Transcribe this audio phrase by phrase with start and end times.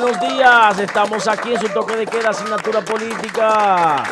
[0.00, 0.78] buenos días.
[0.78, 4.04] Estamos aquí en su toque de queda, asignatura política.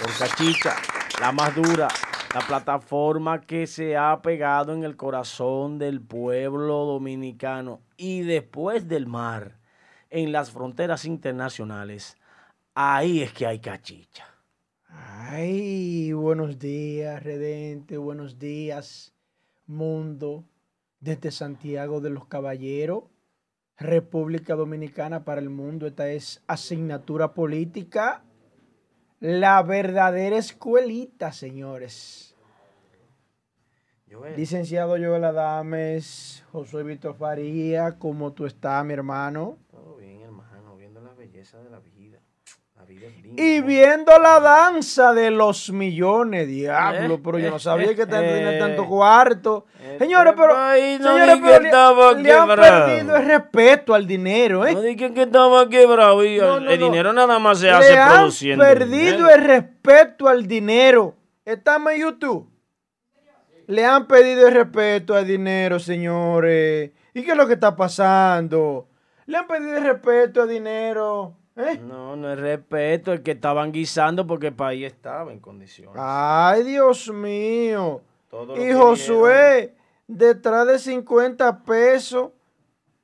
[0.00, 0.74] Por Cachicha,
[1.20, 1.86] la más dura,
[2.34, 9.06] la plataforma que se ha pegado en el corazón del pueblo dominicano y después del
[9.06, 9.58] mar,
[10.10, 12.16] en las fronteras internacionales.
[12.74, 14.26] Ahí es que hay cachicha.
[14.88, 19.14] Ay, buenos días, Redente, buenos días,
[19.66, 20.44] mundo,
[20.98, 23.04] desde Santiago de los Caballeros,
[23.78, 25.86] República Dominicana para el mundo.
[25.86, 28.24] Esta es asignatura política,
[29.20, 32.34] la verdadera escuelita, señores.
[34.10, 39.58] Joel, Licenciado Joel Adames, Josué Víctor Faría, ¿cómo tú estás, mi hermano?
[39.70, 42.20] todo bien, hermano, viendo la belleza de la vida.
[42.76, 43.25] La vida es linda.
[43.36, 48.06] Y viendo la danza de los millones, diablo, Eh, pero yo no eh, sabía que
[48.06, 49.66] tenía eh, tanto cuarto.
[49.78, 54.72] este Señores, pero, no señores, pero le- le, han perdido el respeto al dinero, ¿eh?
[54.72, 56.86] No dije que estaba quebrado y No, el, no, el no.
[56.86, 58.64] dinero nada más se hace Le han produciendo.
[58.64, 59.30] perdido dinero.
[59.30, 61.14] el respeto al dinero.
[61.44, 62.48] Estamos en YouTube.
[63.68, 66.92] Le han pedido el respeto al dinero, señores.
[67.14, 68.88] ¿Y qué es lo que está pasando?
[69.26, 71.34] Le han pedido el respeto al dinero.
[71.56, 71.78] ¿Eh?
[71.78, 75.96] No, no es respeto, el que estaban guisando porque el país estaba en condiciones.
[75.98, 78.02] Ay, Dios mío.
[78.28, 79.74] Todo Y Josué,
[80.06, 82.30] detrás de 50 pesos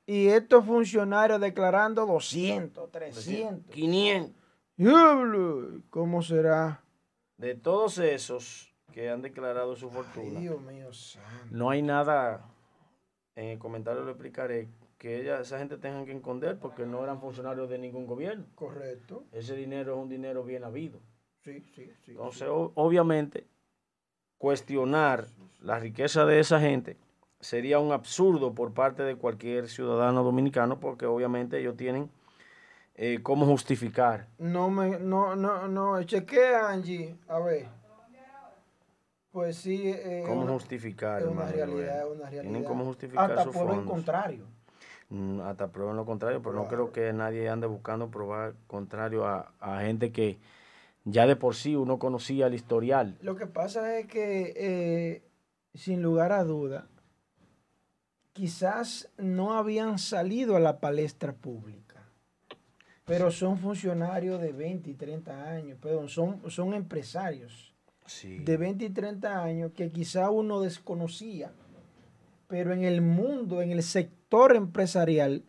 [0.05, 3.73] y estos funcionarios declarando 200, 300.
[3.73, 4.31] 500.
[4.75, 6.81] Diablo, ¿Cómo será?
[7.37, 11.27] De todos esos que han declarado su Ay, fortuna, Dios mío santo.
[11.51, 12.45] no hay nada,
[13.35, 14.67] en el comentario lo explicaré,
[15.03, 18.45] que ella, esa gente tengan que esconder porque no eran funcionarios de ningún gobierno.
[18.55, 19.25] Correcto.
[19.33, 21.01] Ese dinero es un dinero bien habido.
[21.43, 22.11] Sí, sí, sí.
[22.11, 23.45] Entonces, o- obviamente,
[24.37, 25.25] cuestionar
[25.59, 26.95] la riqueza de esa gente
[27.41, 32.09] sería un absurdo por parte de cualquier ciudadano dominicano, porque obviamente ellos tienen
[32.95, 34.29] eh, cómo justificar.
[34.37, 37.67] No me, no, no, no, chequea Angie, a ver.
[39.33, 42.41] Pues sí, eh, ¿Cómo una- justificar, es una realidad, es una realidad.
[42.43, 43.93] Tienen cómo justificar Hasta prueba en fondos.
[43.95, 44.45] contrario.
[45.13, 49.53] Mm, Hasta prueben lo contrario, pero no creo que nadie ande buscando probar contrario a,
[49.59, 50.39] a gente que
[51.05, 53.15] ya de por sí uno conocía el historial.
[53.21, 55.21] Lo que pasa es que, eh,
[55.75, 56.87] sin lugar a duda,
[58.33, 62.01] quizás no habían salido a la palestra pública,
[63.05, 67.69] pero son funcionarios de 20 y 30 años, perdón, son, son empresarios
[68.05, 68.39] Sí.
[68.39, 71.51] de 20 y 30 años que quizá uno desconocía,
[72.53, 75.41] pero en el mundo, en el sector empresarial,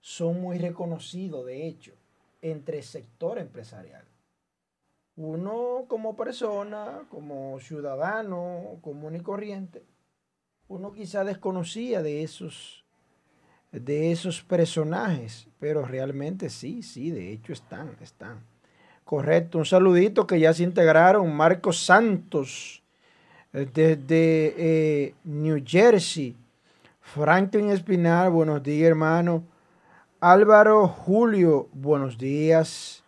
[0.00, 1.92] son muy reconocidos, de hecho,
[2.40, 4.02] entre el sector empresarial.
[5.14, 9.84] Uno como persona, como ciudadano común y corriente,
[10.66, 12.84] uno quizá desconocía de esos,
[13.70, 18.44] de esos personajes, pero realmente sí, sí, de hecho están, están.
[19.04, 21.32] Correcto, un saludito que ya se integraron.
[21.36, 22.81] Marcos Santos,
[23.52, 26.34] desde eh, New Jersey.
[27.00, 29.44] Franklin Espinal, buenos días, hermano.
[30.20, 33.02] Álvaro Julio, buenos días.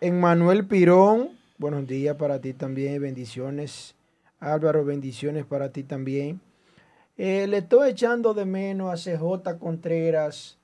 [0.00, 3.94] Emmanuel Pirón, buenos días para ti también, bendiciones.
[4.40, 6.40] Álvaro, bendiciones para ti también.
[7.16, 10.56] Eh, le estoy echando de menos a CJ Contreras,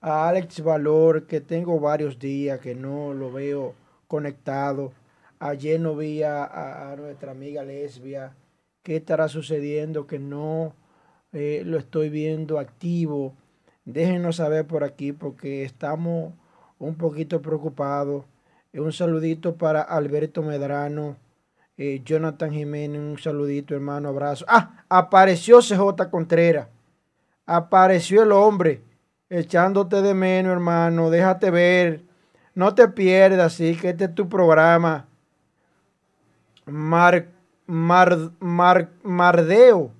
[0.00, 3.74] a Alex Valor, que tengo varios días que no lo veo
[4.08, 4.92] conectado.
[5.38, 8.34] Ayer no vi a, a- a nuestra amiga Lesbia.
[8.82, 10.06] ¿Qué estará sucediendo?
[10.06, 10.74] Que no
[11.32, 13.34] eh, lo estoy viendo activo.
[13.84, 16.32] Déjenos saber por aquí porque estamos
[16.78, 18.24] un poquito preocupados.
[18.72, 21.16] Eh, Un saludito para Alberto Medrano,
[21.76, 24.44] eh, Jonathan Jiménez, un saludito hermano, abrazo.
[24.48, 26.68] Ah, apareció CJ Contreras.
[27.46, 28.82] Apareció el hombre
[29.28, 31.10] echándote de menos, hermano.
[31.10, 32.02] Déjate ver.
[32.54, 35.08] No te pierdas, sí, que este es tu programa.
[36.66, 37.28] Mar,
[37.66, 39.92] mar, mar- mardeo,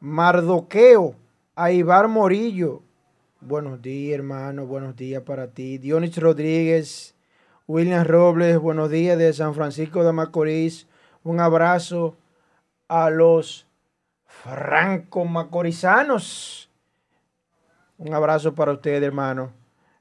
[0.00, 1.14] mardoqueo,
[1.54, 2.82] Aibar Morillo.
[3.40, 4.66] Buenos días, hermano.
[4.66, 5.78] Buenos días para ti.
[5.78, 7.14] Dionis Rodríguez,
[7.68, 10.88] William Robles, buenos días de San Francisco de Macorís.
[11.22, 12.16] Un abrazo
[12.88, 13.68] a los
[14.24, 16.68] franco macorizanos.
[17.98, 19.52] Un abrazo para usted, hermano.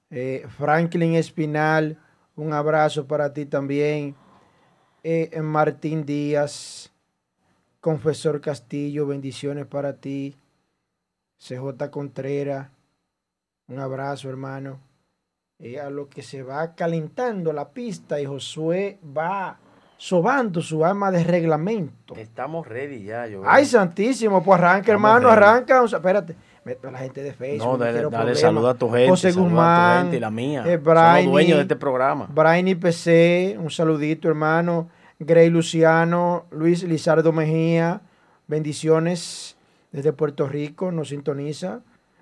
[0.09, 1.99] Eh, Franklin Espinal,
[2.35, 4.15] un abrazo para ti también.
[5.03, 6.91] Eh, Martín Díaz,
[7.79, 10.35] Confesor Castillo, bendiciones para ti.
[11.39, 12.69] CJ Contreras,
[13.67, 14.79] un abrazo, hermano.
[15.57, 19.57] Eh, a lo que se va calentando la pista y Josué va
[19.97, 22.15] sobando su arma de reglamento.
[22.15, 23.41] Estamos ready ya, yo.
[23.43, 25.83] Ay, santísimo, pues arranca, hermano, arranca.
[25.83, 26.35] espérate,
[26.65, 27.71] a la gente de Facebook.
[27.71, 29.09] No, dale, dale salud a tu gente.
[29.09, 30.63] José Guzmán, a tu gente y la mía.
[30.67, 32.27] Eh, Brian, Somos dueños de este programa.
[32.33, 34.89] Brian IPC, un saludito, hermano.
[35.19, 38.01] Grey Luciano, Luis Lizardo Mejía,
[38.47, 39.55] bendiciones
[39.91, 41.81] desde Puerto Rico, nos sintoniza.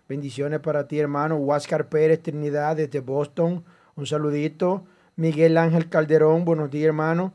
[0.09, 1.37] Bendiciones para ti, hermano.
[1.37, 3.63] Huáscar Pérez Trinidad desde Boston,
[3.95, 4.83] un saludito.
[5.15, 7.33] Miguel Ángel Calderón, buenos días, hermano.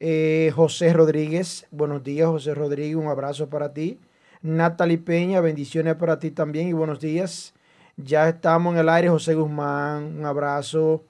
[0.00, 4.00] Eh, José Rodríguez, buenos días, José Rodríguez, un abrazo para ti.
[4.42, 7.54] Natalie Peña, bendiciones para ti también y buenos días.
[7.96, 11.04] Ya estamos en el aire, José Guzmán, un abrazo.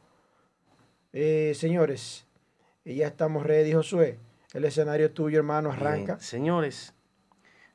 [1.13, 2.27] Eh, señores,
[2.85, 4.19] ya estamos ready, Josué.
[4.55, 6.19] El escenario tuyo, hermano, arranca.
[6.21, 6.95] señores,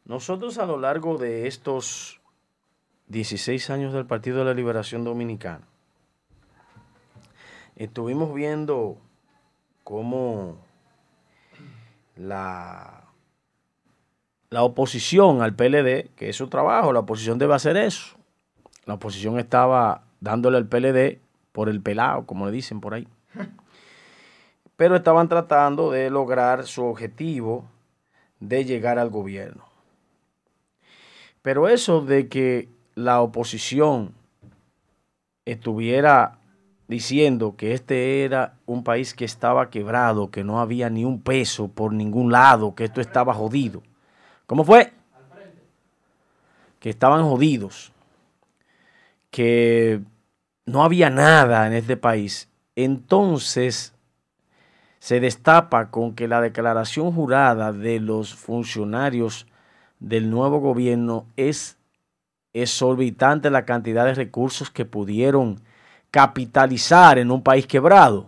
[0.05, 2.19] nosotros a lo largo de estos
[3.07, 5.67] 16 años del Partido de la Liberación Dominicana,
[7.75, 8.97] estuvimos viendo
[9.83, 10.57] cómo
[12.15, 13.02] la,
[14.53, 18.15] la oposición al PLD, que es su trabajo, la oposición debe hacer eso.
[18.85, 21.17] La oposición estaba dándole al PLD
[21.51, 23.07] por el pelado, como le dicen por ahí.
[24.77, 27.65] Pero estaban tratando de lograr su objetivo
[28.39, 29.65] de llegar al gobierno.
[31.41, 34.13] Pero eso de que la oposición
[35.45, 36.37] estuviera
[36.87, 41.69] diciendo que este era un país que estaba quebrado, que no había ni un peso
[41.69, 43.81] por ningún lado, que esto estaba jodido.
[44.53, 44.93] ¿Cómo fue?
[46.79, 47.91] Que estaban jodidos,
[49.31, 49.99] que
[50.67, 52.49] no había nada en este país.
[52.75, 53.95] Entonces
[54.99, 59.47] se destapa con que la declaración jurada de los funcionarios
[59.99, 61.79] del nuevo gobierno es
[62.53, 65.61] exorbitante la cantidad de recursos que pudieron
[66.11, 68.27] capitalizar en un país quebrado.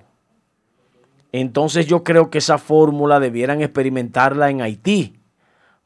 [1.31, 5.14] Entonces yo creo que esa fórmula debieran experimentarla en Haití,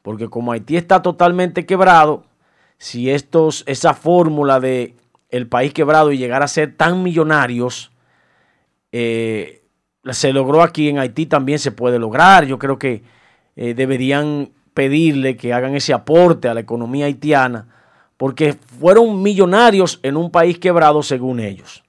[0.02, 2.24] porque como Haití está totalmente quebrado,
[2.78, 4.94] si estos, esa fórmula de
[5.28, 7.92] el país quebrado y llegar a ser tan millonarios,
[8.92, 9.62] eh,
[10.10, 12.46] se logró aquí en Haití, también se puede lograr.
[12.46, 13.02] Yo creo que
[13.56, 17.68] eh, deberían pedirle que hagan ese aporte a la economía haitiana,
[18.16, 21.82] porque fueron millonarios en un país quebrado según ellos.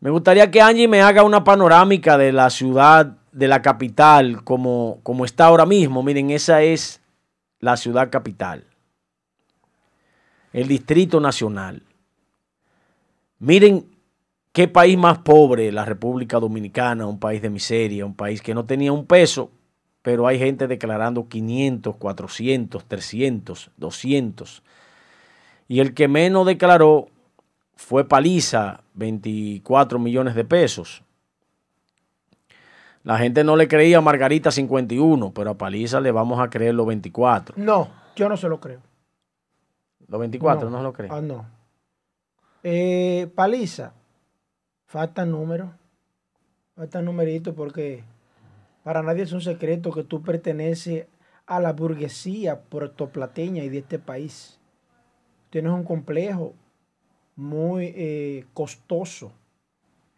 [0.00, 5.00] Me gustaría que Angie me haga una panorámica de la ciudad, de la capital, como,
[5.02, 6.02] como está ahora mismo.
[6.02, 7.00] Miren, esa es
[7.64, 8.66] la ciudad capital.
[10.52, 11.82] El Distrito Nacional.
[13.38, 13.86] Miren
[14.52, 18.66] qué país más pobre, la República Dominicana, un país de miseria, un país que no
[18.66, 19.50] tenía un peso,
[20.02, 24.62] pero hay gente declarando 500, 400, 300, 200.
[25.66, 27.08] Y el que menos declaró
[27.76, 31.02] fue Paliza, 24 millones de pesos.
[33.04, 36.74] La gente no le creía a Margarita 51, pero a Paliza le vamos a creer
[36.74, 37.54] los 24.
[37.58, 38.80] No, yo no se lo creo.
[40.08, 41.12] ¿Los 24 no, se lo creen?
[41.12, 41.46] Ah, no.
[42.62, 43.92] Eh, Paliza,
[44.86, 45.74] falta número.
[46.74, 48.04] Falta numerito porque
[48.82, 51.06] para nadie es un secreto que tú perteneces
[51.46, 54.58] a la burguesía puertoplateña y de este país.
[55.50, 56.54] Tienes un complejo
[57.36, 59.30] muy eh, costoso.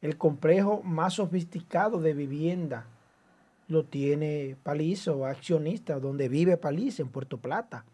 [0.02, 2.86] El complejo más sofisticado de vivienda
[3.68, 7.84] lo tiene Palizo, accionista, donde vive Paliza, en Puerto Plata,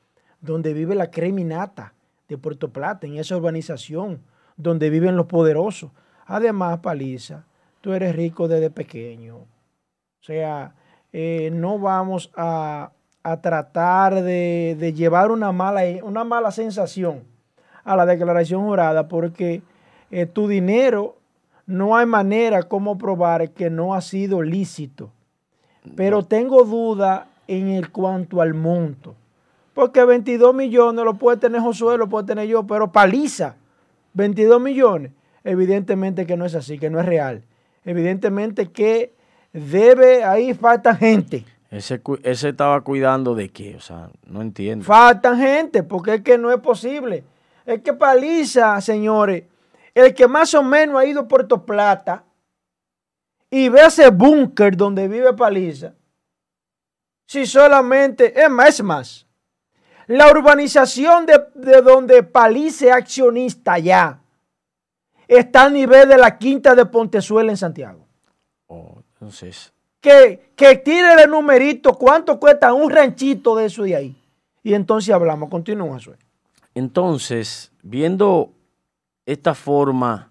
[0.41, 1.95] donde vive la creminata
[2.29, 4.21] de Puerto Plata, en esa urbanización,
[4.57, 5.91] donde viven los poderosos.
[6.27, 7.47] Además, Paliza,
[7.81, 9.37] tú eres rico desde pequeño.
[9.37, 10.75] O sea,
[11.13, 12.93] eh, no vamos a,
[13.41, 17.23] tratar de, de, llevar una mala, una mala sensación
[17.85, 19.63] a la declaración jurada porque
[20.11, 21.17] eh, tu dinero
[21.67, 25.11] no hay manera como probar que no ha sido lícito.
[25.97, 29.15] Pero tengo duda en el cuanto al monto.
[29.75, 33.57] Porque 22 millones lo puede tener Josué, lo puede tener yo, pero paliza,
[34.15, 35.13] 22 millones.
[35.45, 37.43] Evidentemente que no es así, que no es real.
[37.85, 39.15] Evidentemente que
[39.53, 41.45] debe, ahí falta gente.
[41.71, 44.85] Ese, ese estaba cuidando de qué, o sea, no entiendo.
[44.85, 47.25] Faltan gente, porque es que no es posible
[47.67, 49.45] es que Paliza, señores,
[49.95, 52.25] el que más o menos ha ido a Puerto Plata
[53.51, 55.95] y ve ese búnker donde vive Paliza,
[57.27, 59.27] si solamente, es más, es más,
[60.07, 64.23] la urbanización de, donde Paliza es accionista ya
[65.39, 68.07] está a nivel de la quinta de Pontezuela en Santiago.
[68.67, 69.73] Oh, entonces.
[70.01, 74.17] Que, que tire el numerito, cuánto cuesta un ranchito de eso de ahí.
[74.63, 76.13] Y entonces hablamos, continúa, eso.
[76.75, 78.53] Entonces, viendo
[79.27, 80.31] esta forma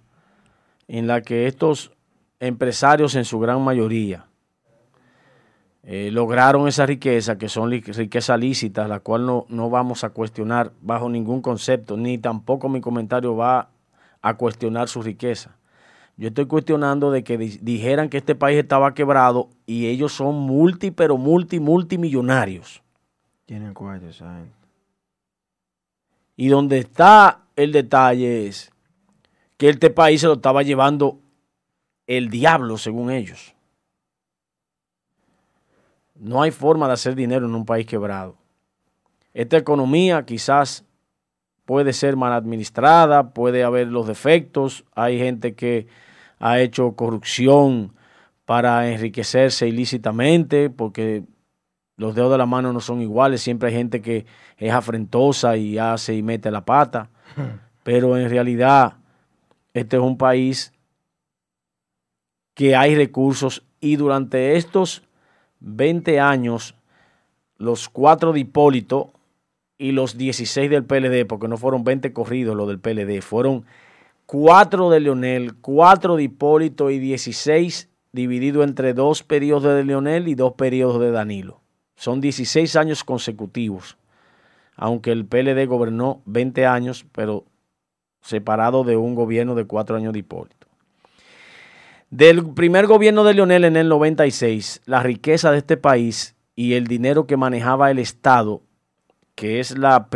[0.88, 1.92] en la que estos
[2.40, 4.26] empresarios en su gran mayoría
[5.84, 10.74] eh, lograron esa riqueza, que son riquezas lícitas, la cual no, no vamos a cuestionar
[10.82, 13.70] bajo ningún concepto, ni tampoco mi comentario va
[14.22, 15.56] a cuestionar su riqueza.
[16.18, 20.92] Yo estoy cuestionando de que dijeran que este país estaba quebrado y ellos son multi,
[20.92, 22.84] pero multi, multimillonarios.
[23.48, 24.52] Tienen cuatro, ¿saben?
[26.36, 28.71] Y donde está el detalle es
[29.62, 31.20] que este país se lo estaba llevando
[32.08, 33.54] el diablo, según ellos.
[36.16, 38.38] No hay forma de hacer dinero en un país quebrado.
[39.36, 40.84] Esta economía quizás
[41.64, 45.86] puede ser mal administrada, puede haber los defectos, hay gente que
[46.40, 47.94] ha hecho corrupción
[48.46, 51.24] para enriquecerse ilícitamente, porque
[51.98, 54.26] los dedos de la mano no son iguales, siempre hay gente que
[54.58, 57.12] es afrentosa y hace y mete la pata,
[57.84, 58.96] pero en realidad
[59.74, 60.74] este es un país
[62.54, 65.04] que hay recursos y durante estos
[65.62, 66.76] 20 años,
[67.58, 69.14] los cuatro de Hipólito
[69.78, 73.66] y los 16 del PLD, porque no fueron 20 corridos los del PLD, fueron
[74.26, 80.36] cuatro de Leonel, cuatro de Hipólito y 16 dividido entre dos periodos de Leonel y
[80.36, 81.62] dos periodos de Danilo.
[81.96, 83.98] Son 16 años consecutivos,
[84.76, 87.46] aunque el PLD gobernó 20 años, pero
[88.22, 90.68] separado de un gobierno de cuatro años de Hipólito.
[92.10, 96.88] Del primer gobierno de Leonel en el 96, la riqueza de este país y el
[96.88, 98.62] dinero que manejaba el Estado,
[99.36, 100.10] que es la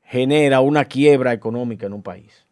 [0.02, 2.44] genera una quiebra económica en un país.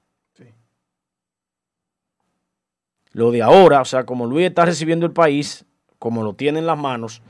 [3.13, 5.65] Lo de ahora, o sea, como Luis está recibiendo el país,
[5.99, 7.23] como lo tiene en las manos,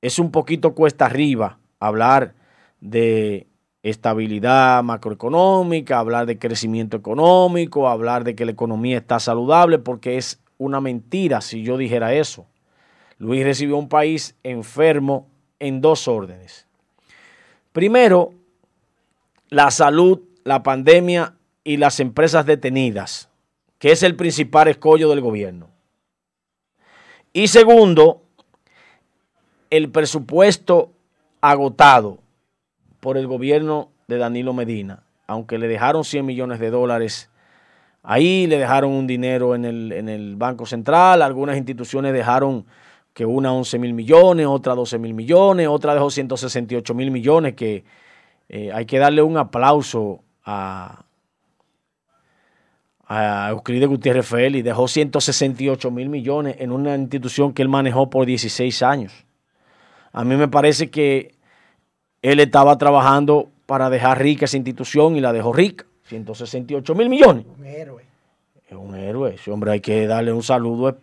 [0.00, 2.34] es un poquito cuesta arriba hablar
[2.80, 3.46] de
[3.84, 10.41] estabilidad macroeconómica, hablar de crecimiento económico, hablar de que la economía está saludable, porque es
[10.62, 12.46] una mentira si yo dijera eso.
[13.18, 15.28] Luis recibió un país enfermo
[15.58, 16.66] en dos órdenes.
[17.72, 18.34] Primero,
[19.48, 23.28] la salud, la pandemia y las empresas detenidas,
[23.78, 25.70] que es el principal escollo del gobierno.
[27.32, 28.22] Y segundo,
[29.70, 30.92] el presupuesto
[31.40, 32.18] agotado
[33.00, 37.30] por el gobierno de Danilo Medina, aunque le dejaron 100 millones de dólares
[38.02, 42.64] ahí, le dejaron un dinero en el, en el Banco Central, algunas instituciones dejaron
[43.14, 47.84] que una 11 mil millones, otra 12 mil millones, otra dejó 168 mil millones, que
[48.48, 51.04] eh, hay que darle un aplauso a,
[53.06, 58.24] a Euclides Gutiérrez Félix, dejó 168 mil millones en una institución que él manejó por
[58.26, 59.26] 16 años.
[60.12, 61.34] A mí me parece que
[62.22, 67.46] él estaba trabajando para dejar rica esa institución y la dejó rica, 168 mil millones.
[67.58, 68.04] Un héroe.
[68.68, 70.98] Es un héroe, ese hombre hay que darle un saludo.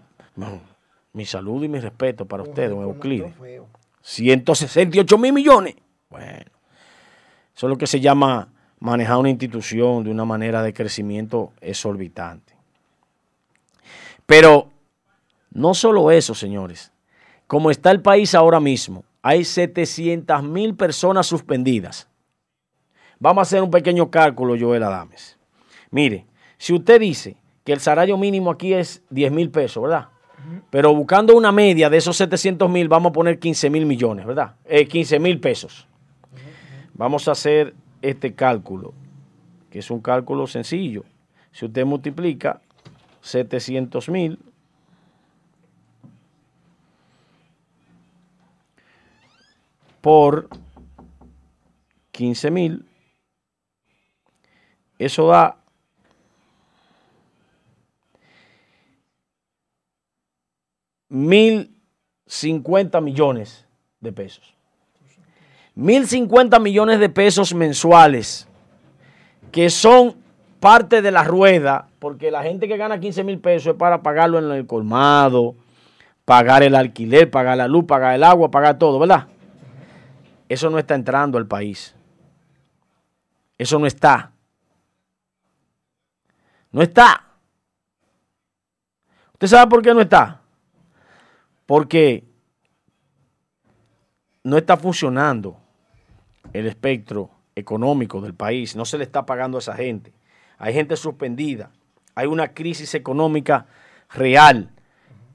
[1.14, 3.34] Mi saludo y mi respeto para usted, don Euclides.
[4.02, 5.76] 168 mil millones.
[6.10, 6.28] Bueno,
[7.56, 8.50] eso es lo que se llama
[8.80, 12.54] manejar una institución de una manera de crecimiento exorbitante.
[14.26, 14.70] Pero
[15.52, 16.92] no solo eso, señores.
[17.48, 22.09] Como está el país ahora mismo, hay 700 mil personas suspendidas.
[23.20, 25.38] Vamos a hacer un pequeño cálculo, Joel Adames.
[25.92, 26.26] Mire,
[26.58, 27.36] si usted dice
[27.66, 30.08] que el salario mínimo aquí es 10 mil pesos, ¿verdad?
[30.70, 34.56] Pero buscando una media de esos 700 mil, vamos a poner 15 mil millones, ¿verdad?
[34.68, 35.86] 15 eh, mil pesos.
[36.94, 38.94] Vamos a hacer este cálculo,
[39.70, 41.04] que es un cálculo sencillo.
[41.52, 42.62] Si usted multiplica
[43.22, 44.40] 700 mil
[50.02, 50.48] por
[52.12, 52.89] 15 mil,
[55.00, 55.58] eso da
[61.08, 61.76] mil
[62.28, 63.66] cincuenta millones
[64.00, 64.54] de pesos.
[65.74, 68.48] Mil cincuenta millones de pesos mensuales
[69.52, 70.16] que son
[70.60, 74.38] parte de la rueda, porque la gente que gana 15 mil pesos es para pagarlo
[74.40, 75.56] en el colmado,
[76.26, 79.28] pagar el alquiler, pagar la luz, pagar el agua, pagar todo, ¿verdad?
[80.50, 81.96] Eso no está entrando al país.
[83.58, 84.32] Eso no está.
[86.72, 87.26] No está.
[89.34, 90.42] ¿Usted sabe por qué no está?
[91.66, 92.26] Porque
[94.44, 95.58] no está funcionando
[96.54, 98.76] el espectro económico del país.
[98.76, 100.14] No se le está pagando a esa gente.
[100.58, 101.72] Hay gente suspendida.
[102.16, 103.68] Hay una crisis económica
[104.10, 104.72] real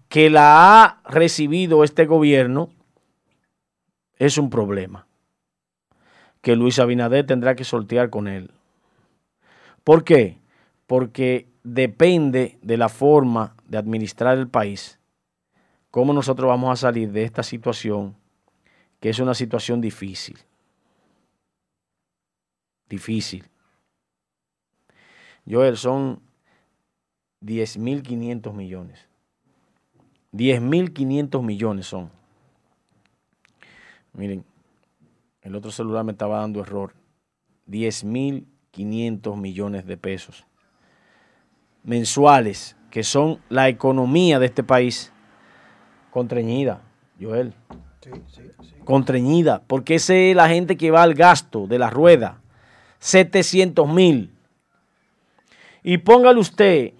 [0.08, 2.70] que la ha recibido este gobierno.
[4.18, 5.06] Es un problema
[6.40, 8.50] que Luis Abinader tendrá que sortear con él.
[9.82, 10.38] ¿Por qué?
[10.86, 14.98] Porque depende de la forma de administrar el país,
[15.90, 18.16] cómo nosotros vamos a salir de esta situación,
[19.00, 20.38] que es una situación difícil.
[22.88, 23.44] Difícil.
[25.48, 26.20] Joel, son
[27.42, 29.08] 10.500 millones.
[30.32, 32.10] 10.500 millones son.
[34.12, 34.44] Miren,
[35.42, 36.94] el otro celular me estaba dando error.
[37.68, 40.46] 10.500 millones de pesos
[41.84, 45.12] mensuales, que son la economía de este país,
[46.10, 46.82] contrañida,
[47.20, 47.54] Joel.
[48.00, 48.74] Sí, sí, sí.
[48.84, 52.40] Contrañida, porque esa es la gente que va al gasto de la rueda.
[52.98, 54.30] 700 mil.
[55.82, 56.94] Y póngale usted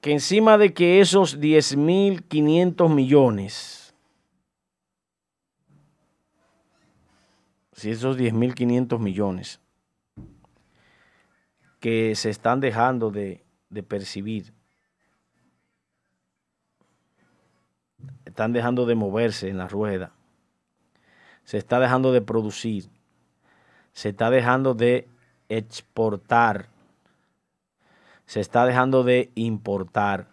[0.00, 3.94] que encima de que esos 10 mil 500 millones,
[7.72, 9.60] si esos 10 mil 500 millones
[11.80, 14.52] que se están dejando de de percibir.
[18.24, 20.12] Están dejando de moverse en la rueda.
[21.44, 22.90] Se está dejando de producir.
[23.92, 25.08] Se está dejando de
[25.48, 26.68] exportar.
[28.26, 30.28] Se está dejando de importar.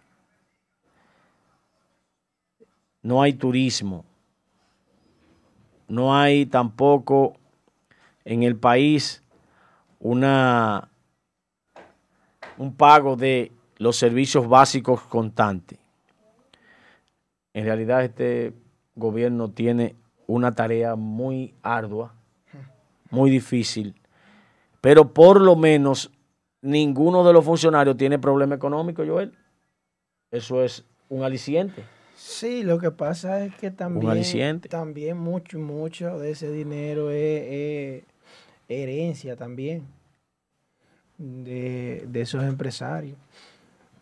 [3.02, 4.04] No hay turismo.
[5.88, 7.36] No hay tampoco
[8.24, 9.22] en el país
[9.98, 10.90] una
[12.58, 15.78] un pago de los servicios básicos constantes.
[17.54, 18.52] En realidad este
[18.94, 22.14] gobierno tiene una tarea muy ardua,
[23.10, 23.94] muy difícil,
[24.80, 26.10] pero por lo menos
[26.60, 29.32] ninguno de los funcionarios tiene problema económico, Joel.
[30.30, 31.82] Eso es un aliciente.
[32.14, 38.02] Sí, lo que pasa es que también, también mucho, mucho de ese dinero es
[38.68, 39.97] herencia también
[41.18, 43.16] de, esos empresarios.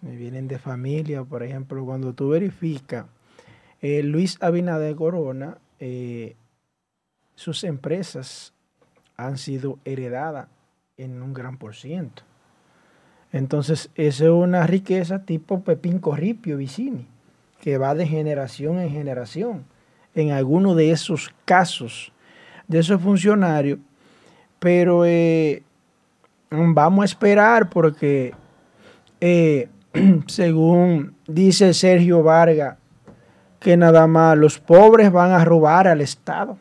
[0.02, 3.06] Vienen de familia, por ejemplo, cuando tú verificas,
[3.80, 6.36] eh, Luis Abinader Corona, eh,
[7.34, 8.52] sus empresas
[9.16, 10.48] han sido heredadas
[10.96, 12.22] en un gran por ciento.
[13.32, 17.06] Entonces, esa es una riqueza tipo Pepín Corripio Vicini,
[17.60, 19.64] que va de generación en generación.
[20.14, 22.12] En alguno de esos casos
[22.68, 23.78] de esos funcionarios,
[24.58, 25.62] pero eh,
[26.50, 28.34] Vamos a esperar porque,
[29.20, 29.68] eh,
[30.26, 32.78] según dice Sergio Vargas,
[33.58, 36.58] que nada más los pobres van a robar al Estado.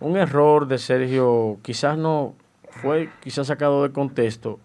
[0.00, 2.34] Un error de Sergio, quizás no
[2.70, 4.60] fue quizás sacado de contexto,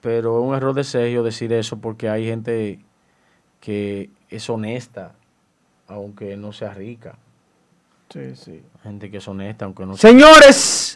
[0.00, 2.80] pero un error de Sergio decir eso porque hay gente
[3.60, 5.12] que es honesta,
[5.86, 7.16] aunque no sea rica.
[8.10, 8.62] Sí, sí.
[8.82, 10.87] Gente que es honesta, aunque no sea Señores,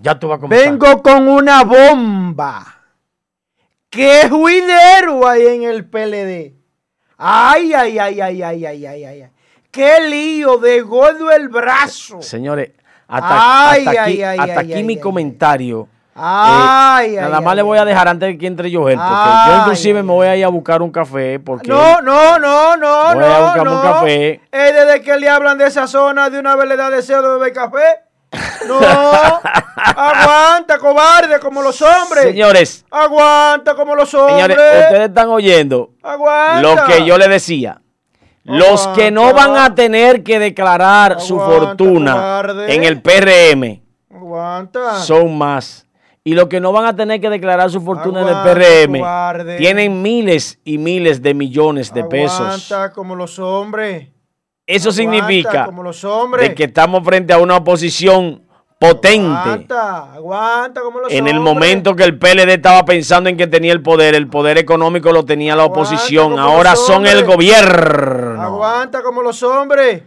[0.00, 2.64] ya tú vas a Vengo con una bomba.
[3.90, 6.54] ¡Qué juidero hay en el PLD!
[7.16, 9.26] ¡Ay, ay, ay, ay, ay, ay, ay, ay!
[9.70, 12.20] ¡Qué lío de gordo el brazo!
[12.22, 12.70] Señores,
[13.06, 15.88] Hasta, Ay, hasta ay, aquí, ay, hasta ay, aquí ay, mi ay, comentario.
[16.14, 19.10] Ay, Eh, ay, nada más le voy a dejar antes de que entre Joel, porque
[19.14, 22.76] Ay, yo inclusive me voy a ir a buscar un café, porque No, no, no,
[22.76, 23.82] no, Voy a no, buscarme un no.
[23.82, 24.40] café.
[24.52, 27.28] Es desde que le hablan de esa zona, de una vez le da deseo de
[27.28, 28.00] beber café.
[28.66, 28.78] No,
[29.86, 32.24] aguanta, cobarde, como los hombres.
[32.24, 34.36] señores, Aguanta como los hombres.
[34.36, 36.62] señores, ustedes están oyendo Aguanta.
[36.62, 37.80] lo que yo le decía.
[38.44, 42.74] Los que no van a tener que declarar su fortuna cobarde.
[42.74, 43.82] en el PRM
[44.14, 45.00] Aguanta.
[45.00, 45.84] son más.
[46.24, 49.56] Y los que no van a tener que declarar su fortuna en el PRM cobarde.
[49.58, 52.40] tienen miles y miles de millones de pesos.
[52.40, 54.08] Aguanta como los hombres.
[54.66, 56.48] Eso significa como los hombres.
[56.48, 58.42] de que estamos frente a una oposición
[58.78, 59.26] potente.
[59.36, 61.54] Aguanta, aguanta como los En el hombres.
[61.54, 65.24] momento que el PLD estaba pensando en que tenía el poder, el poder económico lo
[65.24, 66.38] tenía la oposición.
[66.38, 68.40] Ahora son el gobierno.
[68.42, 70.02] Aguanta como los hombres.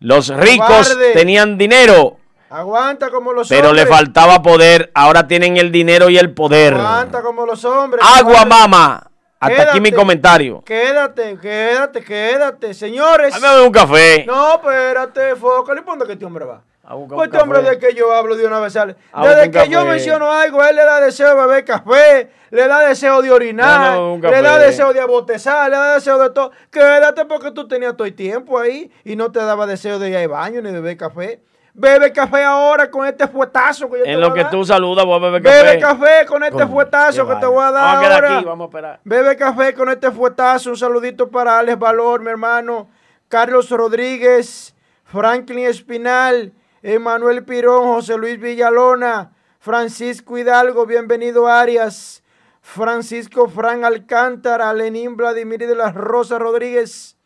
[0.00, 1.12] Los ricos Cobarde.
[1.12, 2.16] tenían dinero,
[2.50, 3.86] Aguanta como los pero hombres.
[3.86, 4.90] le faltaba poder.
[4.94, 6.74] Ahora tienen el dinero y el poder.
[6.74, 8.04] Aguanta como los hombres.
[8.16, 9.10] Agua, mama.
[9.40, 10.62] Hasta aquí mi comentario.
[10.64, 12.74] Quédate, quédate, quédate.
[12.74, 13.40] Señores.
[13.40, 14.24] Dame un café.
[14.26, 15.72] No, espérate, foca.
[15.72, 16.62] ¿Y dónde que este hombre va?
[17.08, 18.96] Pues este hombre de que yo hablo de una vez sale.
[19.22, 23.22] Desde que yo menciono algo, él le da deseo de beber café, le da deseo
[23.22, 26.50] de orinar, No, no, un le da deseo de abotezar, le da deseo de todo.
[26.70, 30.16] Quédate porque tú tenías todo el tiempo ahí y no te daba deseo de ir
[30.16, 31.40] al baño ni de beber café.
[31.74, 35.16] Bebe café ahora con este fuetazo que yo te En lo que tú saludas, voy
[35.16, 35.62] a beber café.
[35.62, 38.36] Bebe café con este fuetazo que te voy a dar Vamos a quedar ahora.
[38.36, 39.00] aquí, vamos a esperar.
[39.04, 40.70] Bebe café con este fuetazo.
[40.70, 42.90] Un saludito para Alex Valor, mi hermano.
[43.28, 52.24] Carlos Rodríguez, Franklin Espinal, Emanuel Pirón, José Luis Villalona, Francisco Hidalgo, bienvenido Arias,
[52.60, 57.16] Francisco Fran Alcántara, Lenín Vladimir de las Rosas Rodríguez,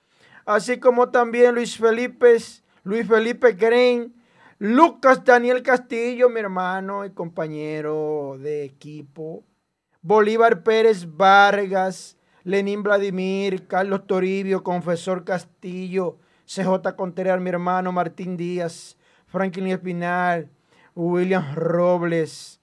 [0.45, 2.37] así como también Luis Felipe,
[2.85, 4.15] Luis Felipe Green,
[4.59, 9.43] Lucas Daniel Castillo, mi hermano y compañero de equipo.
[10.03, 18.99] Bolívar Pérez Vargas, Lenín Vladimir, Carlos Toribio, Confesor Castillo, CJ Contreras, mi hermano Martín Díaz,
[19.27, 20.49] Franklin Espinal,
[20.95, 22.61] William Robles.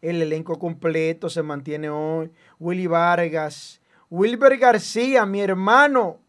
[0.00, 2.30] El elenco completo se mantiene hoy.
[2.58, 6.20] Willy Vargas, Wilber García, mi hermano,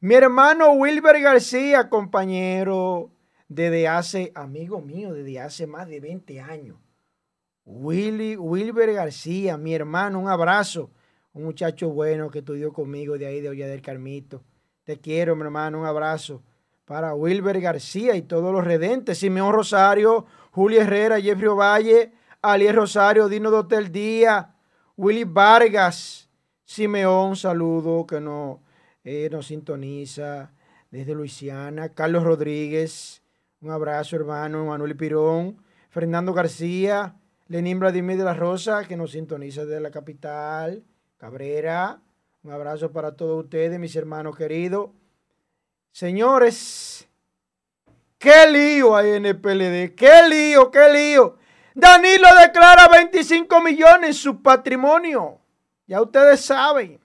[0.00, 3.10] mi hermano Wilber García, compañero
[3.48, 6.78] desde hace, amigo mío, desde hace más de 20 años.
[7.64, 10.90] Willy, Wilber García, mi hermano, un abrazo.
[11.32, 14.42] Un muchacho bueno que estudió conmigo de ahí, de Olla del Carmito.
[14.84, 16.42] Te quiero, mi hermano, un abrazo.
[16.86, 19.18] Para Wilber García y todos los redentes.
[19.18, 24.46] Simeón Rosario, Julio Herrera, Jeffrey Valle, Alier Rosario, Dino Dotel Díaz,
[24.96, 26.30] Willy Vargas.
[26.64, 28.62] Simeón, saludo, que no,
[29.04, 30.52] eh, nos sintoniza
[30.90, 31.90] desde Luisiana.
[31.90, 33.22] Carlos Rodríguez,
[33.60, 34.64] un abrazo, hermano.
[34.66, 35.58] Manuel Pirón,
[35.90, 37.16] Fernando García,
[37.48, 40.84] Lenín Vladimir de la Rosa, que nos sintoniza desde la capital.
[41.16, 42.00] Cabrera,
[42.42, 44.90] un abrazo para todos ustedes, mis hermanos queridos.
[45.96, 47.08] Señores,
[48.18, 51.38] qué lío hay en el PLD, qué lío, qué lío.
[51.74, 55.40] Danilo declara 25 millones en su patrimonio.
[55.86, 57.00] Ya ustedes saben.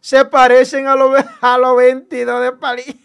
[0.00, 2.96] Se parecen a los a los 22 de París.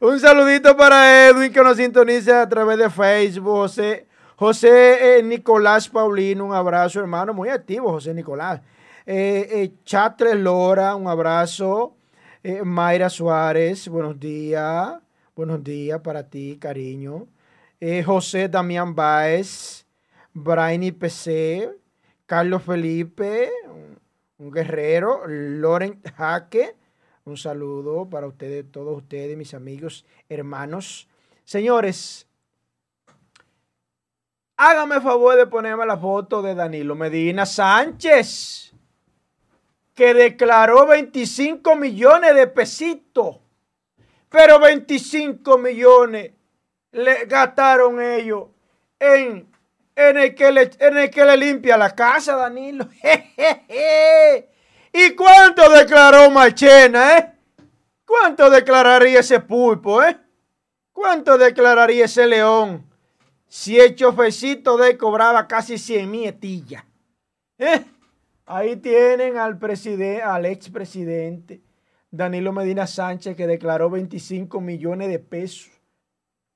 [0.00, 3.56] Un saludito para Edwin que nos sintoniza a través de Facebook.
[3.56, 7.34] José, José eh, Nicolás Paulino, un abrazo, hermano.
[7.34, 8.62] Muy activo, José Nicolás.
[9.10, 11.96] Eh, eh, Chatre Lora, un abrazo.
[12.42, 15.00] Eh, Mayra Suárez, buenos días.
[15.34, 17.26] Buenos días para ti, cariño.
[17.80, 19.86] Eh, José Damián Báez,
[20.34, 21.70] Brainy PC,
[22.26, 23.50] Carlos Felipe,
[24.36, 26.76] un, guerrero, Loren Jaque.
[27.24, 31.08] Un saludo para ustedes, todos ustedes, mis amigos, hermanos.
[31.46, 32.26] Señores,
[34.58, 38.67] hágame favor de ponerme la foto de Danilo Medina Sánchez,
[39.98, 43.38] que declaró 25 millones de pesitos,
[44.28, 46.30] pero 25 millones
[46.92, 48.44] le gastaron ellos
[49.00, 49.52] en,
[49.96, 52.88] en, el, que le, en el que le limpia la casa, Danilo.
[54.92, 57.32] ¿Y cuánto declaró Machena, eh?
[58.06, 60.16] ¿Cuánto declararía ese pulpo, eh?
[60.92, 62.88] ¿Cuánto declararía ese león
[63.48, 66.84] si el chofecito de cobraba casi 100 mil etillas?
[67.58, 67.84] ¿Eh?
[68.50, 71.60] Ahí tienen al, presidente, al expresidente
[72.10, 75.70] Danilo Medina Sánchez que declaró 25 millones de pesos.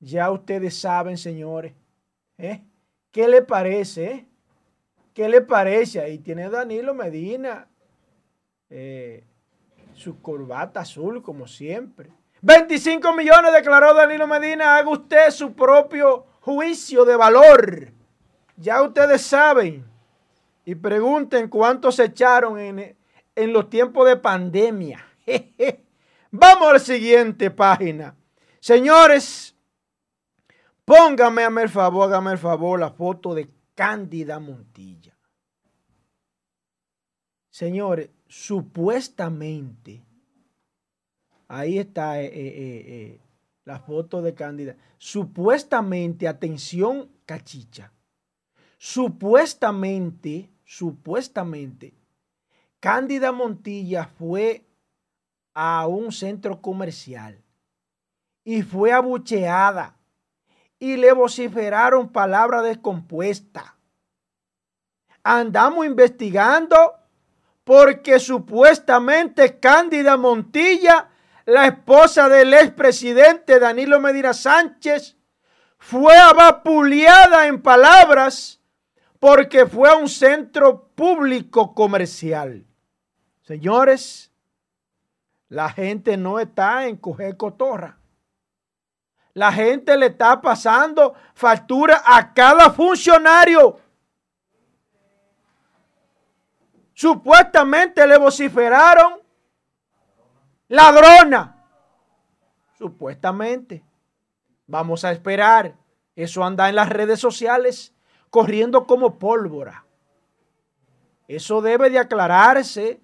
[0.00, 1.74] Ya ustedes saben, señores.
[2.38, 2.62] ¿eh?
[3.10, 4.04] ¿Qué le parece?
[4.10, 4.26] Eh?
[5.12, 6.00] ¿Qué le parece?
[6.00, 7.68] Ahí tiene Danilo Medina.
[8.70, 9.24] Eh,
[9.92, 12.08] su corbata azul, como siempre.
[12.40, 14.76] 25 millones declaró Danilo Medina.
[14.76, 17.92] Haga usted su propio juicio de valor.
[18.56, 19.91] Ya ustedes saben.
[20.64, 22.96] Y pregunten cuántos se echaron en,
[23.34, 25.04] en los tiempos de pandemia.
[26.30, 28.16] Vamos a la siguiente página.
[28.60, 29.56] Señores,
[30.84, 35.16] póngame a el favor, hágame el favor la foto de Cándida Montilla.
[37.50, 40.02] Señores, supuestamente,
[41.48, 43.20] ahí está eh, eh, eh,
[43.64, 44.76] la foto de Cándida.
[44.96, 47.92] Supuestamente, atención, cachicha.
[48.78, 51.92] Supuestamente, supuestamente,
[52.80, 54.64] Cándida Montilla fue
[55.52, 57.44] a un centro comercial
[58.42, 59.96] y fue abucheada
[60.78, 63.64] y le vociferaron palabras descompuestas.
[65.22, 66.94] Andamos investigando
[67.64, 71.10] porque supuestamente Cándida Montilla,
[71.44, 75.18] la esposa del expresidente Danilo Medina Sánchez,
[75.76, 78.61] fue abapuleada en palabras
[79.22, 82.66] porque fue a un centro público comercial.
[83.42, 84.32] Señores,
[85.48, 88.00] la gente no está en coger cotorra.
[89.32, 93.78] La gente le está pasando factura a cada funcionario.
[96.92, 99.20] Supuestamente le vociferaron
[100.66, 101.64] ladrona.
[102.76, 103.84] Supuestamente.
[104.66, 105.76] Vamos a esperar.
[106.16, 107.94] Eso anda en las redes sociales
[108.32, 109.84] corriendo como pólvora.
[111.28, 112.98] Eso debe de aclararse.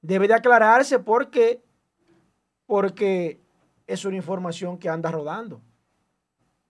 [0.00, 1.60] Debe de aclararse porque
[2.66, 3.40] porque
[3.86, 5.60] es una información que anda rodando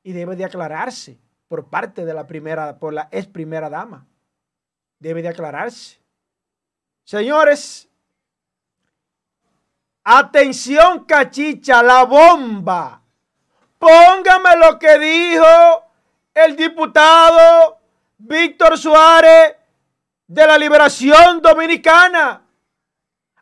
[0.03, 4.07] y debe de aclararse por parte de la primera, por la ex primera dama.
[4.99, 6.01] Debe de aclararse.
[7.05, 7.89] Señores,
[10.03, 13.03] atención cachicha, la bomba.
[13.79, 15.84] Póngame lo que dijo
[16.35, 17.81] el diputado
[18.19, 19.55] Víctor Suárez
[20.27, 22.43] de la Liberación Dominicana.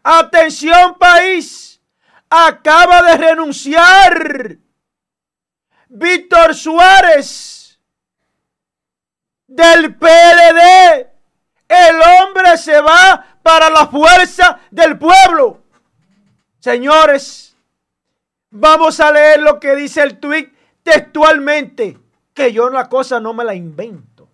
[0.03, 1.81] Atención país
[2.29, 4.57] acaba de renunciar.
[5.89, 7.81] Víctor Suárez
[9.47, 11.11] del PLD.
[11.69, 15.63] El hombre se va para la fuerza del pueblo.
[16.59, 17.57] Señores,
[18.51, 20.53] vamos a leer lo que dice el tweet
[20.83, 21.99] textualmente,
[22.35, 24.29] que yo la cosa no me la invento.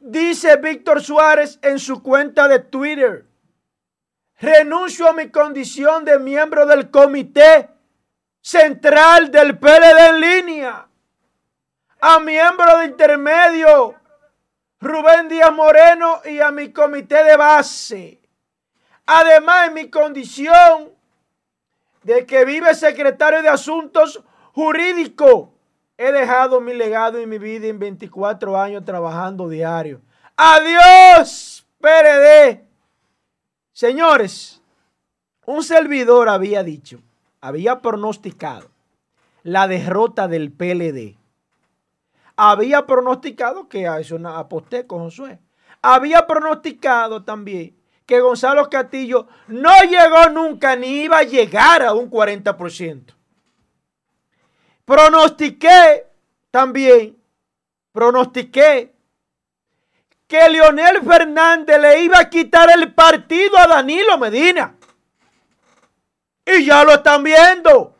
[0.00, 3.26] Dice Víctor Suárez en su cuenta de Twitter
[4.40, 7.68] renuncio a mi condición de miembro del comité
[8.40, 10.88] central del PLD en línea,
[12.00, 13.94] a miembro de intermedio
[14.80, 18.20] Rubén Díaz Moreno y a mi comité de base.
[19.06, 20.92] Además, en mi condición
[22.04, 25.48] de que vive secretario de Asuntos Jurídicos,
[25.98, 30.00] he dejado mi legado y mi vida en 24 años trabajando diario.
[30.36, 32.64] Adiós, PLD.
[33.72, 34.62] Señores,
[35.44, 37.00] un servidor había dicho,
[37.40, 38.70] había pronosticado
[39.42, 41.16] la derrota del PLD.
[42.36, 45.40] Había pronosticado que a eso aposté con Josué.
[45.82, 52.08] Había pronosticado también que Gonzalo Castillo no llegó nunca ni iba a llegar a un
[52.08, 53.17] 40%.
[54.88, 56.06] Pronostiqué
[56.50, 57.14] también,
[57.92, 58.94] pronostiqué
[60.26, 64.74] que Leonel Fernández le iba a quitar el partido a Danilo Medina.
[66.42, 67.94] Y ya lo están viendo.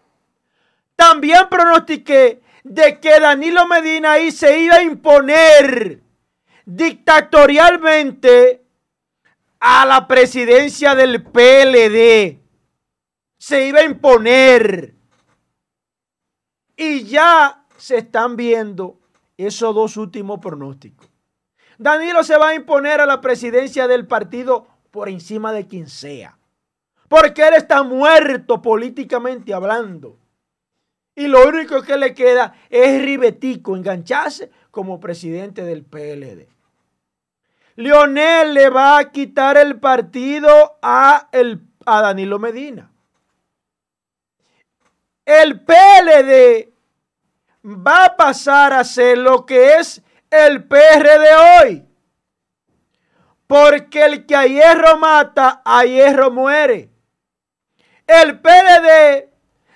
[0.97, 6.01] También pronostiqué de que Danilo Medina ahí se iba a imponer
[6.65, 8.65] dictatorialmente
[9.61, 12.39] a la presidencia del PLD.
[13.37, 14.98] Se iba a imponer.
[16.81, 19.01] Y ya se están viendo
[19.37, 21.11] esos dos últimos pronósticos.
[21.77, 26.39] Danilo se va a imponer a la presidencia del partido por encima de quien sea.
[27.09, 30.19] Porque él está muerto políticamente hablando.
[31.17, 36.47] Y lo único que le queda es ribetico, engancharse como presidente del PLD.
[37.75, 42.93] Leonel le va a quitar el partido a, el, a Danilo Medina.
[45.29, 46.73] El PLD
[47.63, 51.87] va a pasar a ser lo que es el PR de hoy.
[53.47, 56.91] Porque el que a hierro mata, a hierro muere.
[58.07, 59.29] El PLD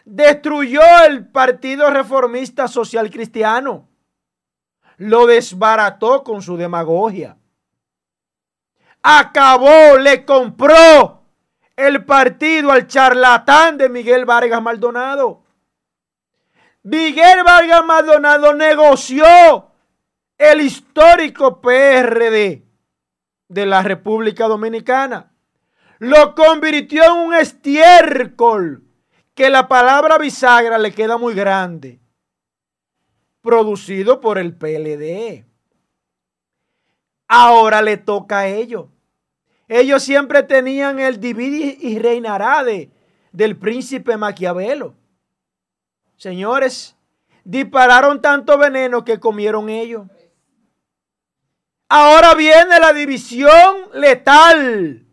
[0.07, 3.91] destruyó el Partido Reformista Social Cristiano.
[4.97, 7.37] Lo desbarató con su demagogia.
[9.03, 11.22] Acabó, le compró
[11.77, 15.43] el partido al charlatán de Miguel Vargas Maldonado.
[16.83, 19.73] Miguel Vargas Maldonado negoció
[20.37, 22.65] el histórico PRD
[23.49, 25.33] de la República Dominicana.
[25.99, 28.83] Lo convirtió en un estiércol
[29.35, 32.01] que la palabra bisagra le queda muy grande.
[33.41, 35.47] Producido por el PLD.
[37.29, 38.92] Ahora le toca a ellos.
[39.69, 42.91] Ellos siempre tenían el divide y reinará de,
[43.33, 44.95] del príncipe Maquiavelo.
[46.17, 46.97] Señores,
[47.45, 50.07] dispararon tanto veneno que comieron ellos.
[51.89, 55.07] Ahora viene la división letal.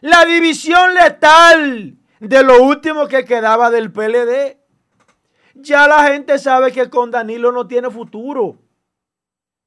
[0.00, 4.58] La división letal de lo último que quedaba del PLD.
[5.54, 8.58] Ya la gente sabe que con Danilo no tiene futuro.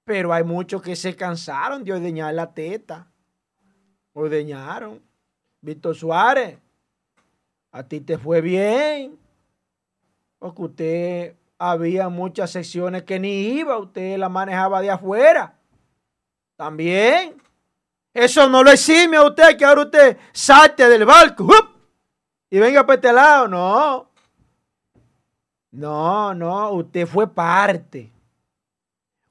[0.06, 3.11] Pero hay muchos que se cansaron de ordeñar la teta.
[4.14, 5.02] Ordeñaron.
[5.62, 6.58] Víctor Suárez,
[7.72, 9.18] a ti te fue bien.
[10.40, 15.56] Porque usted había muchas secciones que ni iba, usted la manejaba de afuera.
[16.56, 17.36] También.
[18.14, 21.48] Eso no lo exime a usted que ahora usted salte del barco
[22.50, 23.48] y venga para este lado.
[23.48, 24.12] No.
[25.72, 28.12] No, no, usted fue parte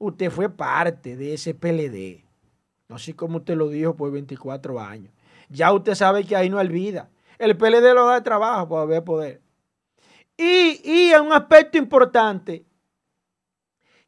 [0.01, 2.20] usted fue parte de ese PLD.
[2.95, 5.13] Así como usted lo dijo por 24 años.
[5.49, 7.09] Ya usted sabe que ahí no olvida.
[7.37, 9.41] El PLD lo da trabajo para haber poder.
[10.37, 12.65] Y, y un aspecto importante,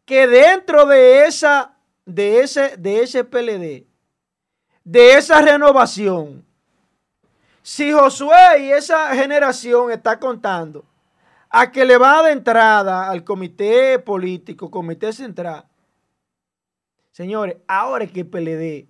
[0.06, 3.88] que dentro de, esa, de, ese, de ese PLD,
[4.84, 6.46] de esa renovación,
[7.62, 10.84] si Josué y esa generación está contando
[11.50, 15.66] a que le va de entrada al comité político, comité central,
[17.14, 18.88] Señores, ahora es que el PLD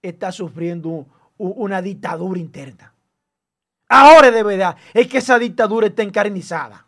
[0.00, 1.04] está sufriendo
[1.36, 2.94] una dictadura interna.
[3.88, 6.86] Ahora de verdad es que esa dictadura está encarnizada.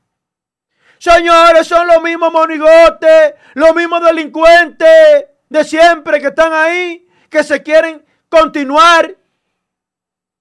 [0.98, 7.60] Señores, son los mismos monigotes, los mismos delincuentes de siempre que están ahí, que se
[7.60, 9.16] quieren continuar.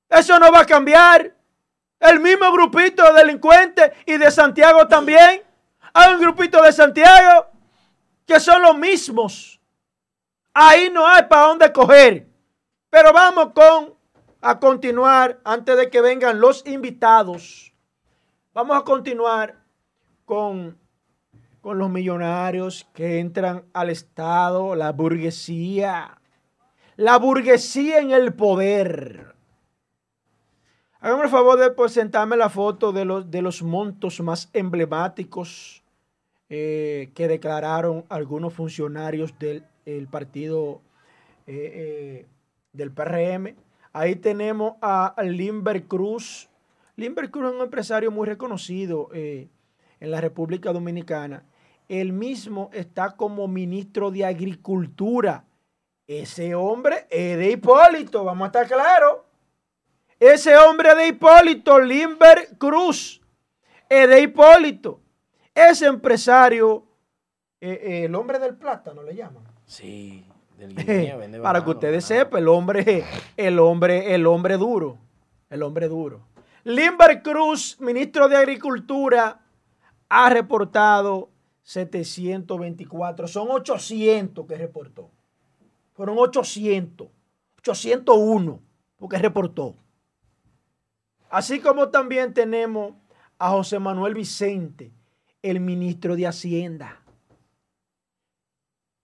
[0.07, 1.33] Eso no va a cambiar.
[1.99, 5.41] El mismo grupito de delincuentes y de Santiago también.
[5.93, 7.47] Hay un grupito de Santiago
[8.23, 9.56] que son los mismos.
[10.59, 12.27] Ahí no hay para dónde coger.
[12.89, 13.93] Pero vamos con
[14.41, 17.75] a continuar antes de que vengan los invitados.
[18.55, 19.63] Vamos a continuar
[20.25, 20.75] con,
[21.61, 26.19] con los millonarios que entran al Estado, la burguesía.
[26.95, 29.35] La burguesía en el poder.
[30.99, 35.83] Háganme el favor de presentarme la foto de los, de los montos más emblemáticos
[36.49, 40.81] eh, que declararon algunos funcionarios del el partido
[41.47, 42.25] eh, eh,
[42.73, 43.55] del PRM.
[43.93, 46.49] Ahí tenemos a Limber Cruz.
[46.97, 49.47] Limber Cruz es un empresario muy reconocido eh,
[49.99, 51.45] en la República Dominicana.
[51.87, 55.45] Él mismo está como ministro de Agricultura.
[56.05, 59.19] Ese hombre es de Hipólito, vamos a estar claros.
[60.19, 63.21] Ese hombre de Hipólito, Limber Cruz,
[63.87, 64.99] es de Hipólito.
[65.53, 66.85] Ese empresario,
[67.59, 69.46] el hombre del plátano le llaman.
[69.67, 70.25] Sí,
[70.57, 70.73] del
[71.17, 73.03] vende Para que ustedes sepan, el hombre,
[73.35, 74.97] el hombre, el hombre duro.
[75.49, 76.21] El hombre duro.
[76.63, 79.41] Limber Cruz, ministro de Agricultura,
[80.09, 81.29] ha reportado
[81.63, 83.27] 724.
[83.27, 85.11] Son 800 que reportó.
[85.93, 87.07] Fueron 800.
[87.59, 88.61] 801
[88.97, 89.75] porque reportó.
[91.29, 92.93] Así como también tenemos
[93.37, 94.93] a José Manuel Vicente,
[95.41, 97.01] el ministro de Hacienda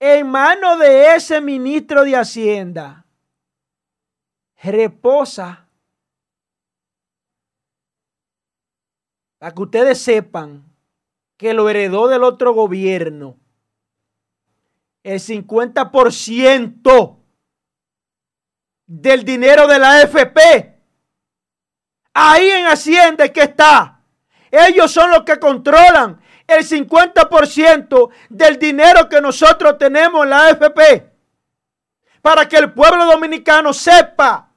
[0.05, 3.05] en manos de ese ministro de Hacienda
[4.61, 5.65] reposa
[9.37, 10.65] para que ustedes sepan
[11.37, 13.37] que lo heredó del otro gobierno
[15.03, 17.17] el 50%
[18.85, 20.81] del dinero de la AFP.
[22.13, 24.01] Ahí en Hacienda que está.
[24.51, 26.21] Ellos son los que controlan
[26.57, 31.11] el 50% del dinero que nosotros tenemos en la AFP.
[32.21, 34.49] Para que el pueblo dominicano sepa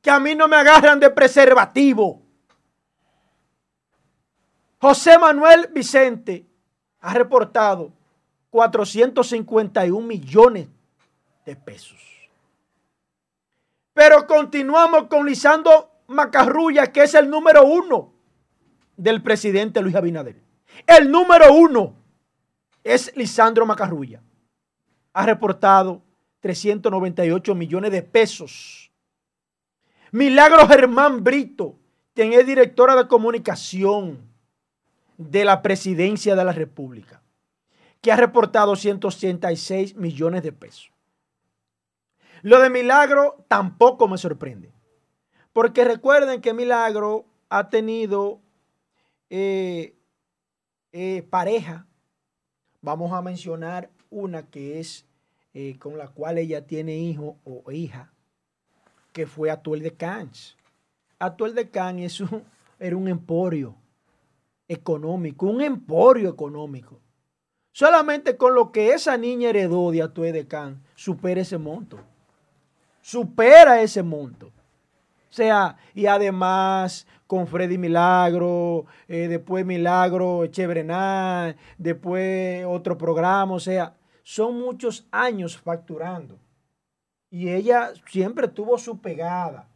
[0.00, 2.22] que a mí no me agarran de preservativo.
[4.80, 6.46] José Manuel Vicente
[7.00, 7.92] ha reportado
[8.50, 10.68] 451 millones
[11.44, 11.98] de pesos.
[13.92, 18.12] Pero continuamos con Lisandro Macarrulla, que es el número uno
[18.96, 20.49] del presidente Luis Abinader.
[20.86, 21.94] El número uno
[22.84, 24.22] es Lisandro Macarrulla.
[25.12, 26.02] Ha reportado
[26.40, 28.90] 398 millones de pesos.
[30.12, 31.78] Milagro Germán Brito,
[32.14, 34.28] quien es directora de comunicación
[35.16, 37.22] de la presidencia de la República,
[38.00, 40.90] que ha reportado 186 millones de pesos.
[42.42, 44.72] Lo de Milagro tampoco me sorprende,
[45.52, 48.40] porque recuerden que Milagro ha tenido
[49.28, 49.94] eh,
[50.92, 51.86] eh, pareja.
[52.80, 55.06] Vamos a mencionar una que es
[55.52, 58.12] eh, con la cual ella tiene hijo o hija,
[59.12, 60.56] que fue Atuel de Cans.
[61.18, 62.22] Atuel de Cans
[62.78, 63.74] era un emporio
[64.68, 67.00] económico, un emporio económico.
[67.72, 71.98] Solamente con lo que esa niña heredó de Atuel de Cans, supera ese monto.
[73.00, 74.52] Supera ese monto.
[75.30, 83.60] O sea, y además con Freddy Milagro, eh, después Milagro Chevrenal, después otro programa, o
[83.60, 86.40] sea, son muchos años facturando.
[87.30, 89.68] Y ella siempre tuvo su pegada.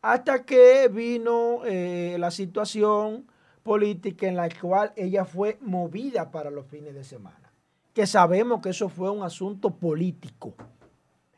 [0.00, 3.26] Hasta que vino eh, la situación
[3.62, 7.52] política en la cual ella fue movida para los fines de semana.
[7.92, 10.54] Que sabemos que eso fue un asunto político,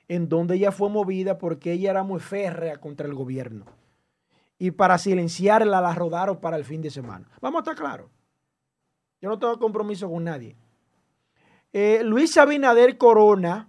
[0.09, 3.65] en donde ella fue movida porque ella era muy férrea contra el gobierno.
[4.59, 7.29] Y para silenciarla la rodaron para el fin de semana.
[7.41, 8.11] Vamos a estar claros.
[9.21, 10.57] Yo no tengo compromiso con nadie.
[11.73, 13.69] Eh, Luis Abinader Corona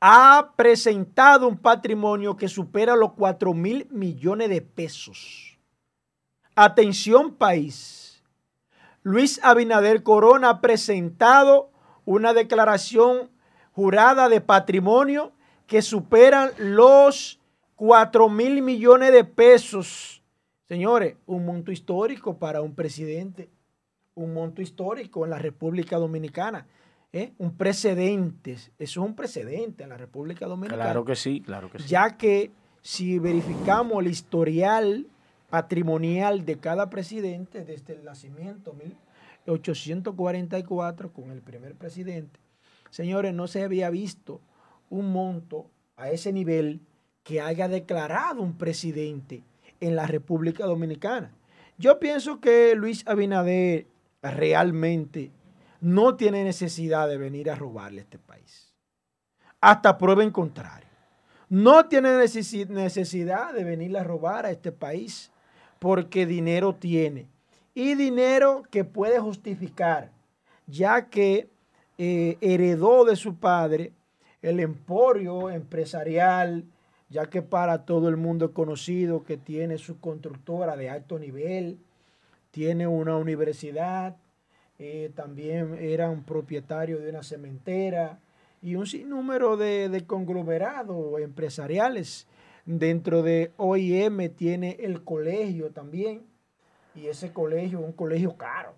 [0.00, 5.58] ha presentado un patrimonio que supera los 4 mil millones de pesos.
[6.54, 8.22] Atención país.
[9.02, 11.70] Luis Abinader Corona ha presentado
[12.04, 13.30] una declaración
[13.76, 15.32] jurada de patrimonio
[15.66, 17.38] que superan los
[17.74, 20.22] 4 mil millones de pesos.
[20.64, 23.50] Señores, un monto histórico para un presidente,
[24.14, 26.66] un monto histórico en la República Dominicana.
[27.12, 27.34] ¿eh?
[27.36, 30.82] un precedente, eso es un precedente en la República Dominicana.
[30.82, 31.86] Claro que sí, claro que sí.
[31.86, 32.50] Ya que
[32.80, 35.06] si verificamos el historial
[35.50, 42.40] patrimonial de cada presidente desde el nacimiento 1844 con el primer presidente,
[42.90, 44.40] señores, no se había visto
[44.90, 46.80] un monto a ese nivel
[47.22, 49.42] que haya declarado un presidente
[49.80, 51.32] en la República Dominicana.
[51.78, 53.86] Yo pienso que Luis Abinader
[54.22, 55.30] realmente
[55.80, 58.72] no tiene necesidad de venir a robarle a este país.
[59.60, 60.88] Hasta prueba en contrario.
[61.48, 65.30] No tiene necesidad de venir a robar a este país
[65.78, 67.28] porque dinero tiene.
[67.74, 70.10] Y dinero que puede justificar,
[70.66, 71.50] ya que
[71.98, 73.92] eh, heredó de su padre
[74.42, 76.64] el emporio empresarial,
[77.08, 81.78] ya que para todo el mundo conocido que tiene su constructora de alto nivel,
[82.50, 84.16] tiene una universidad,
[84.78, 88.20] eh, también eran propietarios de una cementera
[88.60, 92.26] y un sinnúmero de, de conglomerados empresariales.
[92.66, 96.22] Dentro de OIM tiene el colegio también
[96.94, 98.74] y ese colegio es un colegio caro.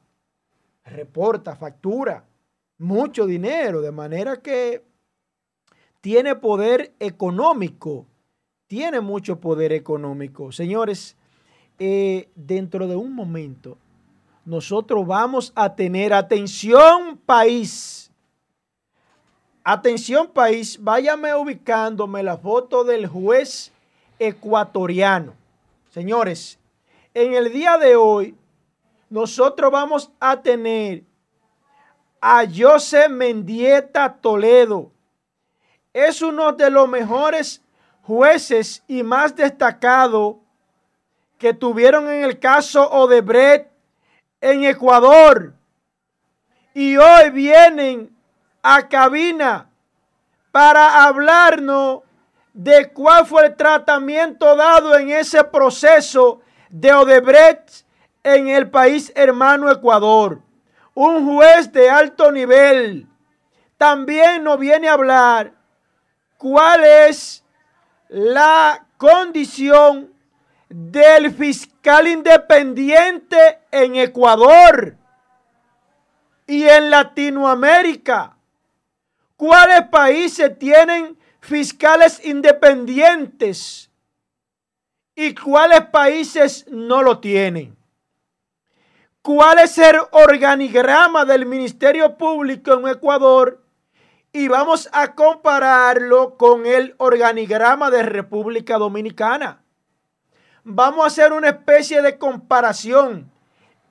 [0.84, 2.24] Reporta, factura,
[2.79, 4.85] mucho dinero, de manera que
[6.01, 8.07] tiene poder económico,
[8.66, 10.53] tiene mucho poder económico.
[10.53, 11.16] Señores,
[11.79, 13.79] eh, dentro de un momento
[14.45, 18.11] nosotros vamos a tener atención país.
[19.62, 23.70] Atención país, váyame ubicándome la foto del juez
[24.18, 25.35] ecuatoriano.
[25.91, 26.59] Señores,
[27.12, 28.35] en el día de hoy
[29.11, 31.03] nosotros vamos a tener
[32.20, 34.90] a José Mendieta Toledo.
[35.92, 37.62] Es uno de los mejores
[38.02, 40.40] jueces y más destacado
[41.38, 43.70] que tuvieron en el caso Odebrecht
[44.40, 45.54] en Ecuador
[46.74, 48.16] y hoy vienen
[48.62, 49.68] a cabina
[50.52, 52.00] para hablarnos
[52.52, 56.40] de cuál fue el tratamiento dado en ese proceso
[56.70, 57.84] de Odebrecht
[58.22, 60.40] en el país hermano Ecuador.
[61.01, 63.07] Un juez de alto nivel
[63.76, 65.53] también nos viene a hablar
[66.36, 67.44] cuál es
[68.09, 70.12] la condición
[70.68, 74.96] del fiscal independiente en Ecuador
[76.49, 78.36] y en Latinoamérica.
[79.36, 83.88] ¿Cuáles países tienen fiscales independientes
[85.14, 87.78] y cuáles países no lo tienen?
[89.29, 93.62] ¿Cuál es el organigrama del Ministerio Público en Ecuador?
[94.33, 99.61] Y vamos a compararlo con el organigrama de República Dominicana
[100.64, 103.31] vamos a hacer una especie de comparación.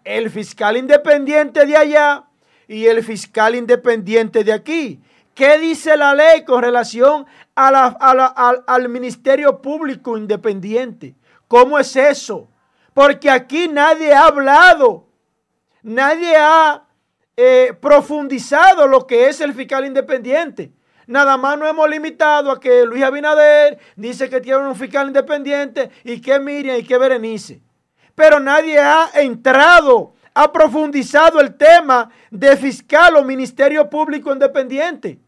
[0.03, 2.23] El fiscal independiente de allá
[2.67, 5.01] y el fiscal independiente de aquí.
[5.33, 11.15] ¿Qué dice la ley con relación al Ministerio Público Independiente?
[11.47, 12.49] ¿Cómo es eso?
[12.93, 15.06] Porque aquí nadie ha hablado,
[15.87, 16.83] nadie ha
[17.37, 20.71] eh, profundizado lo que es el fiscal independiente.
[21.07, 25.89] Nada más nos hemos limitado a que Luis Abinader dice que tiene un fiscal independiente
[26.03, 27.61] y que Miriam y que Berenice.
[28.13, 35.19] Pero nadie ha entrado, ha profundizado el tema de fiscal o ministerio público independiente.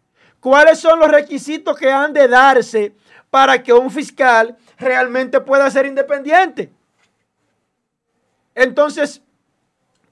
[0.41, 2.93] ¿Cuáles son los requisitos que han de darse
[3.29, 6.73] para que un fiscal realmente pueda ser independiente?
[8.55, 9.21] Entonces,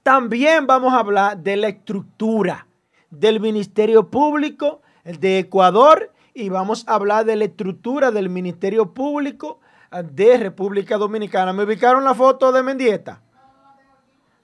[0.08, 2.66] también vamos a hablar de la estructura
[3.10, 9.60] del Ministerio Público de Ecuador y vamos a hablar de la estructura del Ministerio Público
[10.14, 11.52] de República Dominicana.
[11.52, 13.20] ¿Me ubicaron la foto de Mendieta?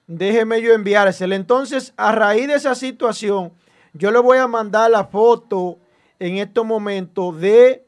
[0.05, 1.35] Déjeme yo enviársela.
[1.35, 3.51] Entonces, a raíz de esa situación,
[3.93, 5.79] yo le voy a mandar la foto
[6.19, 7.83] en estos momentos de,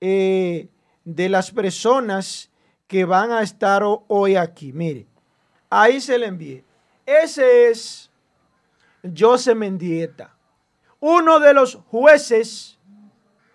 [0.00, 0.66] eh,
[1.04, 2.50] de las personas
[2.88, 4.72] que van a estar hoy aquí.
[4.72, 5.06] Mire,
[5.70, 6.64] ahí se le envié.
[7.04, 8.10] Ese es
[9.18, 10.36] José Mendieta,
[11.00, 12.78] uno de los jueces,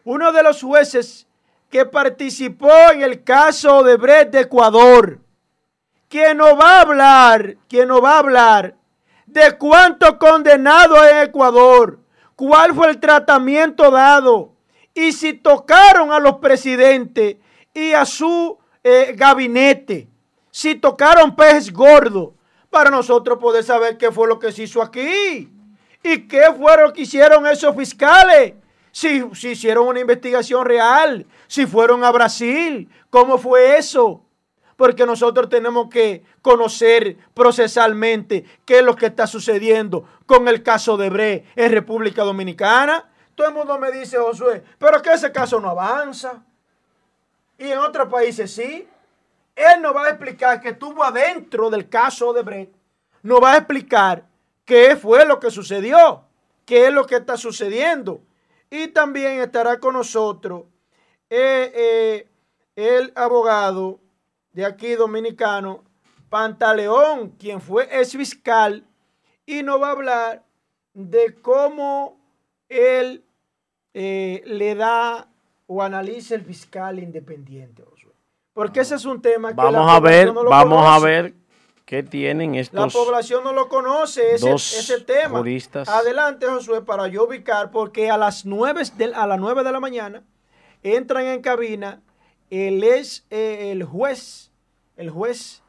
[0.04, 1.28] uno de los jueces
[1.70, 5.20] que participó en el caso de Brett de Ecuador,
[6.10, 8.76] quien nos va a hablar, quien nos va a hablar
[9.26, 12.00] de cuánto condenado en Ecuador,
[12.36, 14.54] cuál fue el tratamiento dado
[14.94, 17.38] y si tocaron a los presidentes
[17.74, 20.10] y a su eh, gabinete,
[20.50, 22.34] si tocaron pez gordo,
[22.78, 25.52] para nosotros poder saber qué fue lo que se hizo aquí
[26.04, 28.54] y qué fue lo que hicieron esos fiscales.
[28.92, 34.24] Si, si hicieron una investigación real, si fueron a Brasil, cómo fue eso
[34.76, 40.98] porque nosotros tenemos que conocer procesalmente qué es lo que está sucediendo con el caso
[40.98, 43.10] de Bre en República Dominicana.
[43.34, 46.44] Todo el mundo me dice, Josué, pero que ese caso no avanza.
[47.58, 48.88] Y en otros países sí.
[49.58, 52.72] Él nos va a explicar que estuvo adentro del caso de Bre.
[53.24, 54.28] Nos va a explicar
[54.66, 56.26] qué fue lo que sucedió,
[56.64, 58.22] qué es lo que está sucediendo.
[58.70, 60.66] Y también estará con nosotros
[61.32, 62.28] eh, eh,
[62.76, 64.00] el abogado
[64.54, 65.84] de aquí dominicano,
[66.30, 68.86] Pantaleón, quien fue ex fiscal,
[69.48, 70.44] y nos va a hablar
[70.94, 72.20] de cómo
[72.70, 73.24] él
[73.96, 75.30] eh, le da
[75.66, 77.84] o analiza el fiscal independiente.
[78.58, 81.36] Porque ese es un tema que vamos a ver, vamos a ver
[81.86, 82.92] qué tienen estos.
[82.92, 85.44] La población no lo conoce ese, ese tema.
[85.86, 89.80] Adelante, Josué, para yo ubicar, porque a las 9 de, a las 9 de la
[89.80, 90.24] mañana
[90.82, 92.02] entran en cabina
[92.50, 94.52] él es eh, el juez,
[94.96, 95.62] el juez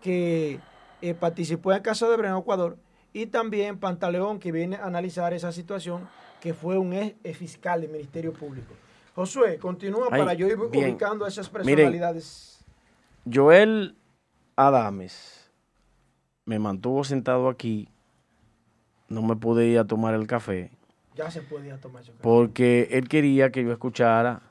[0.00, 0.60] que
[1.02, 2.78] eh, participó en el caso de Breno Ecuador
[3.12, 6.08] y también Pantaleón que viene a analizar esa situación
[6.40, 8.72] que fue un ex fiscal del Ministerio Público.
[9.14, 12.64] Josué, continúa para yo ir ubicando esas personalidades.
[13.30, 13.96] Joel
[14.56, 15.50] Adames
[16.44, 17.88] me mantuvo sentado aquí,
[19.08, 20.70] no me pude ir a tomar el café.
[21.14, 22.22] Ya se puede ir a tomar ese café.
[22.22, 24.42] Porque él quería que yo escuchara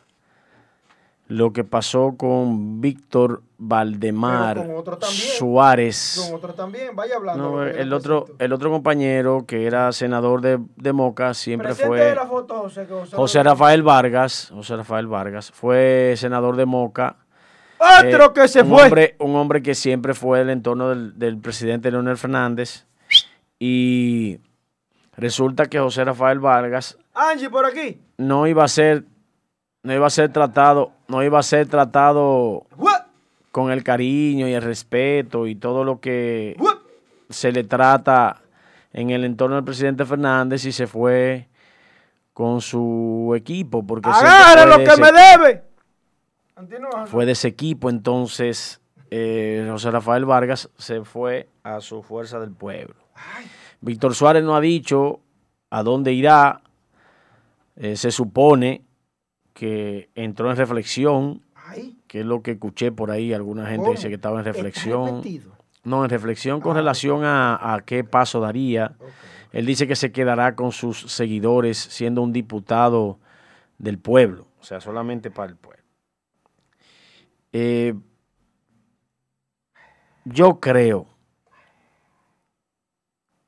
[1.29, 4.67] lo que pasó con Víctor Valdemar
[5.37, 6.25] Suárez.
[6.25, 7.63] Con otro también, vaya hablando.
[7.63, 12.15] el, otro, el otro compañero que era senador de, Moca siempre fue
[13.11, 14.49] José, Rafael Vargas.
[14.51, 17.17] José Rafael Vargas fue senador de Moca.
[17.77, 18.83] Otro eh, que se un fue.
[18.85, 22.87] Hombre, un hombre que siempre fue el entorno del, del presidente Leonel Fernández.
[23.59, 24.39] Y
[25.15, 26.97] resulta que José Rafael Vargas.
[27.13, 28.01] Angie, por aquí.
[28.17, 29.03] No iba a ser
[29.83, 32.65] no iba a ser tratado, no iba a ser tratado
[33.51, 36.55] con el cariño y el respeto y todo lo que
[37.29, 38.41] se le trata
[38.93, 41.47] en el entorno del presidente Fernández y se fue
[42.33, 43.85] con su equipo.
[43.85, 45.63] Porque ¡Agarra lo que me debe!
[47.05, 52.51] Fue de ese equipo, entonces eh, José Rafael Vargas se fue a su fuerza del
[52.51, 52.95] pueblo.
[53.81, 55.21] Víctor Suárez no ha dicho
[55.69, 56.61] a dónde irá.
[57.77, 58.83] Eh, se supone
[59.59, 61.41] que entró en reflexión,
[62.07, 65.21] que es lo que escuché por ahí, alguna gente dice que estaba en reflexión.
[65.83, 68.95] No, en reflexión con ah, relación a, qué paso daría.
[69.51, 73.19] Él dice que se quedará con sus seguidores siendo un diputado
[73.77, 75.83] del pueblo, o sea, solamente para el pueblo.
[77.51, 77.95] Eh,
[80.23, 81.05] yo creo,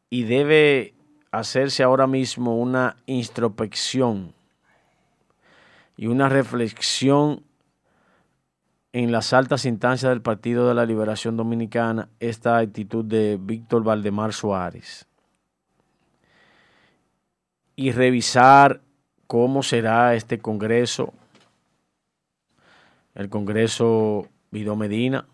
[0.10, 0.94] y debe
[1.32, 4.34] hacerse ahora mismo una introspección
[5.98, 7.44] y una reflexión
[8.94, 14.34] en las altas instancias del Partido de la Liberación Dominicana esta actitud de Víctor Valdemar
[14.34, 15.08] Suárez.
[17.76, 18.82] Y revisar
[19.28, 21.14] cómo será este Congreso,
[23.16, 25.26] el Congreso Vido Medina,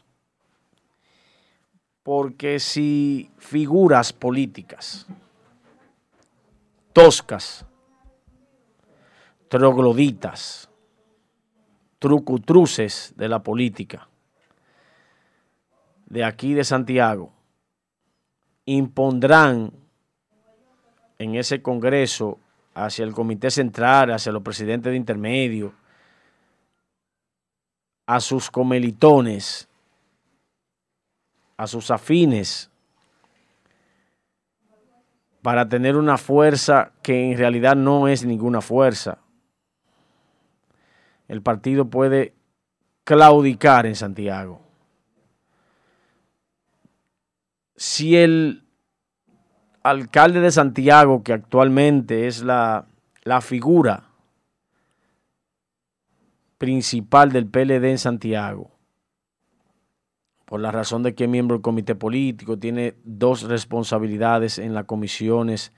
[2.04, 5.08] porque si figuras políticas
[6.98, 7.67] toscas,
[9.50, 10.70] trogloditas,
[12.00, 14.08] trucutruces de la política
[16.10, 17.32] de aquí de Santiago
[18.66, 19.72] impondrán
[21.20, 22.40] en ese Congreso
[22.74, 25.74] hacia el Comité Central, hacia los presidentes de intermedio,
[28.06, 29.68] a sus comelitones,
[31.58, 32.70] a sus afines,
[35.42, 39.18] para tener una fuerza que en realidad no es ninguna fuerza.
[41.28, 42.34] El partido puede
[43.04, 44.62] claudicar en Santiago.
[47.76, 48.64] Si el
[49.84, 52.88] alcalde de Santiago, que actualmente es la,
[53.24, 54.10] la figura
[56.58, 58.72] principal del PLD en Santiago,
[60.46, 64.86] por la razón de que es miembro del comité político, tiene dos responsabilidades en las
[64.86, 65.74] comisiones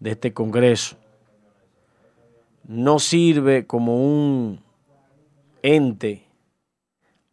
[0.00, 0.96] de este Congreso.
[2.64, 4.60] No sirve como un
[5.62, 6.28] ente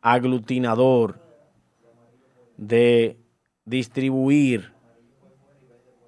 [0.01, 1.19] aglutinador
[2.57, 3.19] de
[3.65, 4.73] distribuir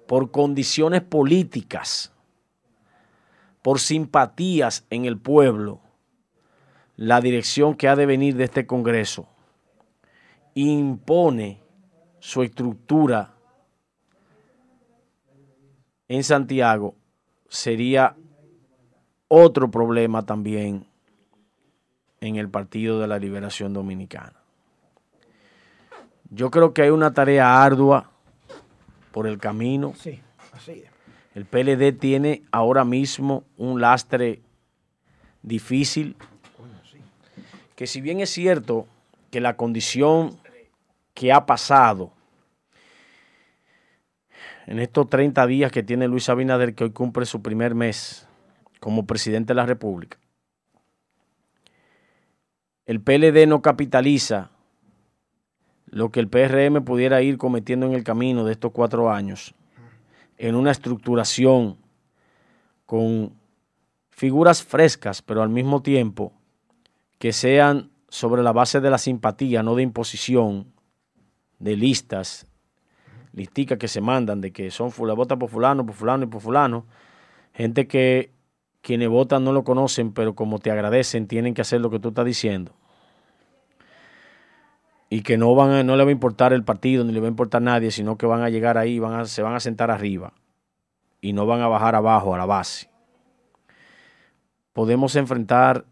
[0.06, 2.12] por condiciones políticas,
[3.62, 5.80] por simpatías en el pueblo,
[6.96, 9.28] la dirección que ha de venir de este Congreso
[10.54, 11.62] impone
[12.18, 13.34] su estructura
[16.08, 16.96] en Santiago,
[17.48, 18.16] sería
[19.28, 20.87] otro problema también
[22.20, 24.34] en el Partido de la Liberación Dominicana.
[26.30, 28.10] Yo creo que hay una tarea ardua
[29.12, 29.94] por el camino.
[29.96, 30.20] Sí,
[30.52, 30.90] así es.
[31.34, 34.42] El PLD tiene ahora mismo un lastre
[35.42, 36.16] difícil,
[37.76, 38.86] que si bien es cierto
[39.30, 40.36] que la condición
[41.14, 42.12] que ha pasado
[44.66, 48.26] en estos 30 días que tiene Luis Abinader, que hoy cumple su primer mes
[48.80, 50.18] como presidente de la República,
[52.88, 54.50] el PLD no capitaliza
[55.90, 59.54] lo que el PRM pudiera ir cometiendo en el camino de estos cuatro años,
[60.38, 61.76] en una estructuración
[62.86, 63.34] con
[64.08, 66.32] figuras frescas, pero al mismo tiempo
[67.18, 70.72] que sean sobre la base de la simpatía, no de imposición,
[71.58, 72.46] de listas,
[73.34, 76.40] listicas que se mandan, de que son fulano, vota por fulano, por fulano y por
[76.40, 76.86] fulano,
[77.52, 78.32] gente que
[78.88, 82.08] quienes votan no lo conocen, pero como te agradecen, tienen que hacer lo que tú
[82.08, 82.72] estás diciendo
[85.10, 87.26] y que no van a, no le va a importar el partido ni le va
[87.26, 89.90] a importar nadie, sino que van a llegar ahí, van a, se van a sentar
[89.90, 90.32] arriba
[91.20, 92.88] y no van a bajar abajo a la base.
[94.72, 95.84] Podemos enfrentar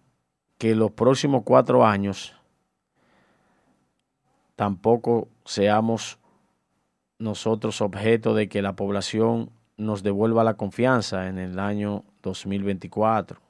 [0.57, 2.35] que los próximos cuatro años
[4.55, 6.19] tampoco seamos
[7.19, 13.41] nosotros objeto de que la población nos devuelva la confianza en el año 2024,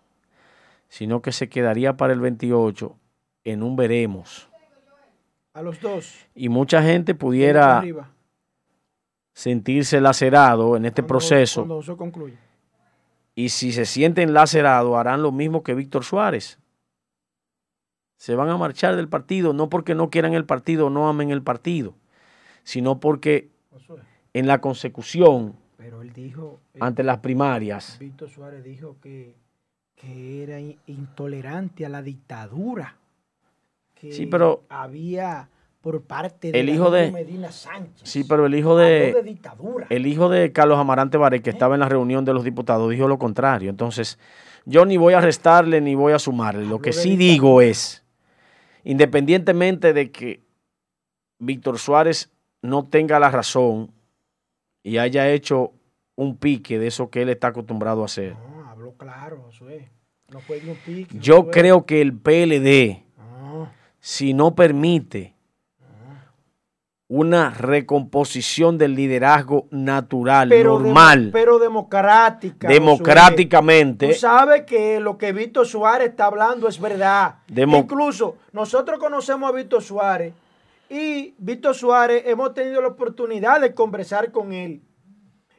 [0.89, 2.97] sino que se quedaría para el 28
[3.45, 4.49] en un veremos
[5.57, 6.27] a los dos.
[6.35, 7.83] Y mucha gente pudiera
[9.33, 11.63] sentirse lacerado en este proceso.
[11.63, 12.37] Cuando eso concluye.
[13.35, 16.59] Y si se sienten lacerados, harán lo mismo que Víctor Suárez.
[18.19, 21.43] Se van a marchar del partido, no porque no quieran el partido no amen el
[21.43, 21.95] partido,
[22.63, 23.51] sino porque
[24.35, 27.99] en la consecución, Pero él dijo, ante las primarias.
[27.99, 29.35] Víctor Suárez dijo que,
[29.95, 32.97] que era intolerante a la dictadura
[34.11, 35.49] sí, pero había
[35.81, 38.09] por parte de el hijo de Medina Sánchez.
[38.09, 39.37] Sí, pero el hijo de,
[39.89, 41.53] el hijo de Carlos Amarante Baré, que ¿Eh?
[41.53, 43.71] estaba en la reunión de los diputados, dijo lo contrario.
[43.71, 44.19] Entonces,
[44.65, 46.67] yo ni voy a restarle ni voy a sumarle.
[46.67, 48.05] Lo que sí digo es,
[48.85, 50.41] independientemente de que
[51.39, 52.31] Víctor Suárez
[52.63, 53.93] no tenga la razón
[54.87, 55.73] y haya hecho
[56.15, 58.35] un pique de eso que él está acostumbrado a hacer.
[58.35, 59.83] No, habló claro, eso es.
[60.33, 61.19] No fue un pique.
[61.19, 63.05] Yo creo que el PLD
[63.99, 65.35] si no permite
[67.09, 71.31] una recomposición del liderazgo natural, normal.
[71.33, 72.69] pero democrática.
[72.69, 74.07] Democráticamente.
[74.07, 77.39] Tú sabes que lo que Víctor Suárez está hablando es verdad.
[77.49, 80.33] Incluso nosotros conocemos a Víctor Suárez
[80.89, 84.83] y Víctor Suárez hemos tenido la oportunidad de conversar con él.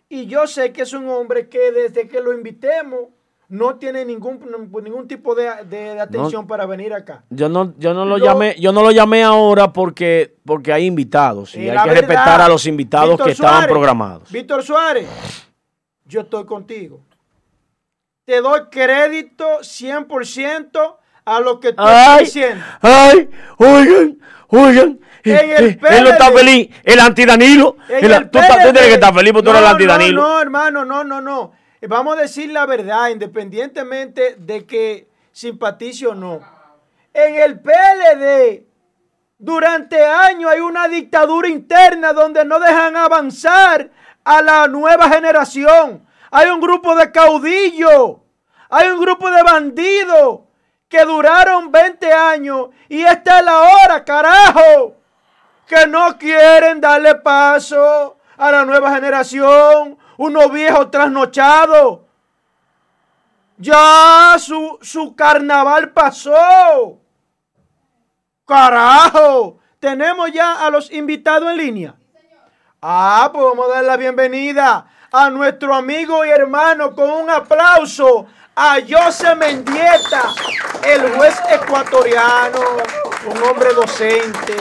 [0.10, 3.10] Y yo sé que es un hombre que desde que lo invitemos
[3.50, 4.40] no tiene ningún,
[4.84, 5.48] ningún tipo de,
[6.00, 7.24] atención para venir acá.
[7.30, 11.56] Yo no, yo no lo, llamé, yo no lo llamé ahora porque, porque hay invitados
[11.56, 14.32] y hay que respetar a los invitados que estaban programados.
[14.32, 15.08] Víctor Suárez,
[16.06, 17.00] yo estoy contigo.
[18.26, 22.64] te doy crédito 100% a lo que tú estás diciendo.
[22.82, 24.20] Ay, oigan,
[24.50, 25.00] oigan.
[25.32, 27.78] En el PLD, él no está feliz, el antidanilo.
[27.90, 30.22] El, el tú, tú, tienes que estar feliz porque no, tú eres el antidanilo.
[30.22, 31.52] No, no, hermano, no, no, no.
[31.82, 36.42] Vamos a decir la verdad, independientemente de que simpatice o no.
[37.14, 38.66] En el PLD,
[39.38, 43.92] durante años hay una dictadura interna donde no dejan avanzar
[44.24, 46.06] a la nueva generación.
[46.32, 48.18] Hay un grupo de caudillos,
[48.70, 50.42] hay un grupo de bandidos
[50.90, 54.97] que duraron 20 años y esta es la hora, carajo,
[55.68, 62.00] que no quieren darle paso a la nueva generación, unos viejos trasnochados.
[63.58, 67.00] Ya su, su carnaval pasó.
[68.46, 71.96] Carajo, tenemos ya a los invitados en línea.
[72.82, 78.28] Ah, pues vamos a dar la bienvenida a nuestro amigo y hermano con un aplauso
[78.56, 80.34] a José Mendieta,
[80.84, 82.60] el juez ecuatoriano,
[83.30, 84.56] un hombre docente,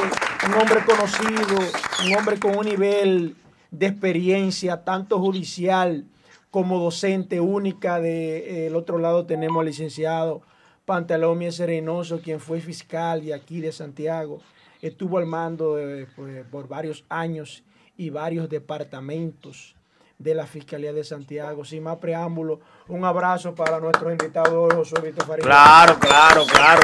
[0.47, 1.59] un hombre conocido,
[2.05, 3.36] un hombre con un nivel
[3.70, 6.05] de experiencia, tanto judicial
[6.51, 8.01] como docente única.
[8.01, 10.42] De, eh, otro lado tenemos al licenciado
[10.84, 14.40] Pantalón Serenoso, quien fue fiscal de aquí de Santiago.
[14.82, 15.78] Estuvo al mando
[16.14, 17.64] pues, por varios años
[17.97, 19.74] y varios departamentos
[20.18, 21.64] de la Fiscalía de Santiago.
[21.64, 25.44] Sin más preámbulo, un abrazo para nuestros invitados, José Víctor Farid.
[25.44, 26.82] Claro, claro, claro.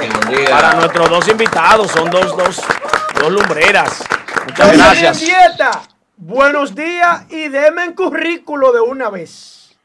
[0.50, 2.60] Para nuestros dos invitados, son dos, dos,
[3.22, 4.02] dos lumbreras.
[4.46, 5.20] Muchas gracias.
[5.20, 5.82] Dieta.
[6.16, 9.76] Buenos días y deme el currículo de una vez.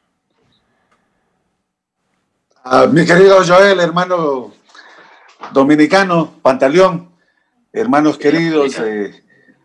[2.64, 4.52] Ah, mi querido Joel, hermano
[5.52, 7.10] dominicano, Pantaleón,
[7.72, 9.22] hermanos queridos, eh,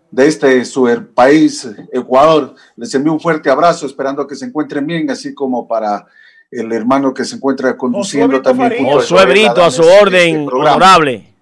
[0.09, 2.55] de este su país, Ecuador.
[2.75, 6.05] Les envío un fuerte abrazo, esperando que se encuentren bien, así como para
[6.51, 8.85] el hermano que se encuentra conduciendo también.
[8.85, 11.32] Josué Brito, a su orden, este honorable.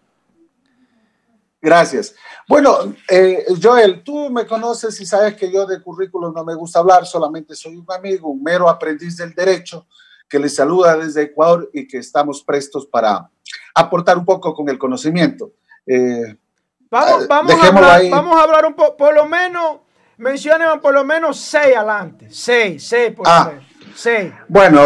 [1.61, 2.15] Gracias.
[2.47, 6.79] Bueno, eh, Joel, tú me conoces y sabes que yo de currículum no me gusta
[6.79, 9.87] hablar, solamente soy un amigo, un mero aprendiz del derecho
[10.27, 13.29] que les saluda desde Ecuador y que estamos prestos para
[13.75, 15.51] aportar un poco con el conocimiento.
[15.85, 16.37] Eh,
[16.91, 19.77] Vamos, vamos, a hablar, vamos a hablar un poco, por lo menos,
[20.17, 22.27] mencionen por lo menos seis adelante.
[22.29, 23.45] Seis, seis por lo ah.
[23.47, 23.70] menos.
[23.95, 24.31] Seis.
[24.47, 24.81] Bueno,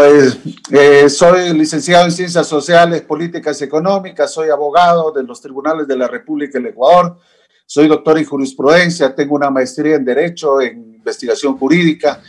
[0.72, 6.08] eh, soy licenciado en Ciencias Sociales, Políticas Económicas, soy abogado de los tribunales de la
[6.08, 7.18] República del Ecuador,
[7.66, 12.22] soy doctor en jurisprudencia, tengo una maestría en Derecho, en Investigación Jurídica,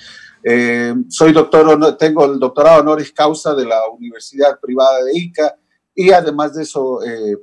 [0.42, 5.56] eh, soy doctor, tengo el doctorado honoris causa de la Universidad Privada de Ica
[5.94, 7.36] y además de eso eh,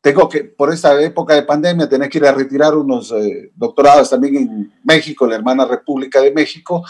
[0.00, 3.14] tengo que, por esta época de pandemia, tener que ir a retirar unos
[3.54, 6.84] doctorados también en México, la hermana República de México.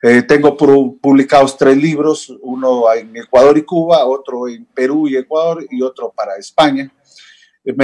[0.00, 5.66] Eh, tengo publicados tres libros, uno en Ecuador y Cuba, otro en Perú y Ecuador
[5.68, 6.92] y otro para España.
[7.64, 7.74] Me,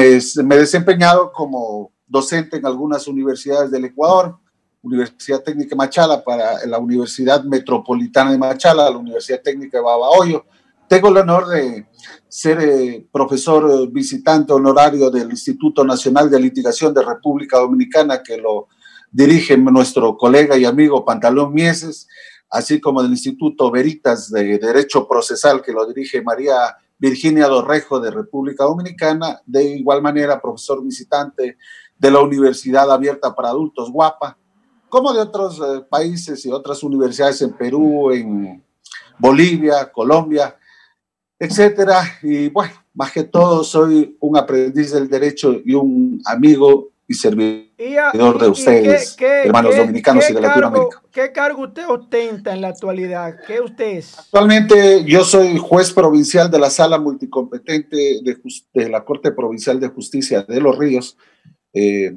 [0.45, 4.39] me he desempeñado como docente en algunas universidades del Ecuador,
[4.83, 10.45] Universidad Técnica Machala para la Universidad Metropolitana de Machala, la Universidad Técnica de Babahoyo,
[10.89, 11.87] tengo el honor de
[12.29, 18.37] ser eh, profesor eh, visitante honorario del Instituto Nacional de Litigación de República Dominicana, que
[18.37, 18.69] lo
[19.15, 22.09] dirige nuestro colega y amigo Pantalón Mieses,
[22.51, 28.11] así como del Instituto Veritas de Derecho Procesal, que lo dirige María Virginia Dorrejo de
[28.11, 31.57] República Dominicana, de igual manera profesor visitante
[31.97, 34.37] de la Universidad Abierta para Adultos, Guapa,
[34.89, 38.65] como de otros eh, países y otras universidades en Perú, en
[39.19, 40.57] Bolivia, Colombia
[41.39, 42.03] etcétera.
[42.23, 48.39] Y bueno, más que todo soy un aprendiz del derecho y un amigo y servidor
[48.39, 51.03] de ustedes, hermanos dominicanos y de Latinoamérica.
[51.11, 53.37] ¿Qué cargo usted ostenta en la actualidad?
[53.47, 54.19] ¿Qué usted es?
[54.19, 58.39] Actualmente yo soy juez provincial de la Sala Multicompetente de,
[58.73, 61.17] de la Corte Provincial de Justicia de Los Ríos.
[61.73, 62.17] Eh,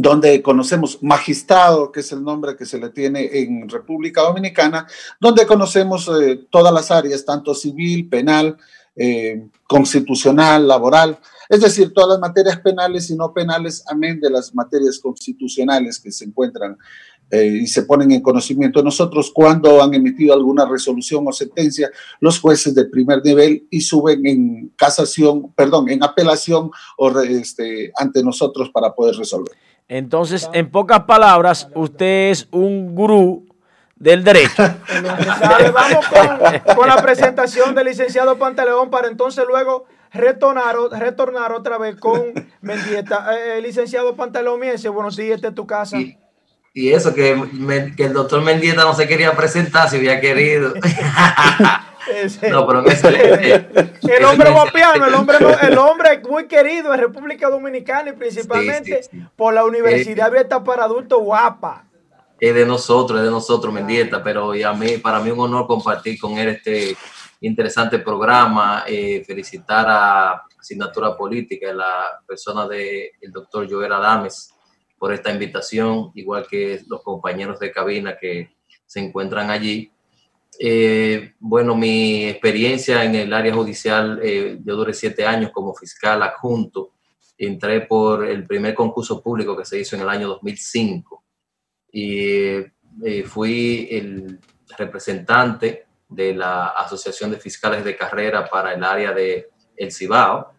[0.00, 4.86] donde conocemos magistrado, que es el nombre que se le tiene en República Dominicana,
[5.18, 8.56] donde conocemos eh, todas las áreas, tanto civil, penal,
[8.98, 11.18] eh, constitucional, laboral,
[11.48, 16.12] es decir, todas las materias penales y no penales, amén de las materias constitucionales que
[16.12, 16.76] se encuentran
[17.30, 21.90] eh, y se ponen en conocimiento de nosotros cuando han emitido alguna resolución o sentencia
[22.20, 28.22] los jueces de primer nivel y suben en casación, perdón, en apelación o este, ante
[28.22, 29.54] nosotros para poder resolver.
[29.88, 33.47] Entonces, en pocas palabras, usted es un gurú
[33.98, 34.62] del derecho.
[35.74, 36.06] Vamos
[36.74, 43.28] con, la presentación del licenciado Pantaleón para entonces luego retornar, retornar otra vez con Mendieta.
[43.36, 45.98] Eh, licenciado Pantaleón Miense, buenos días, esta es tu casa.
[46.74, 47.36] Y, eso, que,
[47.96, 50.74] que, el doctor Mendieta no se quería presentar si había querido.
[52.50, 58.12] no, pero el hombre guapiano, el hombre, el hombre muy querido en República Dominicana y
[58.12, 59.00] principalmente
[59.34, 61.87] por la Universidad eh, Abierta para Adultos Guapa.
[62.40, 65.66] Es de nosotros, es de nosotros, Mendieta, pero y a mí, para mí un honor
[65.66, 66.96] compartir con él este
[67.40, 74.54] interesante programa, eh, felicitar a Asignatura Política, la persona del el doctor Joel Adames,
[74.98, 78.50] por esta invitación, igual que los compañeros de cabina que
[78.86, 79.90] se encuentran allí.
[80.60, 86.22] Eh, bueno, mi experiencia en el área judicial, eh, yo duré siete años como fiscal
[86.22, 86.92] adjunto.
[87.36, 91.24] Entré por el primer concurso público que se hizo en el año 2005
[91.92, 92.64] y
[93.04, 94.40] eh, fui el
[94.76, 100.52] representante de la Asociación de Fiscales de Carrera para el área de El Cibao,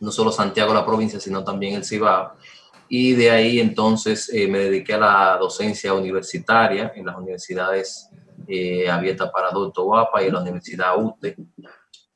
[0.00, 2.32] no solo Santiago la provincia, sino también el Cibao.
[2.88, 8.10] Y de ahí entonces me dediqué a la docencia universitaria en las universidades
[8.48, 11.36] eh, abierta para adultos guapa y la Universidad UTE.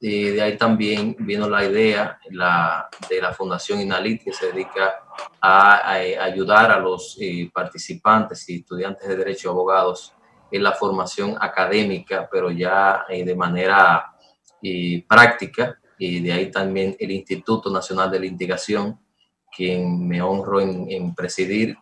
[0.02, 5.02] Eh, de ahí también vino la idea la, de la Fundación Inalit, que se dedica
[5.40, 10.14] a, ayudar a los eh, participantes y estudiantes de Derecho y Abogados
[10.50, 14.12] en la formación académica, pero ya de manera
[15.06, 15.78] práctica.
[15.98, 18.98] Y de ahí también el Instituto Nacional de Litigación,
[19.54, 21.76] quien me honro en, en presidir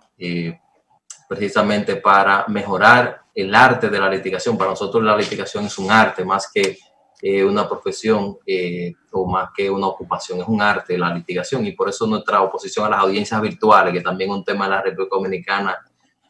[1.28, 4.58] precisamente para mejorar el arte de la litigación.
[4.58, 6.78] Para nosotros la litigación es un arte más que
[7.20, 11.72] eh, una profesión eh, o más que una ocupación, es un arte la litigación y
[11.72, 14.82] por eso nuestra oposición a las audiencias virtuales, que también es un tema de la
[14.82, 15.76] República Dominicana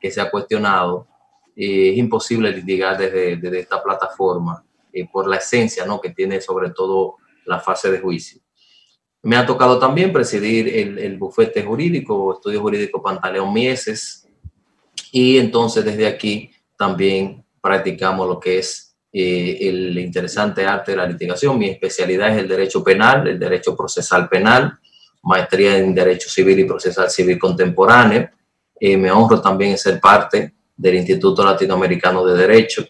[0.01, 1.07] que se ha cuestionado,
[1.55, 4.65] eh, es imposible litigar desde, desde esta plataforma
[5.13, 6.01] por la esencia ¿no?
[6.01, 8.41] que tiene sobre todo la fase de juicio.
[9.23, 14.27] Me ha tocado también presidir el, el bufete jurídico, estudio jurídico Pantaleón Mieses,
[15.13, 21.07] y entonces desde aquí también practicamos lo que es eh, el interesante arte de la
[21.07, 21.59] litigación.
[21.59, 24.79] Mi especialidad es el derecho penal, el derecho procesal penal,
[25.23, 28.29] maestría en derecho civil y procesal civil contemporáneo.
[28.79, 32.85] Eh, me honro también en ser parte del Instituto Latinoamericano de Derecho.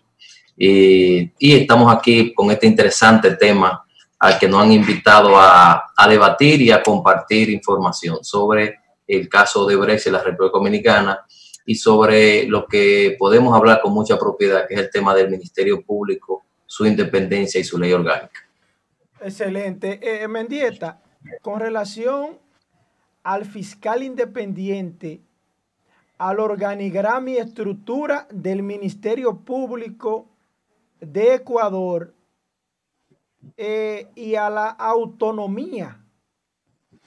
[0.56, 3.84] Y, y, estamos aquí con este interesante tema
[4.18, 9.64] al que nos han invitado a, a debatir y a compartir información sobre el caso
[9.66, 11.20] de Brecht en la República Dominicana
[11.68, 15.84] y sobre lo que podemos hablar con mucha propiedad, que es el tema del Ministerio
[15.84, 18.40] Público, su independencia y su ley orgánica.
[19.20, 20.00] Excelente.
[20.00, 21.02] Eh, Mendieta,
[21.42, 22.38] con relación
[23.22, 25.20] al fiscal independiente,
[26.16, 30.26] al organigrama y estructura del Ministerio Público
[31.00, 32.14] de Ecuador
[33.58, 35.97] eh, y a la autonomía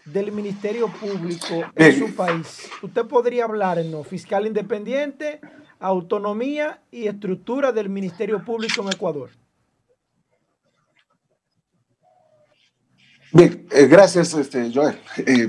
[0.06, 2.70] del Ministerio Público en su país.
[2.82, 5.40] Usted podría hablarnos, fiscal independiente,
[5.80, 9.30] autonomía y estructura del Ministerio Público en Ecuador.
[13.34, 15.00] Bien, eh, gracias, este, Joel.
[15.18, 15.48] Eh,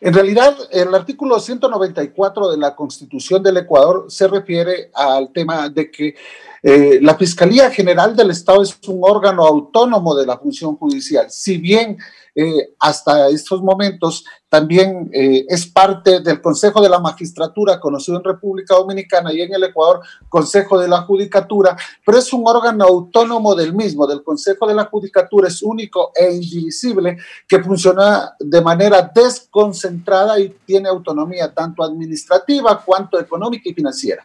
[0.00, 5.90] en realidad, el artículo 194 de la Constitución del Ecuador se refiere al tema de
[5.90, 6.14] que
[6.62, 11.26] eh, la Fiscalía General del Estado es un órgano autónomo de la función judicial.
[11.30, 11.98] Si bien
[12.40, 18.22] eh, hasta estos momentos también eh, es parte del Consejo de la Magistratura, conocido en
[18.22, 21.76] República Dominicana y en el Ecuador, Consejo de la Judicatura,
[22.06, 26.30] pero es un órgano autónomo del mismo, del Consejo de la Judicatura, es único e
[26.32, 27.16] indivisible,
[27.48, 34.24] que funciona de manera desconcentrada y tiene autonomía tanto administrativa cuanto económica y financiera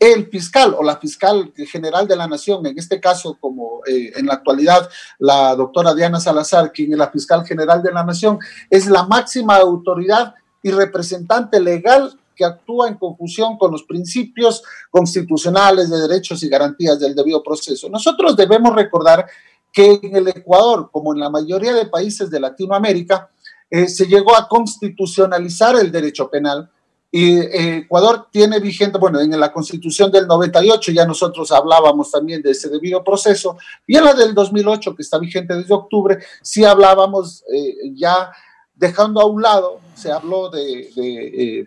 [0.00, 4.26] el fiscal o la fiscal general de la nación, en este caso como eh, en
[4.26, 4.88] la actualidad
[5.18, 8.38] la doctora Diana Salazar, quien es la fiscal general de la nación,
[8.70, 15.90] es la máxima autoridad y representante legal que actúa en confusión con los principios constitucionales
[15.90, 17.90] de derechos y garantías del debido proceso.
[17.90, 19.26] Nosotros debemos recordar
[19.70, 23.28] que en el Ecuador, como en la mayoría de países de Latinoamérica,
[23.68, 26.70] eh, se llegó a constitucionalizar el derecho penal,
[27.12, 32.40] y eh, Ecuador tiene vigente, bueno, en la constitución del 98 ya nosotros hablábamos también
[32.40, 33.56] de ese debido proceso,
[33.86, 38.30] y en la del 2008, que está vigente desde octubre, sí hablábamos eh, ya
[38.74, 41.66] dejando a un lado, se habló de, eh,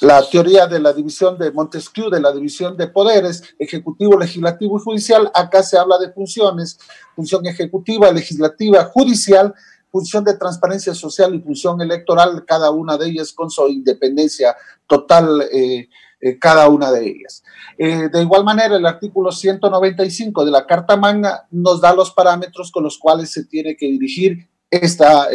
[0.00, 4.82] la teoría de la división de Montesquieu, de la división de poderes, ejecutivo, legislativo y
[4.82, 5.30] judicial.
[5.34, 6.78] Acá se habla de funciones,
[7.14, 9.54] función ejecutiva, legislativa, judicial,
[9.90, 15.42] función de transparencia social y función electoral, cada una de ellas con su independencia total,
[15.52, 15.88] eh,
[16.20, 17.42] eh, cada una de ellas.
[17.76, 22.70] Eh, de igual manera, el artículo 195 de la Carta Magna nos da los parámetros
[22.70, 25.28] con los cuales se tiene que dirigir esta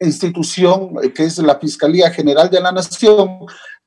[0.00, 3.38] institución que es la Fiscalía General de la Nación,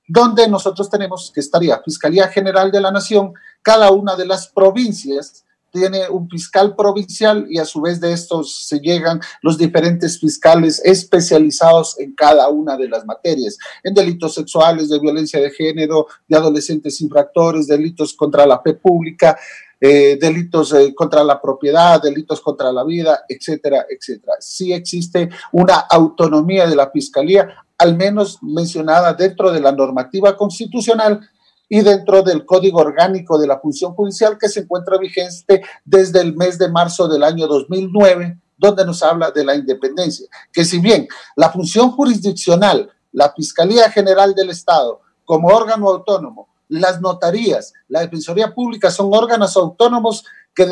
[0.07, 5.43] donde nosotros tenemos que estaría Fiscalía General de la Nación, cada una de las provincias
[5.71, 10.81] tiene un fiscal provincial y a su vez de estos se llegan los diferentes fiscales
[10.83, 16.37] especializados en cada una de las materias, en delitos sexuales, de violencia de género, de
[16.37, 19.37] adolescentes infractores, delitos contra la fe pública,
[19.81, 24.33] eh, delitos eh, contra la propiedad, delitos contra la vida, etcétera, etcétera.
[24.39, 27.47] Sí existe una autonomía de la Fiscalía,
[27.77, 31.21] al menos mencionada dentro de la normativa constitucional
[31.69, 36.35] y dentro del Código Orgánico de la Función Judicial que se encuentra vigente desde el
[36.35, 40.27] mes de marzo del año 2009, donde nos habla de la independencia.
[40.51, 46.99] Que si bien la función jurisdiccional, la Fiscalía General del Estado, como órgano autónomo, las
[47.01, 50.69] notarías, la Defensoría Pública son órganos autónomos que,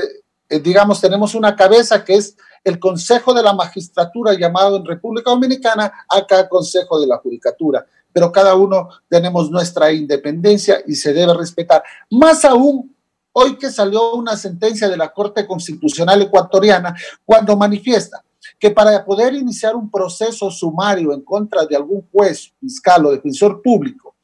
[0.50, 5.32] eh, digamos, tenemos una cabeza que es el Consejo de la Magistratura llamado en República
[5.32, 7.86] Dominicana, acá Consejo de la Judicatura.
[8.18, 11.84] Pero cada uno tenemos nuestra independencia y se debe respetar.
[12.09, 12.95] Más aún,
[13.32, 18.24] hoy que salió una sentencia de la Corte Constitucional Ecuatoriana, cuando manifiesta
[18.57, 23.61] que para poder iniciar un proceso sumario en contra de algún juez, fiscal o defensor
[23.61, 24.15] público,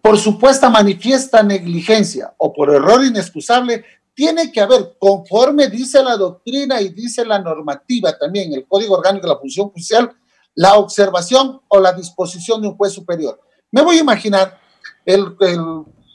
[0.00, 3.84] por supuesta manifiesta negligencia o por error inexcusable,
[4.14, 9.26] tiene que haber, conforme dice la doctrina y dice la normativa también, el Código Orgánico
[9.26, 10.10] de la Función Judicial,
[10.54, 13.40] la observación o la disposición de un juez superior.
[13.70, 14.58] Me voy a imaginar
[15.04, 15.36] el,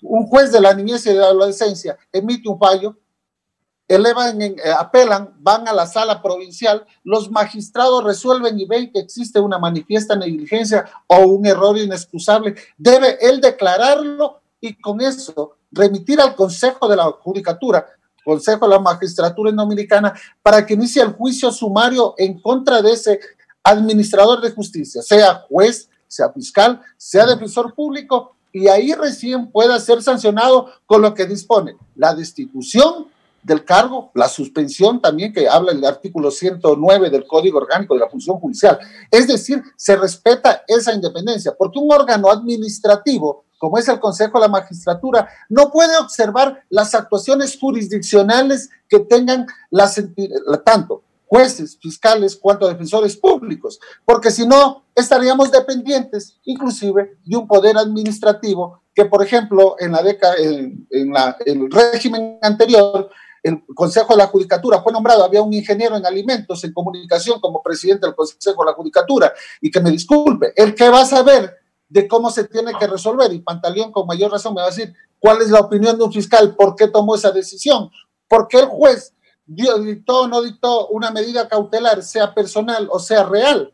[0.02, 2.96] un juez de la niñez y de la adolescencia emite un fallo
[3.88, 9.40] elevan, eh, apelan, van a la sala provincial, los magistrados resuelven y ven que existe
[9.40, 16.36] una manifiesta negligencia o un error inexcusable, debe él declararlo y con eso remitir al
[16.36, 17.86] Consejo de la Judicatura,
[18.26, 23.20] Consejo de la Magistratura Dominicana, para que inicie el juicio sumario en contra de ese
[23.70, 30.02] administrador de justicia, sea juez, sea fiscal, sea defensor público, y ahí recién pueda ser
[30.02, 33.08] sancionado con lo que dispone la destitución
[33.44, 38.10] del cargo, la suspensión también que habla el artículo 109 del Código Orgánico de la
[38.10, 38.78] Función Judicial.
[39.10, 44.48] Es decir, se respeta esa independencia, porque un órgano administrativo, como es el Consejo de
[44.48, 50.02] la Magistratura, no puede observar las actuaciones jurisdiccionales que tengan las,
[50.66, 57.78] tanto jueces, fiscales, cuanto defensores públicos, porque si no, estaríamos dependientes inclusive de un poder
[57.78, 63.10] administrativo que, por ejemplo, en la década, en, la, el régimen anterior,
[63.44, 67.62] el Consejo de la Judicatura fue nombrado, había un ingeniero en alimentos, en comunicación como
[67.62, 71.58] presidente del Consejo de la Judicatura, y que me disculpe, el que va a saber
[71.90, 74.94] de cómo se tiene que resolver, y Pantaleón con mayor razón me va a decir
[75.20, 77.90] cuál es la opinión de un fiscal, por qué tomó esa decisión,
[78.28, 79.14] por qué el juez
[79.48, 83.74] dictó o no dictó una medida cautelar, sea personal o sea real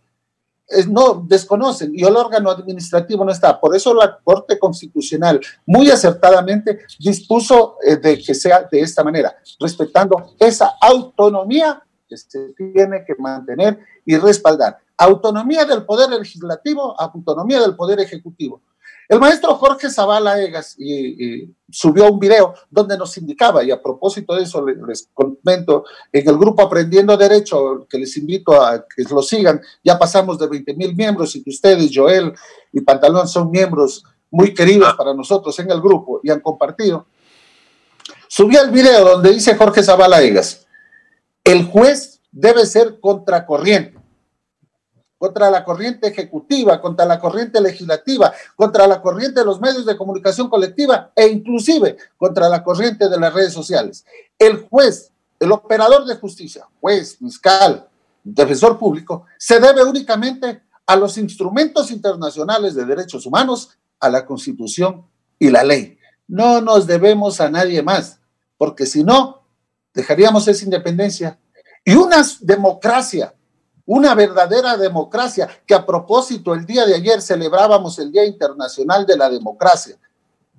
[0.88, 3.60] no desconocen y el órgano administrativo no está.
[3.60, 9.36] Por eso la Corte Constitucional muy acertadamente dispuso eh, de que sea de esta manera,
[9.60, 14.78] respetando esa autonomía que se tiene que mantener y respaldar.
[14.98, 18.62] Autonomía del Poder Legislativo, autonomía del Poder Ejecutivo.
[19.10, 24.36] El maestro Jorge Zavala Egas y, subió un video donde nos indicaba, y a propósito
[24.36, 29.22] de eso les, comento, en el grupo Aprendiendo Derecho, que les invito a que lo
[29.22, 32.34] sigan, ya pasamos de 20 mil miembros y que ustedes, Joel
[32.72, 37.08] y Pantalón, son miembros muy queridos para nosotros en el grupo y han compartido.
[38.28, 40.66] Subió el video donde dice Jorge Zavala Egas,
[41.44, 44.03] el juez debe ser contracorriente
[45.24, 49.96] contra la corriente ejecutiva, contra la corriente legislativa, contra la corriente de los medios de
[49.96, 54.06] comunicación colectiva e inclusive contra la corriente de las redes sociales.
[54.38, 57.88] El juez, el operador de justicia, juez, fiscal,
[58.22, 65.06] defensor público, se debe únicamente a los instrumentos internacionales de derechos humanos, a la constitución
[65.40, 65.98] y la ley.
[66.28, 68.20] No nos debemos a nadie más,
[68.58, 69.46] porque si no,
[69.94, 71.40] dejaríamos esa independencia.
[71.86, 73.34] Y una democracia
[73.86, 79.18] una verdadera democracia, que a propósito el día de ayer celebrábamos el Día Internacional de
[79.18, 79.98] la Democracia,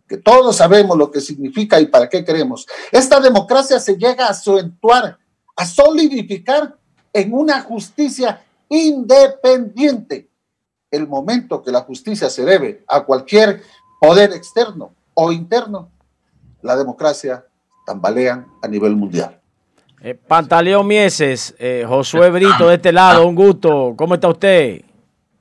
[0.06, 2.66] que todos sabemos lo que significa y para qué queremos.
[2.92, 5.18] Esta democracia se llega a acentuar,
[5.56, 6.76] a solidificar
[7.12, 10.28] en una justicia independiente.
[10.90, 13.62] El momento que la justicia se debe a cualquier
[14.00, 15.90] poder externo o interno,
[16.60, 17.46] la democracia
[17.86, 19.40] tambalea a nivel mundial.
[20.06, 23.94] Eh, Pantaleón Mieses, eh, Josué Brito de este lado, un gusto.
[23.96, 24.82] ¿Cómo está usted?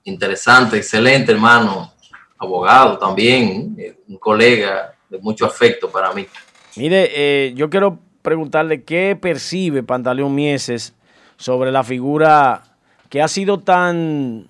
[0.05, 1.91] Interesante, excelente, hermano.
[2.37, 6.25] Abogado también, eh, un colega de mucho afecto para mí.
[6.77, 10.93] Mire, yo quiero preguntarle qué percibe Pantaleón Mieses
[11.35, 12.63] sobre la figura
[13.09, 14.47] que ha sido tan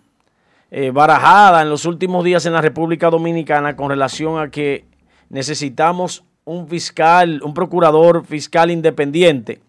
[0.94, 4.86] barajada en los últimos días en la República Dominicana con relación a que
[5.30, 9.60] necesitamos un fiscal, un procurador fiscal independiente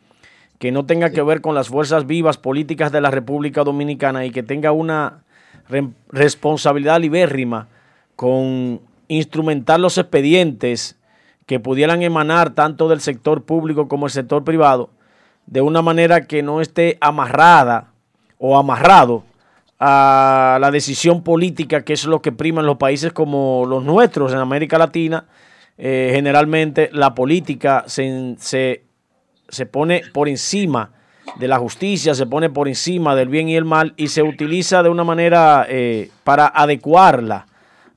[0.64, 4.30] que no tenga que ver con las fuerzas vivas políticas de la República Dominicana y
[4.30, 5.22] que tenga una
[6.08, 7.68] responsabilidad libérrima
[8.16, 10.96] con instrumentar los expedientes
[11.44, 14.88] que pudieran emanar tanto del sector público como del sector privado
[15.44, 17.88] de una manera que no esté amarrada
[18.38, 19.22] o amarrado
[19.78, 24.32] a la decisión política, que es lo que prima en los países como los nuestros,
[24.32, 25.26] en América Latina.
[25.76, 28.83] Eh, generalmente la política se, se,
[29.66, 30.90] pone por encima
[31.38, 34.82] de la justicia, se pone por encima del bien y el mal y se utiliza
[34.82, 37.46] de una manera eh, para adecuarla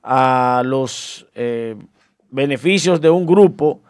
[0.02, 1.76] a los eh,
[2.30, 3.80] beneficios de un grupo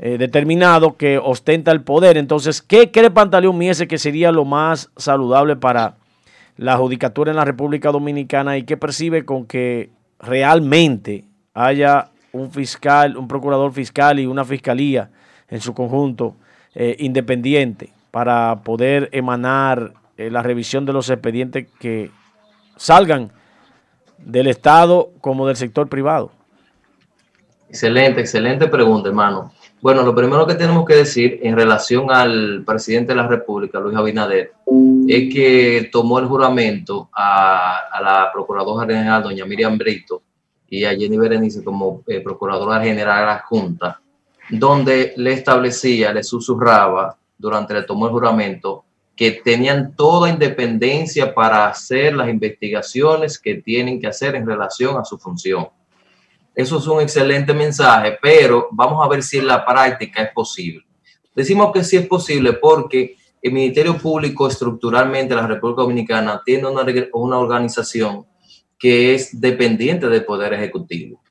[0.00, 2.18] determinado que ostenta el poder.
[2.18, 5.96] Entonces, ¿qué cree Pantaleón Miese que sería lo más saludable para
[6.58, 9.90] la judicatura en la República Dominicana y qué percibe con que
[10.20, 15.10] realmente haya un fiscal, un procurador fiscal y una fiscalía
[15.48, 16.36] en su conjunto
[16.74, 22.10] eh, independiente para poder emanar eh, la revisión de los expedientes que
[22.76, 23.30] salgan
[24.18, 26.32] del Estado como del sector privado.
[27.68, 29.52] Excelente, excelente pregunta, hermano.
[29.80, 33.96] Bueno, lo primero que tenemos que decir en relación al presidente de la República, Luis
[33.96, 34.52] Abinader,
[35.06, 40.22] es que tomó el juramento a, la Procuradora General, doña Miriam Brito,
[40.68, 44.00] y a Jenny Berenice como eh, Procuradora General de la Junta,
[44.48, 48.84] donde le establecía, le susurraba durante el tomo del juramento
[49.14, 55.04] que tenían toda independencia para hacer las investigaciones que tienen que hacer en relación a
[55.04, 55.68] su función
[56.58, 60.84] eso es un excelente mensaje, pero vamos a ver si en la práctica es posible.
[61.32, 66.84] Decimos que sí es posible porque el Ministerio Público estructuralmente la República Dominicana tiene una,
[67.12, 68.26] una organización
[68.76, 71.22] que es dependiente del Poder Ejecutivo.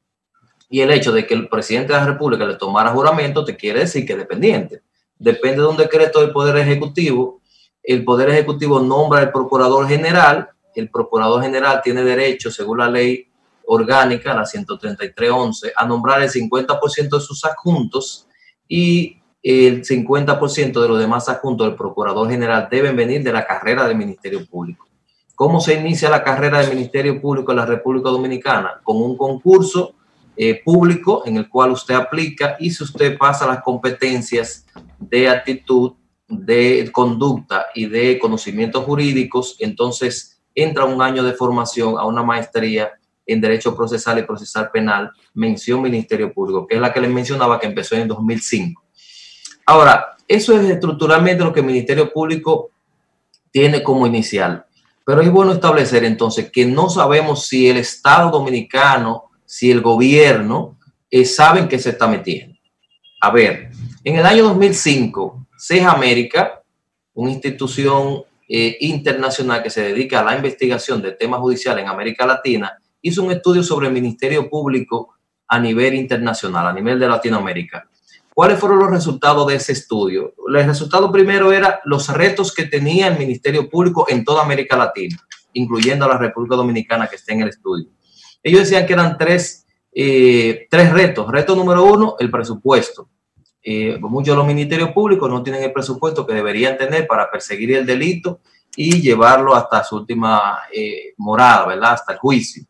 [0.70, 3.82] Y el hecho de que el presidente de la República le tomara juramento te quiere
[3.82, 4.82] decir que es dependiente.
[5.18, 7.42] Depende de un decreto del Poder Ejecutivo.
[7.82, 10.50] El Poder Ejecutivo nombra al Procurador General.
[10.76, 13.28] El Procurador General tiene derecho, según la ley
[13.66, 18.28] orgánica, la 133.11, a nombrar el 50% de sus adjuntos
[18.68, 23.88] y el 50% de los demás adjuntos del Procurador General deben venir de la carrera
[23.88, 24.88] del Ministerio Público.
[25.36, 28.82] ¿Cómo se inicia la carrera del Ministerio Público en la República Dominicana?
[28.84, 29.96] Con un concurso
[30.38, 34.66] eh, público en el cual usted aplica y si usted pasa las competencias
[35.00, 35.94] de actitud,
[36.28, 42.92] de conducta y de conocimientos jurídicos, entonces entra un año de formación a una maestría
[43.26, 47.60] en Derecho Procesal y Procesal Penal, mención Ministerio Público, que es la que les mencionaba
[47.60, 48.84] que empezó en 2005.
[49.66, 52.72] Ahora, eso es estructuralmente lo que el Ministerio Público
[53.52, 54.66] tiene como inicial.
[55.06, 60.78] Pero es bueno establecer entonces que no sabemos si el Estado dominicano, si el gobierno,
[61.10, 62.56] eh, saben que se está metiendo.
[63.22, 63.72] A ver,
[64.04, 66.62] en el año 2005, CEJA América,
[67.14, 72.26] una institución eh, internacional que se dedica a la investigación de temas judiciales en América
[72.26, 75.16] Latina, hizo un estudio sobre el Ministerio Público
[75.48, 77.88] a nivel internacional, a nivel de Latinoamérica.
[78.34, 80.36] ¿Cuáles fueron los resultados de ese estudio?
[80.48, 85.18] El resultado primero era los retos que tenía el Ministerio Público en toda América Latina,
[85.54, 87.88] incluyendo a la República Dominicana que está en el estudio.
[88.48, 91.30] Ellos decían que eran tres, eh, tres retos.
[91.30, 93.10] Reto número uno, el presupuesto.
[93.62, 97.74] Eh, muchos de los ministerios públicos no tienen el presupuesto que deberían tener para perseguir
[97.74, 98.40] el delito
[98.74, 101.92] y llevarlo hasta su última eh, morada, ¿verdad?
[101.92, 102.64] Hasta el juicio.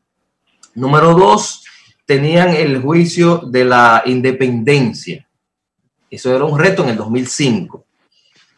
[0.74, 1.64] Número dos,
[2.08, 5.30] tenían el juicio de la independencia.
[6.10, 7.86] Eso era un reto en el 2005.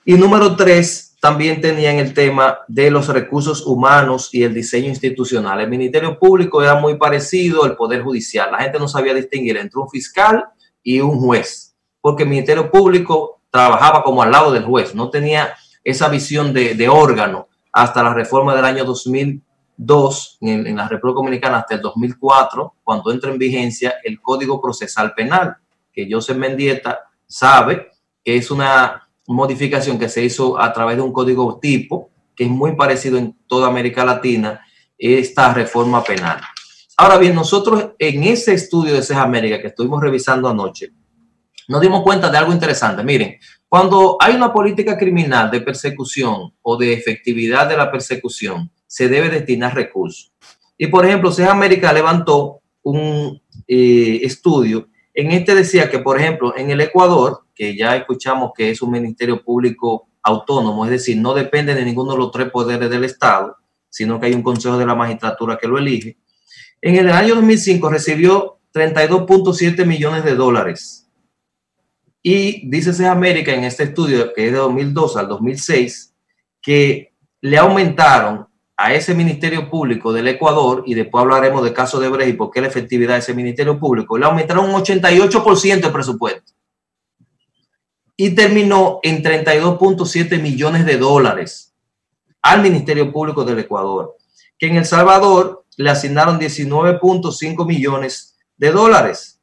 [0.05, 5.59] Y número tres, también tenían el tema de los recursos humanos y el diseño institucional.
[5.59, 8.51] El Ministerio Público era muy parecido al Poder Judicial.
[8.51, 10.45] La gente no sabía distinguir entre un fiscal
[10.81, 15.55] y un juez, porque el Ministerio Público trabajaba como al lado del juez, no tenía
[15.83, 19.43] esa visión de, órgano hasta la reforma del año 2000
[19.81, 25.13] Dos, en, la República Dominicana hasta el 2004, cuando entra en vigencia el Código Procesal
[25.13, 25.55] Penal,
[25.93, 27.89] que Joseph Mendieta sabe
[28.21, 32.49] que es una modificación que se hizo a través de un código tipo, que es
[32.49, 34.61] muy parecido en toda América Latina,
[34.97, 36.41] esta reforma penal.
[36.97, 40.91] Ahora bien, nosotros en ese estudio de CES América que estuvimos revisando anoche,
[41.67, 43.03] nos dimos cuenta de algo interesante.
[43.03, 43.37] Miren,
[43.67, 49.29] cuando hay una política criminal de persecución o de efectividad de la persecución, se debe
[49.29, 50.33] destinar recursos.
[50.77, 54.88] Y por ejemplo, CES América levantó un eh, estudio.
[55.13, 58.91] En este decía que, por ejemplo, en el Ecuador, que ya escuchamos que es un
[58.91, 63.57] ministerio público autónomo, es decir, no depende de ninguno de los tres poderes del Estado,
[63.89, 66.17] sino que hay un consejo de la magistratura que lo elige.
[66.81, 71.09] En el año 2005 recibió 32.7 millones de dólares
[72.21, 76.13] Y dice América en este estudio, que es de 2002 al 2006,
[76.61, 78.48] que le aumentaron
[78.81, 82.49] a ese Ministerio Público del Ecuador, y después hablaremos del caso de Brecht y por
[82.49, 86.53] qué la efectividad de ese Ministerio Público, le aumentaron un 88% el presupuesto.
[88.15, 91.75] Y terminó en 32.7 millones de dólares
[92.41, 94.15] al Ministerio Público del Ecuador,
[94.57, 99.41] que en El Salvador le asignaron 19.5 millones de dólares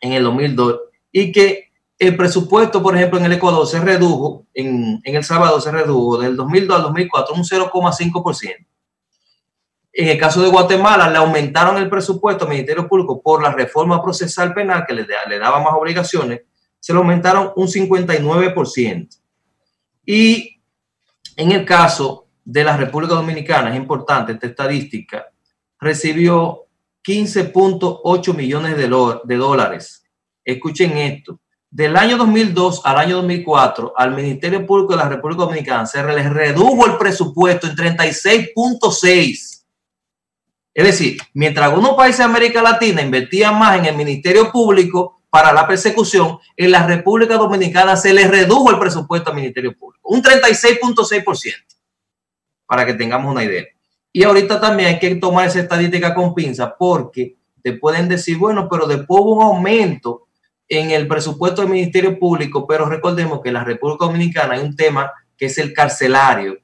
[0.00, 0.80] en el 2002
[1.12, 1.65] y que
[1.98, 6.36] el presupuesto, por ejemplo, en el Ecuador se redujo, en, El Salvador se redujo del
[6.36, 8.66] 2002 al 2004 un 0,5%.
[9.92, 14.02] En el caso de Guatemala, le aumentaron el presupuesto al Ministerio Público por la reforma
[14.02, 16.42] procesal penal que le, le daba más obligaciones,
[16.78, 19.08] se lo aumentaron un 59%.
[20.04, 20.60] Y
[21.36, 25.26] en el caso de la República Dominicana, es importante esta estadística,
[25.80, 26.66] recibió
[27.06, 30.04] 15.8 millones de, dólares.
[30.44, 31.40] Escuchen esto.
[31.70, 36.28] Del año 2002 al año 2004, al Ministerio Público de la República Dominicana se le
[36.28, 39.56] redujo el presupuesto en 36.6.
[40.74, 45.52] Es decir, mientras algunos países de América Latina invertían más en el Ministerio Público para
[45.52, 50.22] la persecución, en la República Dominicana se le redujo el presupuesto al Ministerio Público, un
[50.22, 51.54] 36.6%,
[52.66, 53.64] para que tengamos una idea.
[54.12, 58.68] Y ahorita también hay que tomar esa estadística con pinza porque te pueden decir, bueno,
[58.70, 60.25] pero después hubo un aumento
[60.68, 64.74] en el presupuesto del Ministerio Público, pero recordemos que en la República Dominicana hay un
[64.74, 66.58] tema que es el carcelario,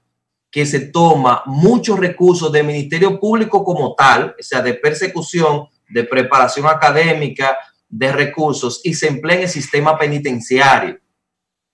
[0.50, 6.04] que se toma muchos recursos del Ministerio Público como tal, o sea, de persecución, de
[6.04, 7.56] preparación académica,
[7.88, 10.98] de recursos, y se emplea en el sistema penitenciario,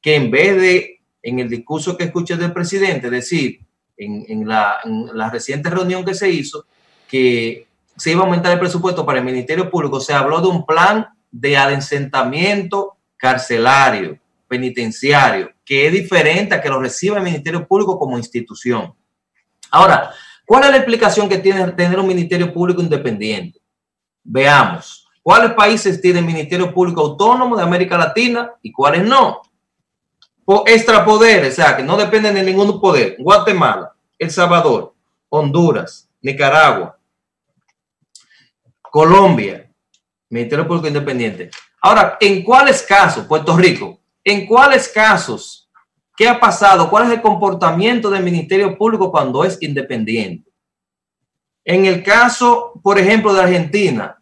[0.00, 3.60] que en vez de, en el discurso que escuché del presidente, decir,
[3.96, 4.78] en, la,
[5.30, 6.66] reciente reunión que se hizo,
[7.09, 10.64] que se iba a aumentar el presupuesto para el Ministerio Público, se habló de un
[10.64, 17.98] plan de adensentamiento carcelario, penitenciario, que es diferente a que lo reciba el Ministerio Público
[17.98, 18.94] como institución.
[19.70, 20.10] Ahora,
[20.46, 23.60] ¿cuál es la explicación que tiene tener un Ministerio Público independiente?
[24.24, 29.42] Veamos, ¿cuáles países tienen Ministerio Público autónomo de América Latina y cuáles no?
[30.66, 33.16] extrapoderes, o sea, que no dependen de ningún poder.
[33.18, 34.94] Guatemala, El Salvador,
[35.28, 36.98] Honduras, Nicaragua,
[38.80, 39.68] Colombia,
[40.30, 41.50] Ministerio Público Independiente.
[41.80, 45.70] Ahora, ¿en cuáles casos, Puerto Rico, en cuáles casos,
[46.16, 46.90] qué ha pasado?
[46.90, 50.50] ¿Cuál es el comportamiento del Ministerio Público cuando es independiente?
[51.64, 54.20] En el caso, por ejemplo, de Argentina,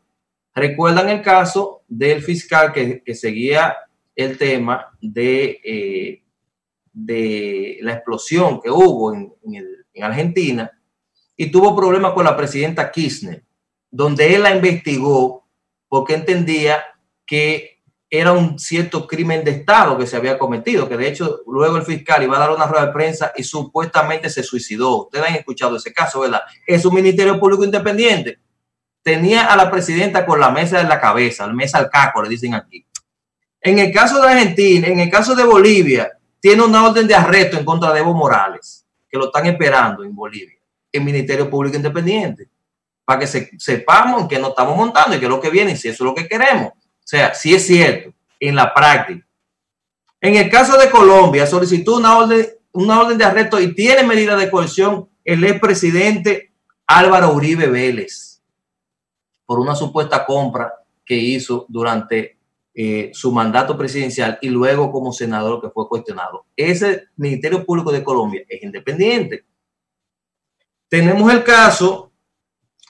[0.55, 3.77] recuerdan el caso del fiscal que, seguía
[4.15, 6.23] el tema de, eh,
[6.93, 10.71] de la explosión que hubo en, en, Argentina
[11.37, 13.45] y tuvo problemas con la presidenta Kirchner,
[13.91, 15.46] donde él la investigó
[15.89, 16.83] porque entendía
[17.27, 17.77] que
[18.09, 21.83] era un cierto crimen de Estado que se había cometido, que de hecho luego el
[21.83, 25.05] fiscal iba a dar una rueda de prensa y supuestamente se suicidó.
[25.05, 26.43] Ustedes han escuchado ese caso, ¿verdad?
[26.67, 28.39] Es un ministerio público independiente.
[29.03, 32.29] Tenía a la presidenta con la mesa en la cabeza, la mesa al caco, le
[32.29, 32.87] dicen aquí.
[33.61, 37.57] En el caso de Argentina, en el caso de Bolivia, tiene una orden de arresto
[37.59, 40.59] en contra de Evo Morales, que lo están esperando en Bolivia,
[40.93, 42.49] el Ministerio Público Independiente,
[43.07, 43.27] para que
[43.59, 46.09] sepamos en qué nos estamos montando y qué es lo que viene, si eso es
[46.09, 46.73] lo que queremos.
[46.73, 49.25] O sea, si es cierto, en la práctica.
[50.21, 54.37] En el caso de Colombia, solicitó una orden, una orden de arresto y tiene medida
[54.37, 56.53] de coerción el expresidente
[56.87, 58.43] Álvaro Uribe Vélez
[59.47, 60.73] por una supuesta compra
[61.05, 62.39] que hizo durante
[62.75, 66.47] eh, su mandato presidencial y luego como senador que fue cuestionado.
[66.57, 69.45] Ese Ministerio Público de Colombia es independiente.
[70.89, 72.06] Tenemos el caso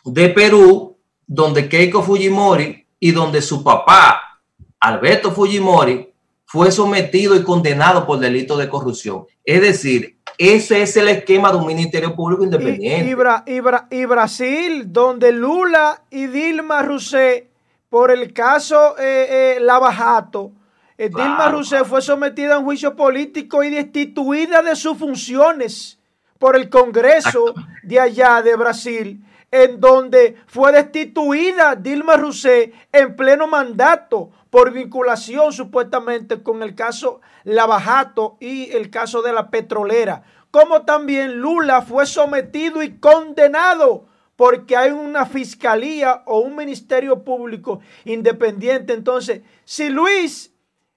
[0.07, 0.97] de Perú,
[1.27, 4.41] donde Keiko Fujimori y donde su papá,
[4.81, 6.13] Alberto Fujimori,
[6.45, 9.27] fue sometido y condenado por delito de corrupción.
[9.45, 13.15] Es decir, ese es el esquema de un Ministerio Público independiente.
[13.47, 17.45] Y, y Brasil, donde Lula y Dilma Rousseff
[17.89, 20.53] por el caso eh, eh, Lavajato,
[20.99, 25.99] eh, Dilma Rousseff fue sometida a un juicio político y destituida de sus funciones
[26.39, 33.47] por el Congreso de allá de Brasil, en donde fue destituida Dilma Rousseff en pleno
[33.47, 40.83] mandato por vinculación supuestamente con el caso Lavajato y el caso de la petrolera, como
[40.83, 44.07] también Lula fue sometido y condenado
[44.37, 48.93] porque hay una fiscalía o un ministerio público independiente.
[48.93, 50.55] Entonces, si Luis,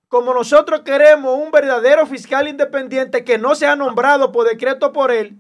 [0.10, 5.39] como nosotros queremos un verdadero fiscal independiente que no sea nombrado por decreto por él,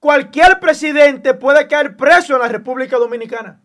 [0.00, 3.62] cualquier presidente puede caer preso en la República Dominicana.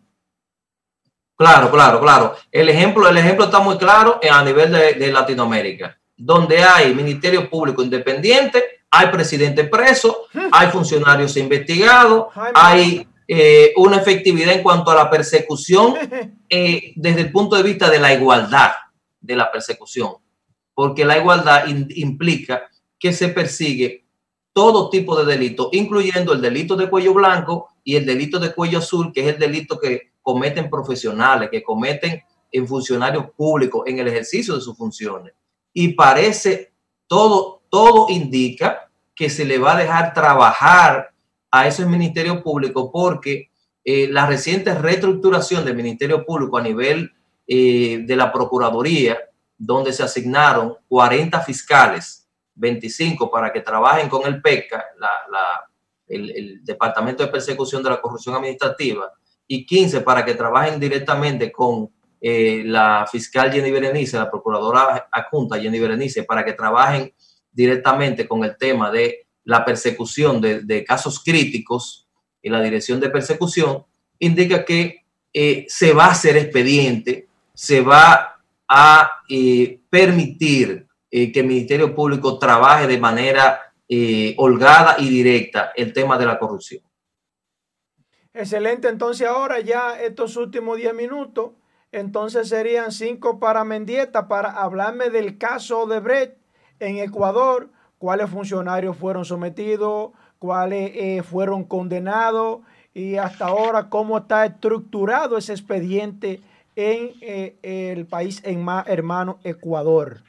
[1.34, 2.36] Claro, claro, claro.
[2.52, 7.82] El ejemplo, el ejemplo está muy claro a nivel de, Latinoamérica, donde hay ministerio público
[7.82, 15.10] independiente, hay presidente preso, hay funcionarios investigados, hay eh, una efectividad en cuanto a la
[15.10, 15.94] persecución
[16.48, 18.72] eh, desde el punto de vista de la igualdad
[19.20, 20.12] de la persecución,
[20.72, 24.05] porque la igualdad implica que se persigue
[24.56, 28.78] todo tipo de delito, incluyendo el delito de cuello blanco y el delito de cuello
[28.78, 34.08] azul, que es el delito que cometen profesionales, que cometen en funcionarios públicos en el
[34.08, 35.34] ejercicio de sus funciones.
[35.74, 36.72] Y parece,
[37.06, 41.10] todo, todo indica que se le va a dejar trabajar
[41.50, 43.50] a esos ministerios públicos porque
[43.84, 47.12] eh, la reciente reestructuración del Ministerio Público a nivel
[47.46, 49.18] eh, de la Procuraduría,
[49.58, 52.25] donde se asignaron 40 fiscales,
[52.56, 54.86] 25 para que trabajen con el PECA,
[56.08, 59.12] el, Departamento de Persecución de la Corrupción Administrativa,
[59.46, 65.60] y 15 para que trabajen directamente con eh, la fiscal Jenny Berenice, la procuradora adjunta
[65.60, 67.12] Jenny Berenice, para que trabajen
[67.52, 72.08] directamente con el tema de la persecución de, casos críticos
[72.42, 73.84] y la dirección de persecución,
[74.18, 80.85] indica que eh, se va a hacer expediente, se va a eh, permitir
[81.32, 83.72] que el Ministerio Público trabaje de manera
[84.36, 86.82] holgada y directa el tema de la corrupción.
[88.38, 91.52] Excelente, entonces ahora ya estos últimos 10 minutos,
[91.90, 96.36] entonces serían 5 para Mendieta para hablarme del caso de Brecht
[96.78, 102.60] en Ecuador, cuáles funcionarios fueron sometidos, cuáles eh, fueron condenados
[102.92, 106.42] y hasta ahora cómo está estructurado ese expediente
[106.74, 110.25] en eh, el país en hermano Ecuador.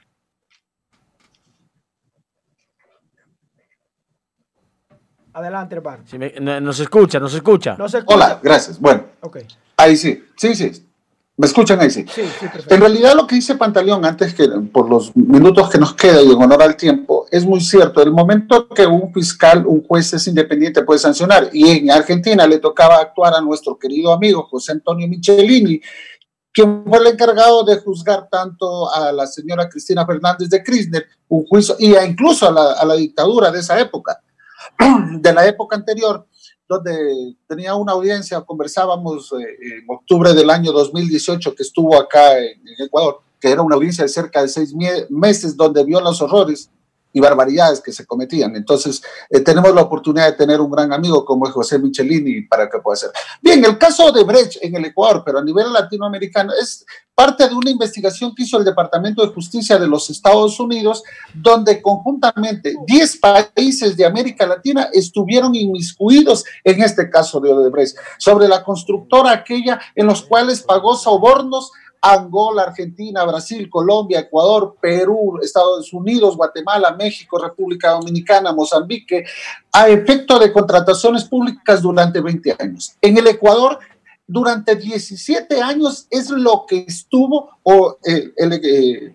[5.37, 6.03] Adelante, hermano.
[6.07, 7.77] Si nos escucha, nos escucha.
[8.07, 8.79] Hola, gracias.
[8.79, 9.03] Bueno,
[9.77, 10.83] ahí sí, sí, sí.
[11.35, 12.07] ¿Me escuchan ahí sí?
[12.11, 12.73] Sí, sí, perfecto.
[12.73, 16.31] En realidad lo que dice Pantaleón antes que por los minutos que nos queda y
[16.31, 18.01] en honor al tiempo, es muy cierto.
[18.01, 22.57] El momento que un fiscal, un juez es independiente puede sancionar y en Argentina le
[22.57, 25.79] tocaba actuar a nuestro querido amigo José Antonio Michelini,
[26.51, 31.45] quien fue el encargado de juzgar tanto a la señora Cristina Fernández de Kirchner, un
[31.45, 34.19] juicio, y incluso a la, a la dictadura de esa época
[35.19, 36.27] de la época anterior,
[36.67, 42.61] donde tenía una audiencia, conversábamos eh, en octubre del año 2018 que estuvo acá en,
[42.79, 44.73] Ecuador, que era una audiencia de cerca de seis
[45.09, 46.69] meses donde vio los horrores
[47.17, 48.55] y barbaridades que se cometían.
[48.55, 52.77] Entonces, eh, tenemos la oportunidad de tener un gran amigo como José Michelini para que
[52.77, 53.09] pueda ser.
[53.41, 56.85] Bien, el caso de Brecht en el Ecuador, pero a nivel latinoamericano, es
[57.15, 61.01] parte de una investigación que hizo el Departamento de Justicia de los Estados Unidos,
[61.33, 68.47] donde conjuntamente 10 países de América Latina estuvieron inmiscuidos en este caso de Odebrecht, sobre
[68.47, 71.71] la constructora aquella en los cuales pagó sobornos
[72.01, 79.25] Angola, Argentina, Brasil, Colombia, Ecuador, Perú, Estados Unidos, Guatemala, México, República Dominicana, Mozambique,
[79.71, 82.95] a efecto de contrataciones públicas durante 20 años.
[83.01, 83.79] En el Ecuador,
[84.27, 89.13] durante 17 años es lo que estuvo o, eh, eh,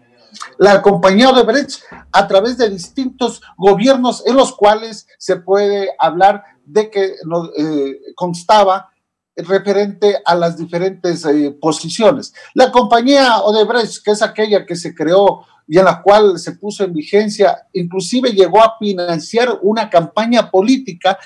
[0.59, 6.91] la compañía Odebrecht a través de distintos gobiernos en los cuales se puede hablar de
[6.91, 7.15] que
[7.59, 8.92] eh, constaba
[9.37, 12.33] referente a las diferentes eh, posiciones.
[12.55, 16.85] La compañía Odebrecht, que es aquella que se creó y en la cual se puso
[16.85, 21.19] en vigencia, inclusive llegó a financiar una campaña política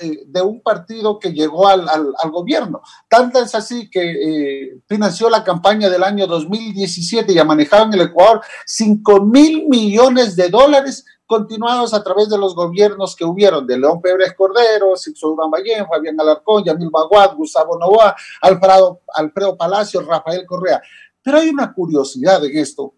[0.00, 1.84] eh, de un partido que llegó al,
[2.30, 2.80] gobierno.
[3.08, 7.94] Tanto es así que eh, financió la campaña del año 2017 y ha manejado en
[7.94, 13.66] el Ecuador 5 mil millones de dólares continuados a través de los gobiernos que hubieron,
[13.66, 19.56] de León Pérez Cordero, Sixto Durán Ballén, Fabián Alarcón, Yamil Baguad, Gustavo Novoa, Alfredo, Alfredo
[19.56, 20.80] Palacio, Rafael Correa.
[21.22, 22.94] Pero hay una curiosidad en esto,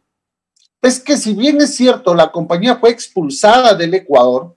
[0.80, 4.56] es que si bien es cierto, la compañía fue expulsada del Ecuador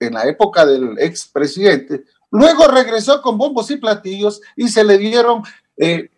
[0.00, 5.42] en la época del expresidente, luego regresó con bombos y platillos y se le dieron
[5.76, 6.10] eh,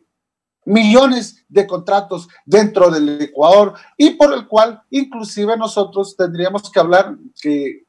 [0.64, 7.16] millones de contratos dentro del Ecuador y por el cual inclusive nosotros tendríamos que hablar
[7.40, 7.84] que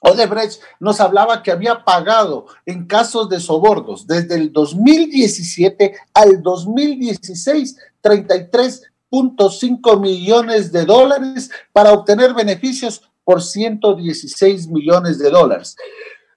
[0.00, 7.76] Odebrecht nos hablaba que había pagado en casos de sobornos desde el 2017 al 2016
[8.02, 15.74] 33.5 millones de dólares para obtener beneficios por 116 millones de dólares.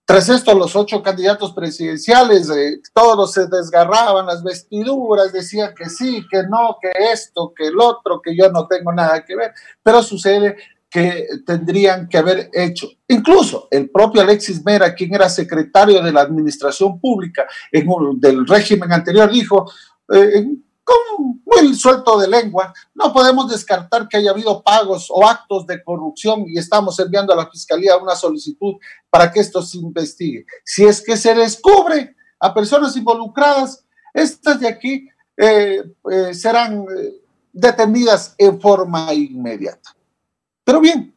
[0.10, 6.26] Tras esto, los ocho candidatos presidenciales, eh, todos se desgarraban las vestiduras, decían que sí,
[6.32, 9.54] que no, que esto, que el otro, que yo no tengo nada que ver,
[9.84, 10.58] pero sucede
[10.90, 12.88] que tendrían que haber hecho.
[13.08, 19.30] Incluso el propio Alexis Mera, quien era secretario de la Administración Pública del régimen anterior,
[19.30, 19.72] dijo,
[20.12, 20.44] eh,
[20.90, 25.84] con muy suelto de lengua, no podemos descartar que haya habido pagos o actos de
[25.84, 28.76] corrupción y estamos enviando a la Fiscalía una solicitud
[29.10, 30.46] para que esto se investigue.
[30.64, 35.08] Si es que se descubre a personas involucradas, estas de aquí
[35.38, 36.86] eh, eh, serán
[37.52, 39.96] detenidas en forma inmediata.
[40.64, 41.14] Pero bien,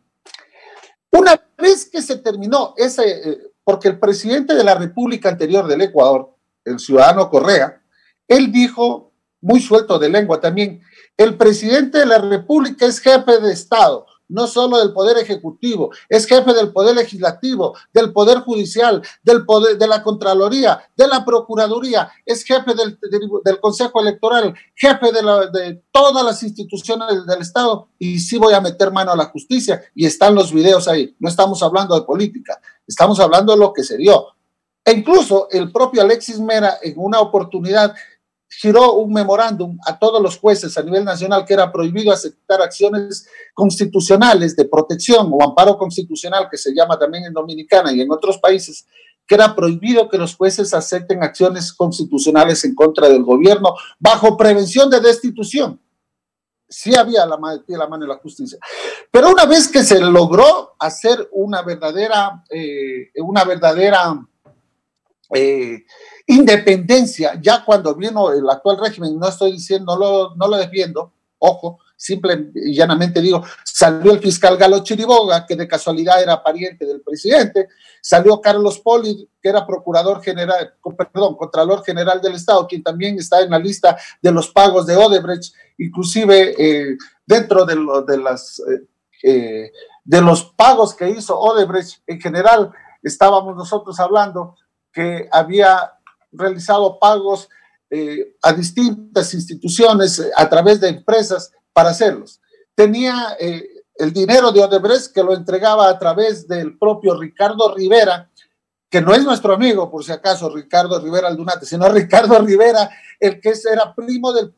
[1.11, 6.35] una vez que se terminó ese, porque el presidente de la República anterior del Ecuador,
[6.65, 7.83] el ciudadano Correa,
[8.29, 9.12] él dijo,
[9.43, 10.81] muy suelto de lengua también,
[11.17, 16.27] el presidente de la República es jefe de Estado, no solo del Poder Ejecutivo, es
[16.27, 22.11] jefe del Poder Legislativo, del Poder Judicial, del poder, de la Contraloría, de la Procuraduría,
[22.25, 22.99] es jefe del,
[23.45, 28.91] del, Consejo Electoral, jefe de, todas las instituciones del Estado y sí voy a meter
[28.91, 31.15] mano a la justicia y están los videos ahí.
[31.19, 34.29] No estamos hablando de política, estamos hablando de lo que se dio.
[34.85, 37.95] E incluso el propio Alexis Mera en una oportunidad
[38.61, 43.27] giró un memorándum a todos los jueces a nivel nacional que era prohibido aceptar acciones
[43.55, 48.39] constitucionales de protección o amparo constitucional, que se llama también en Dominicana y en otros
[48.39, 48.87] países,
[49.27, 54.91] que era prohibido que los jueces acepten acciones constitucionales en contra del gobierno bajo prevención
[54.91, 55.81] de destitución.
[56.69, 57.63] Sí había la, mano
[57.99, 58.59] de la justicia.
[59.11, 64.27] Pero una vez que se logró hacer una verdadera, eh, una verdadera
[65.35, 65.85] eh,
[66.35, 71.13] independencia, ya cuando vino el actual régimen, no estoy diciendo, no lo, no lo defiendo,
[71.39, 76.85] ojo, simple y llanamente digo, salió el fiscal Galo Chiriboga, que de casualidad era pariente
[76.85, 77.69] del presidente,
[78.01, 80.75] salió Carlos Poli, que era procurador general,
[81.13, 84.97] perdón, contralor general del Estado, quien también está en la lista de los pagos de
[84.97, 86.97] Odebrecht, inclusive eh,
[87.27, 88.61] dentro de, lo, de las...
[88.61, 88.87] Eh,
[89.25, 89.71] eh,
[90.05, 92.73] de los pagos que hizo Odebrecht en general,
[93.05, 94.57] estábamos nosotros hablando
[94.93, 95.93] que había
[96.33, 97.49] realizado pagos
[97.91, 102.41] eh, a distintas instituciones eh, a través de empresas para hacerlos.
[102.75, 108.31] Tenía eh, el dinero de Odebrecht que lo entregaba a través del propio Ricardo Rivera,
[108.89, 112.91] que no es nuestro amigo, por si acaso, Ricardo Rivera Aldunate, sino Ricardo Rivera,
[113.21, 114.55] el que era primo del,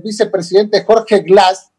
[0.00, 1.70] vicepresidente Jorge Glass,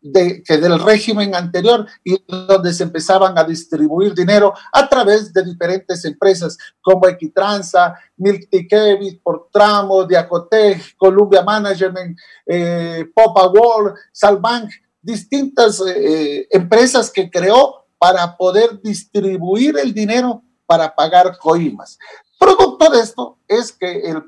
[0.00, 5.44] de, que del régimen anterior y donde se empezaban a distribuir dinero a través de
[5.44, 14.70] diferentes empresas como Equitranza, Miltikevich, por tramo, Diacotec, Columbia Management, eh, Popa World, Salbank,
[15.02, 21.98] distintas eh, eh, empresas que creó para poder distribuir el dinero para pagar coimas.
[22.38, 24.24] Producto de esto es que el,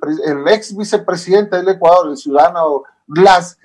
[0.48, 3.56] ex vicepresidente del Ecuador, el ciudadano Glass,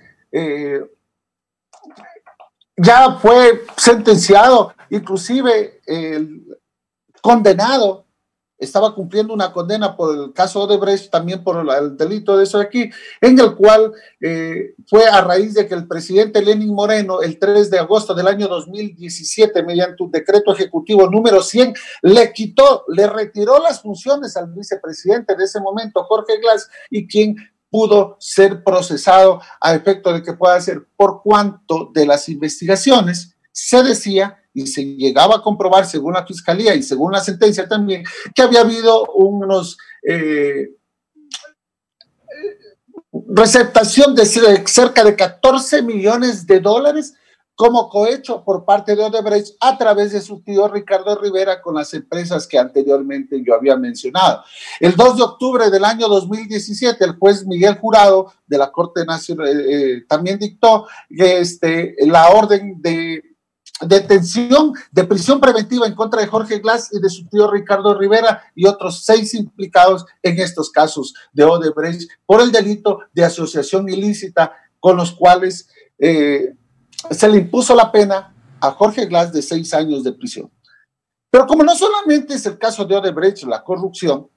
[2.76, 5.82] ya fue sentenciado, inclusive
[7.22, 8.08] condenado,
[8.58, 12.66] estaba cumpliendo una condena por el caso Odebrecht, también por el delito de eso de
[12.66, 12.90] aquí,
[13.22, 17.70] en el cual eh, fue a raíz de que el presidente Lenin Moreno, el 3
[17.70, 23.60] de agosto del año 2017, mediante un decreto ejecutivo número 100, le quitó, le retiró
[23.60, 27.36] las funciones al vicepresidente de ese momento, Jorge Glass, y quien
[27.78, 33.84] pudo ser procesado a efecto de que pueda ser por cuanto de las investigaciones se
[33.84, 38.42] decía y se llegaba a comprobar según la fiscalía y según la sentencia también que
[38.42, 39.78] había habido unos
[40.10, 40.72] eh,
[43.30, 47.14] receptación de cerca de 14 millones de dólares
[47.58, 51.92] como cohecho por parte de Odebrecht a través de su tío Ricardo Rivera con las
[51.96, 54.44] empresas que anteriormente yo había mencionado.
[54.80, 59.48] El 2 de octubre del año 2017, el juez Miguel Jurado de la Corte Nacional
[59.48, 63.24] eh, eh, también dictó este, la orden de
[63.82, 68.44] detención de prisión preventiva en contra de Jorge Glass y de su tío Ricardo Rivera
[68.54, 74.54] y otros seis implicados en estos casos de Odebrecht por el delito de asociación ilícita
[74.80, 76.54] con los cuales eh,
[77.12, 80.52] se le impuso la pena a Jorge Glass de seis años de prisión.
[81.30, 84.30] Pero como no solamente es el caso de Odebrecht, la corrupción,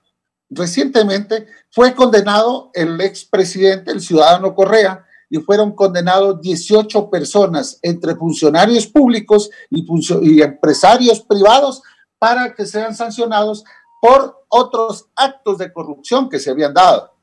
[0.49, 8.89] recientemente fue condenado el expresidente, el ciudadano Correa, y fueron condenados 18 personas, entre funcionarios
[8.89, 9.87] públicos y,
[10.23, 11.83] y empresarios privados,
[12.19, 13.65] para que sean sancionados
[14.03, 17.15] por otros actos de corrupción que se habían dado.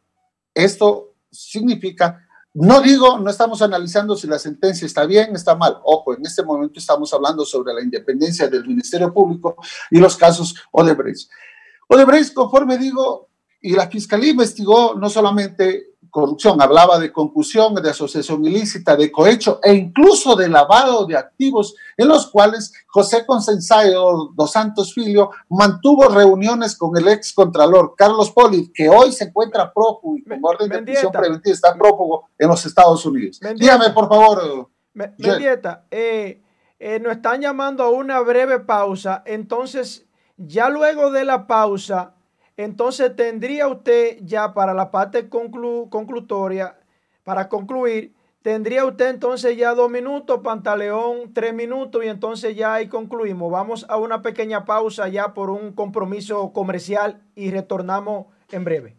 [0.54, 2.27] Esto significa
[2.60, 5.78] no digo, no estamos analizando si la sentencia está bien, está mal.
[5.84, 9.58] Ojo, en este momento estamos hablando sobre la independencia del Ministerio Público
[9.92, 11.30] y los casos Odebrecht.
[11.88, 13.30] Odebrecht, conforme digo,
[13.62, 19.60] y la Fiscalía investigó no solamente corrupción, hablaba de concusión, de asociación ilícita, de cohecho
[19.64, 26.08] e incluso de lavado de activos, en los cuales José Consensayo dos Santos Filio mantuvo
[26.08, 30.70] reuniones con el ex contralor Carlos Poli, que hoy se encuentra prófugo y con orden
[30.70, 33.40] de prisión preventiva está prófugo en los Estados Unidos.
[33.56, 34.70] Dígame, por favor.
[34.94, 36.42] Mendieta, eh,
[36.80, 40.06] eh, nos están llamando a una breve pausa, entonces
[40.38, 42.17] ya luego de la pausa
[42.58, 46.78] entonces tendría usted ya para la parte conclutoria,
[47.24, 52.88] para concluir, tendría usted entonces ya dos minutos, Pantaleón tres minutos y entonces ya ahí
[52.88, 53.52] concluimos.
[53.52, 58.97] Vamos a una pequeña pausa ya por un compromiso comercial y retornamos en breve.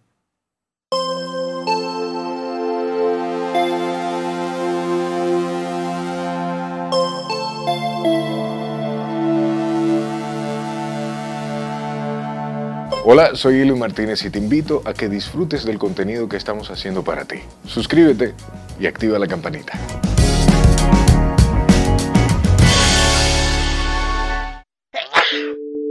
[13.10, 17.02] Hola, soy Eli Martínez y te invito a que disfrutes del contenido que estamos haciendo
[17.02, 17.36] para ti.
[17.64, 18.34] Suscríbete
[18.78, 19.72] y activa la campanita.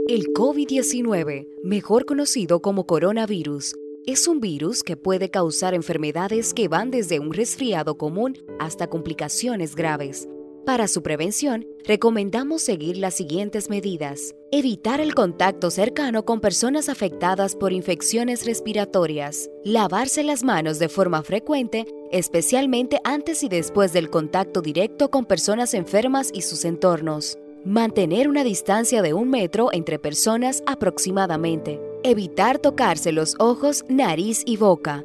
[0.06, 3.74] El COVID-19, mejor conocido como coronavirus,
[4.06, 9.74] es un virus que puede causar enfermedades que van desde un resfriado común hasta complicaciones
[9.74, 10.28] graves.
[10.68, 14.34] Para su prevención, recomendamos seguir las siguientes medidas.
[14.52, 19.48] Evitar el contacto cercano con personas afectadas por infecciones respiratorias.
[19.64, 25.72] Lavarse las manos de forma frecuente, especialmente antes y después del contacto directo con personas
[25.72, 27.38] enfermas y sus entornos.
[27.64, 31.80] Mantener una distancia de un metro entre personas aproximadamente.
[32.04, 35.02] Evitar tocarse los ojos, nariz y boca.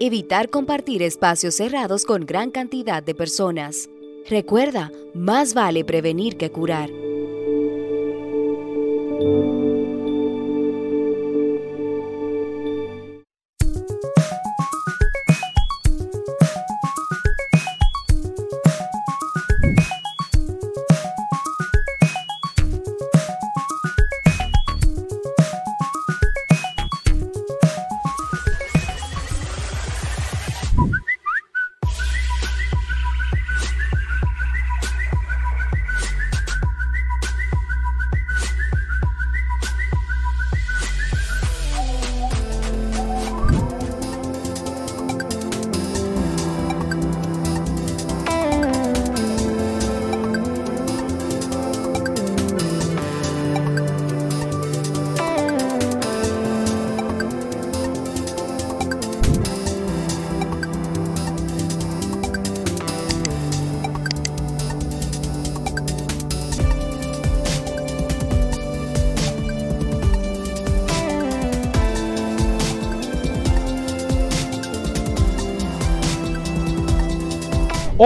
[0.00, 3.88] Evitar compartir espacios cerrados con gran cantidad de personas.
[4.28, 6.88] Recuerda, más vale prevenir que curar.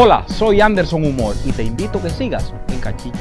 [0.01, 3.19] Hola, soy Anderson Humor y te invito a que sigas en Cachicha.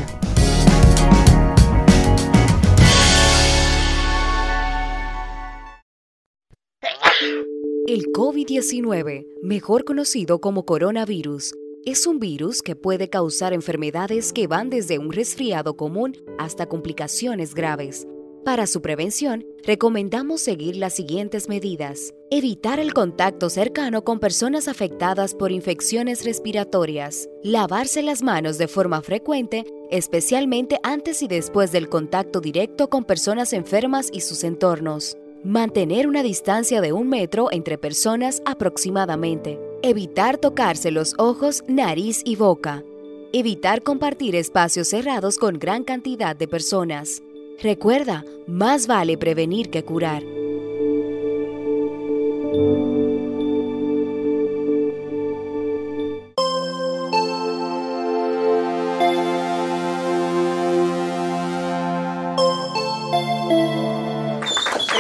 [7.88, 14.70] El COVID-19, mejor conocido como coronavirus, es un virus que puede causar enfermedades que van
[14.70, 18.06] desde un resfriado común hasta complicaciones graves.
[18.48, 22.14] Para su prevención, recomendamos seguir las siguientes medidas.
[22.32, 27.28] Evitar el contacto cercano con personas afectadas por infecciones respiratorias.
[27.44, 33.52] Lavarse las manos de forma frecuente, especialmente antes y después del contacto directo con personas
[33.52, 35.18] enfermas y sus entornos.
[35.44, 39.60] Mantener una distancia de un metro entre personas aproximadamente.
[39.84, 42.82] Evitar tocarse los ojos, nariz y boca.
[43.34, 47.22] Evitar compartir espacios cerrados con gran cantidad de personas.
[47.60, 50.22] Recuerda, más vale prevenir que curar.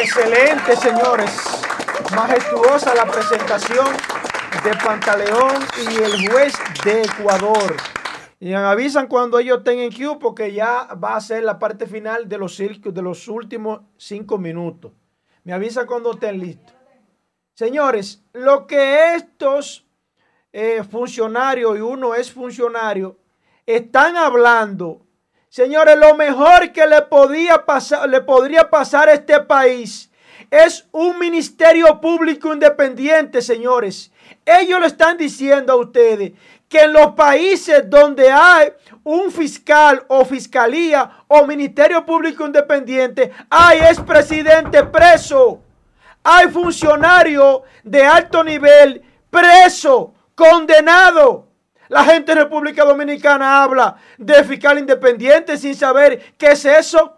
[0.02, 1.30] Excelente, señores.
[2.16, 3.86] Majestuosa la presentación
[4.64, 6.54] de Pantaleón y el juez
[6.84, 7.76] de Ecuador.
[8.40, 12.30] Y avisan cuando ellos estén en queue porque ya va a ser la parte final
[12.30, 14.92] de los, de los últimos cinco minutos.
[15.44, 16.76] Me avisan cuando estén listos.
[17.54, 19.86] Señores, lo que estos
[20.54, 23.18] eh, funcionarios, y uno es funcionario,
[23.66, 25.02] están hablando,
[25.50, 30.12] señores, lo mejor que le, podía pasar, le podría pasar a este país
[30.50, 34.12] es un ministerio público independiente, señores.
[34.46, 36.34] Ellos le están diciendo a ustedes
[36.68, 38.74] que en los países donde hay
[39.04, 45.62] un fiscal o fiscalía o ministerio público independiente, hay expresidente preso,
[46.24, 51.48] hay funcionarios de alto nivel preso, condenado.
[51.88, 57.14] La gente de República Dominicana habla de fiscal independiente sin saber qué es eso.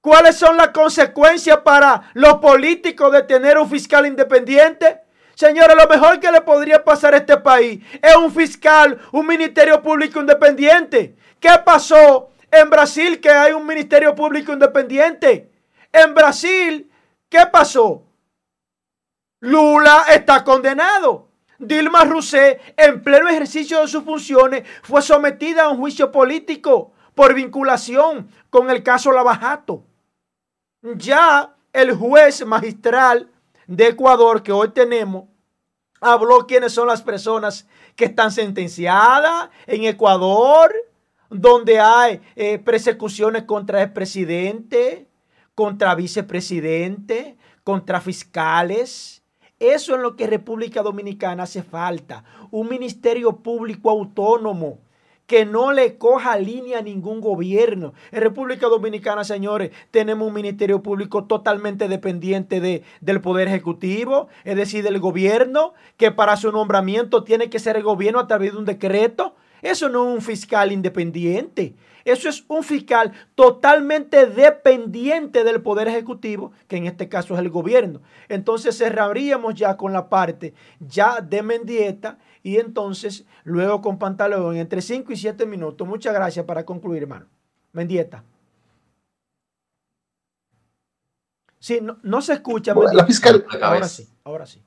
[0.00, 5.00] ¿Cuáles son las consecuencias para los políticos de tener un fiscal independiente?
[5.40, 9.80] Señores, lo mejor que le podría pasar a este país es un fiscal, un ministerio
[9.80, 11.16] público independiente.
[11.40, 15.50] ¿Qué pasó en Brasil que hay un ministerio público independiente?
[15.90, 16.92] En Brasil,
[17.30, 18.02] ¿qué pasó?
[19.40, 21.30] Lula está condenado.
[21.58, 27.32] Dilma Rousseff, en pleno ejercicio de sus funciones, fue sometida a un juicio político por
[27.32, 29.84] vinculación con el caso Lavajato.
[30.82, 33.30] Ya el juez magistral
[33.66, 35.29] de Ecuador que hoy tenemos
[36.00, 37.66] habló quiénes son las personas
[37.96, 40.74] que están sentenciadas en Ecuador,
[41.28, 45.06] donde hay eh, persecuciones contra el presidente,
[45.54, 49.20] contra vicepresidente, contra fiscales
[49.60, 52.24] eso es lo que República Dominicana hace falta.
[52.50, 54.78] Un ministerio público autónomo
[55.30, 57.94] que no le coja línea a ningún gobierno.
[58.10, 64.56] En República Dominicana, señores, tenemos un ministerio público totalmente dependiente de, del Poder Ejecutivo, es
[64.56, 68.58] decir, del gobierno, que para su nombramiento tiene que ser el gobierno a través de
[68.58, 69.36] un decreto.
[69.62, 71.76] Eso no es un fiscal independiente.
[72.04, 77.50] Eso es un fiscal totalmente dependiente del Poder Ejecutivo, que en este caso es el
[77.50, 78.00] gobierno.
[78.28, 84.82] Entonces cerraríamos ya con la parte ya de Mendieta y entonces luego con Pantaleón entre
[84.82, 85.86] 5 y 7 minutos.
[85.86, 87.26] Muchas gracias para concluir, hermano.
[87.72, 88.24] Mendieta.
[91.58, 92.74] Sí, no, se escucha.
[92.92, 93.44] La fiscal.
[93.60, 94.62] Ahora sí, ahora sí.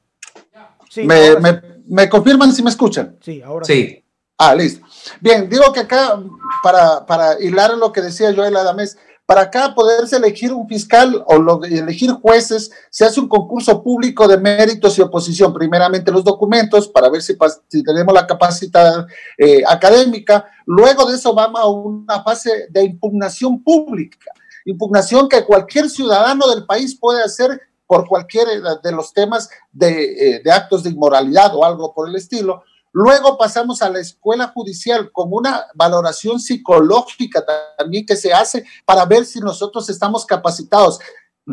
[1.87, 3.17] me, confirman si me escuchan?
[3.19, 3.73] Sí, ahora sí.
[3.73, 4.02] sí.
[4.45, 4.85] Ah, listo.
[5.21, 6.19] Bien, digo que acá,
[6.61, 11.63] para, para hilar lo que decía Joel Adamés, para acá poderse elegir un fiscal o
[11.63, 15.53] elegir jueces, se hace un concurso público de méritos y oposición.
[15.53, 17.37] Primeramente los documentos para ver si,
[17.85, 19.07] tenemos la capacidad
[19.37, 20.45] eh, académica.
[20.65, 24.29] Luego de eso vamos a una fase de impugnación pública.
[24.65, 28.51] Impugnación que cualquier ciudadano del país puede hacer por cualquiera
[28.83, 29.49] de los temas
[29.79, 32.63] eh, de actos de inmoralidad o algo por el estilo
[32.93, 37.43] Luego pasamos a la escuela judicial con una valoración psicológica
[37.77, 40.99] también que se hace para ver si nosotros estamos capacitados,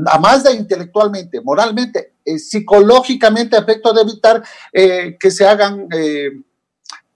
[0.07, 4.43] a más de intelectualmente, moralmente, eh, psicológicamente, a efecto de evitar
[4.73, 6.31] eh, que se hagan eh,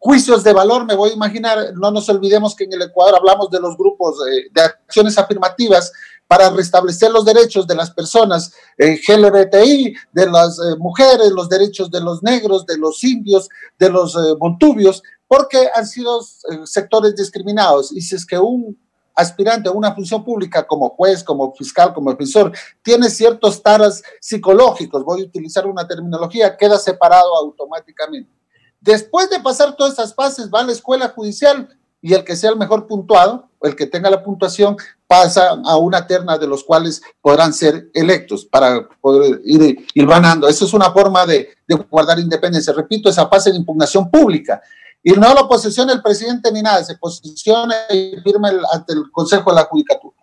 [0.05, 0.85] juicios de valor.
[0.85, 4.19] Me voy a imaginar, no nos olvidemos que en el Ecuador hablamos de los grupos
[4.53, 5.91] de acciones afirmativas
[6.27, 11.91] para restablecer los derechos de las personas eh, LGBTI, de las eh, mujeres, los derechos
[11.91, 13.49] de los negros, de los indios,
[13.79, 17.91] de los eh, montubios, porque han sido eh, sectores discriminados.
[17.93, 18.79] Y si es que un
[19.15, 22.53] aspirante a una función pública como juez, como fiscal, como defensor,
[22.83, 28.44] tiene ciertos taras psicológicos, voy a utilizar una terminología, queda separado automáticamente.
[28.85, 32.51] Después de pasar todas estas fases, va a la escuela judicial y el que sea
[32.51, 37.01] el mejor puntuado, el que tenga la puntuación, pasa a una terna de los cuales
[37.23, 40.47] podrán ser electos para poder ir, ir ganando.
[40.47, 41.49] Esa es una forma de,
[41.89, 42.75] guardar independencia.
[42.75, 44.61] Repito, esa fase de impugnación pública.
[45.03, 49.49] Y no lo posiciona el presidente ni nada, se posiciona y firma ante el Consejo
[49.49, 50.15] de la Judicatura.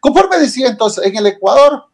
[0.00, 1.84] Conforme decía entonces, en el Ecuador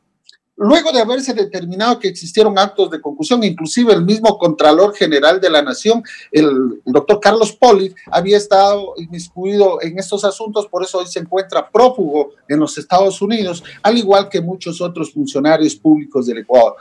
[0.60, 5.50] Luego de haberse determinado que existieron actos de concusión, inclusive el mismo Contralor General de
[5.50, 6.02] la Nación,
[6.32, 11.70] el, doctor Carlos Poli, había estado inmiscuido en estos asuntos, por eso hoy se encuentra
[11.70, 16.74] prófugo en los Estados Unidos, al igual que muchos otros funcionarios públicos del Ecuador.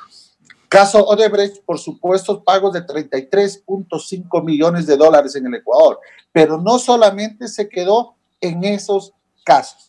[0.68, 6.00] Caso Odebrecht, por supuesto, pagos de 33.5 millones de dólares en el Ecuador,
[6.32, 9.14] pero no solamente se quedó en esos
[9.46, 9.87] casos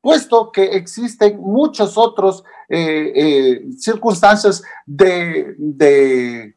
[0.00, 6.54] puesto que existen muchos otros eh, eh, circunstancias de,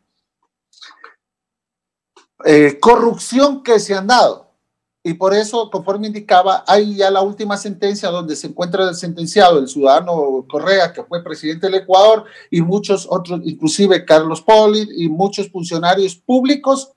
[2.45, 4.49] eh, corrupción que se han dado.
[5.02, 9.68] Y por eso, conforme indicaba, hay ya la última sentencia donde se encuentra sentenciado el
[9.68, 15.49] ciudadano Correa, que fue presidente del Ecuador, y muchos otros, inclusive Carlos Poli y muchos
[15.49, 16.91] funcionarios públicos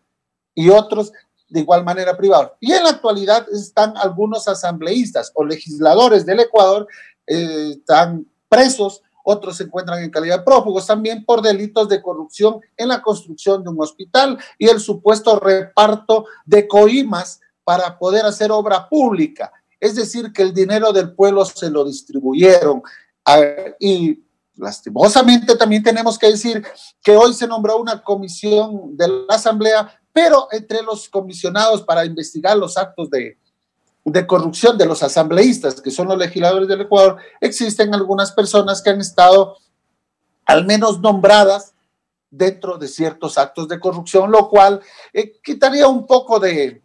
[0.54, 1.12] y otros
[1.52, 2.56] de igual manera privado.
[2.60, 6.86] Y en la actualidad están algunos asambleístas o legisladores del Ecuador,
[7.26, 12.60] eh, están presos, otros se encuentran en calidad de prófugos también por delitos de corrupción
[12.76, 18.50] en la construcción de un hospital y el supuesto reparto de coimas para poder hacer
[18.50, 19.52] obra pública.
[19.78, 22.82] Es decir, que el dinero del pueblo se lo distribuyeron.
[23.78, 24.24] Y
[24.56, 26.64] lastimosamente también tenemos que decir
[27.02, 32.56] que hoy se nombró una comisión de la Asamblea pero entre los comisionados para investigar
[32.56, 33.38] los actos de,
[34.26, 39.00] corrupción de los asambleístas, que son los legisladores del Ecuador, existen algunas personas que han
[39.00, 39.56] estado
[40.44, 41.74] al menos nombradas
[42.30, 44.80] dentro de ciertos actos de corrupción, lo cual
[45.12, 46.82] eh, quitaría un poco de,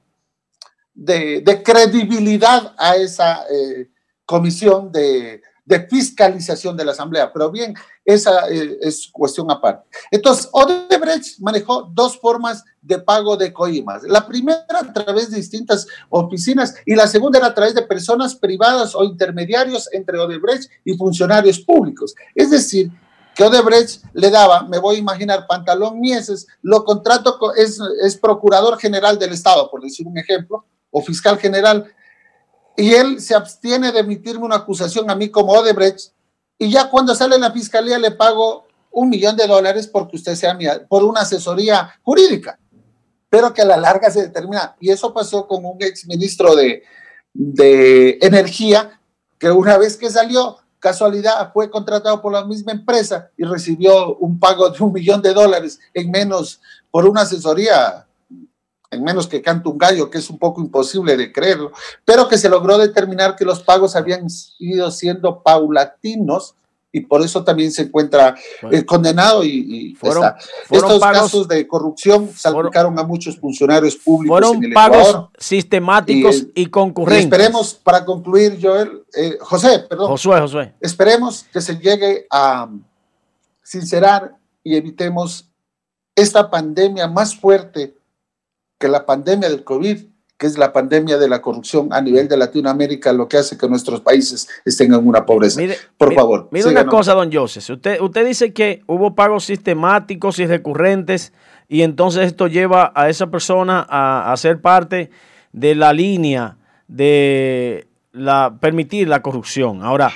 [1.63, 3.89] credibilidad a esa eh,
[4.25, 5.41] comisión de,
[5.89, 7.31] fiscalización de la Asamblea.
[7.31, 7.75] Pero bien,
[8.05, 9.87] esa eh, es cuestión aparte.
[10.09, 14.03] Entonces, Odebrecht manejó dos formas de pago de coimas.
[14.03, 18.35] La primera a través de distintas oficinas y la segunda era a través de personas
[18.35, 22.15] privadas o intermediarios entre Odebrecht y funcionarios públicos.
[22.33, 22.89] Es decir,
[23.35, 28.79] que Odebrecht le daba, me voy a imaginar, pantalón Mieses, lo contrato, es, es procurador
[28.79, 31.85] general del Estado, por decir un ejemplo, o fiscal general,
[32.77, 36.11] y él se abstiene de emitirme una acusación a mí como Odebrecht,
[36.59, 40.53] y ya cuando sale la fiscalía le pago un millón de dólares porque usted sea
[40.53, 42.59] mía, por una asesoría jurídica,
[43.29, 44.75] pero que a la larga se determina.
[44.79, 46.83] Y eso pasó con un exministro de,
[47.33, 48.99] de Energía,
[49.39, 54.39] que una vez que salió, casualidad, fue contratado por la misma empresa y recibió un
[54.39, 58.06] pago de un millón de dólares en menos por una asesoría
[58.89, 61.71] en menos que cante un gallo, que es un poco imposible de creerlo,
[62.05, 64.27] pero que se logró determinar que los pagos habían
[64.59, 66.55] ido siendo paulatinos
[66.91, 68.35] y por eso también se encuentra
[68.71, 70.33] eh, condenado y, fueron,
[70.69, 74.39] estos casos de corrupción salpicaron a muchos funcionarios públicos.
[74.39, 77.25] Fueron pagos sistemáticos y, concurrentes.
[77.25, 80.07] esperemos, para concluir, Joel, eh, José, perdón.
[80.07, 80.73] Josué, Josué.
[80.79, 82.69] Esperemos que se llegue a
[83.61, 85.49] sincerar y evitemos
[86.15, 87.96] esta pandemia más fuerte
[88.77, 89.97] que la pandemia del COVID,
[90.37, 93.67] que es la pandemia de la corrupción a nivel de Latinoamérica, lo que hace que
[93.67, 95.61] nuestros países estén en una pobreza.
[95.97, 96.47] Por favor.
[96.51, 97.69] Mire una cosa, don Joseph.
[97.69, 101.33] Usted, usted dice que hubo pagos sistemáticos y recurrentes
[101.67, 105.09] y entonces esto lleva a esa persona a, a ser parte
[105.51, 109.83] de la línea de la, permitir la corrupción.
[109.83, 110.11] Ahora,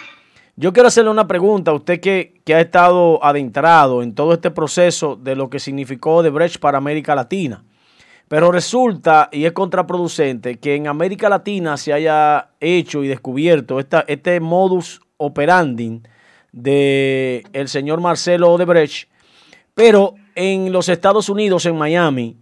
[0.56, 4.52] yo quiero hacerle una pregunta a usted que, que, ha estado adentrado en todo este
[4.52, 7.64] proceso de lo que significó Brecht para América Latina.
[8.32, 14.40] Pero resulta, y es contraproducente, que en América Latina se haya hecho y descubierto este
[14.40, 16.02] modus operandi
[16.53, 19.10] de el señor Marcelo Odebrecht,
[19.74, 22.38] pero en los Estados Unidos, en Miami,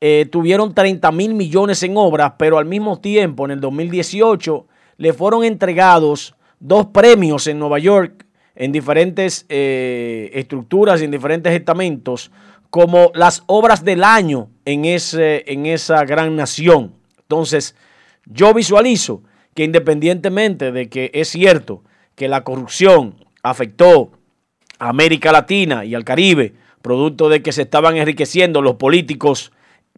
[0.00, 4.68] eh, tuvieron 30 mil millones en obras, pero al mismo tiempo, en el 2018,
[4.98, 8.24] le fueron entregados dos premios en Nueva York,
[8.54, 12.30] en diferentes eh, estructuras y en diferentes estamentos,
[12.70, 16.94] como las obras del año en, ese, en esa gran nación.
[17.20, 17.74] Entonces,
[18.26, 19.22] yo visualizo
[19.54, 21.82] que independientemente de que es cierto
[22.14, 24.12] que la corrupción afectó
[24.78, 29.52] a América Latina y al Caribe, producto de que se estaban enriqueciendo los políticos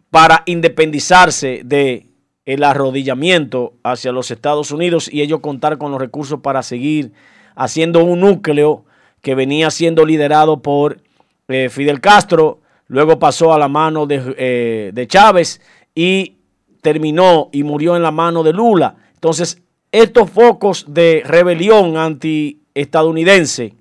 [0.09, 2.07] para independizarse de
[2.45, 7.11] el arrodillamiento hacia los Estados Unidos y ellos contar con los recursos para seguir
[7.55, 8.85] haciendo un núcleo
[9.21, 11.01] que venía siendo liderado por
[11.47, 12.60] eh, Fidel Castro,
[12.91, 15.61] luego pasó a la mano eh, de, Chávez
[15.95, 16.35] y
[16.81, 18.95] terminó y murió en la mano de Lula.
[19.13, 19.61] Entonces,
[19.93, 23.75] estos focos de rebelión anti-estadounidense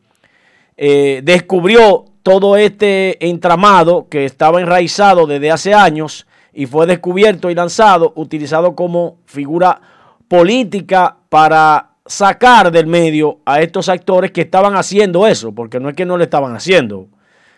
[0.77, 7.57] eh, descubrió todo este entramado que estaba enraizado desde hace años y fue descubierto y
[7.57, 9.81] lanzado, utilizado como figura
[10.29, 15.97] política para sacar del medio a estos actores que estaban haciendo eso, porque no es
[15.97, 17.09] que no lo estaban haciendo,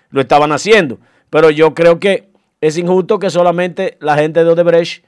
[0.08, 0.98] lo estaban haciendo.
[1.32, 2.28] Pero yo creo que
[2.60, 5.02] es injusto que solamente la gente de Odebrecht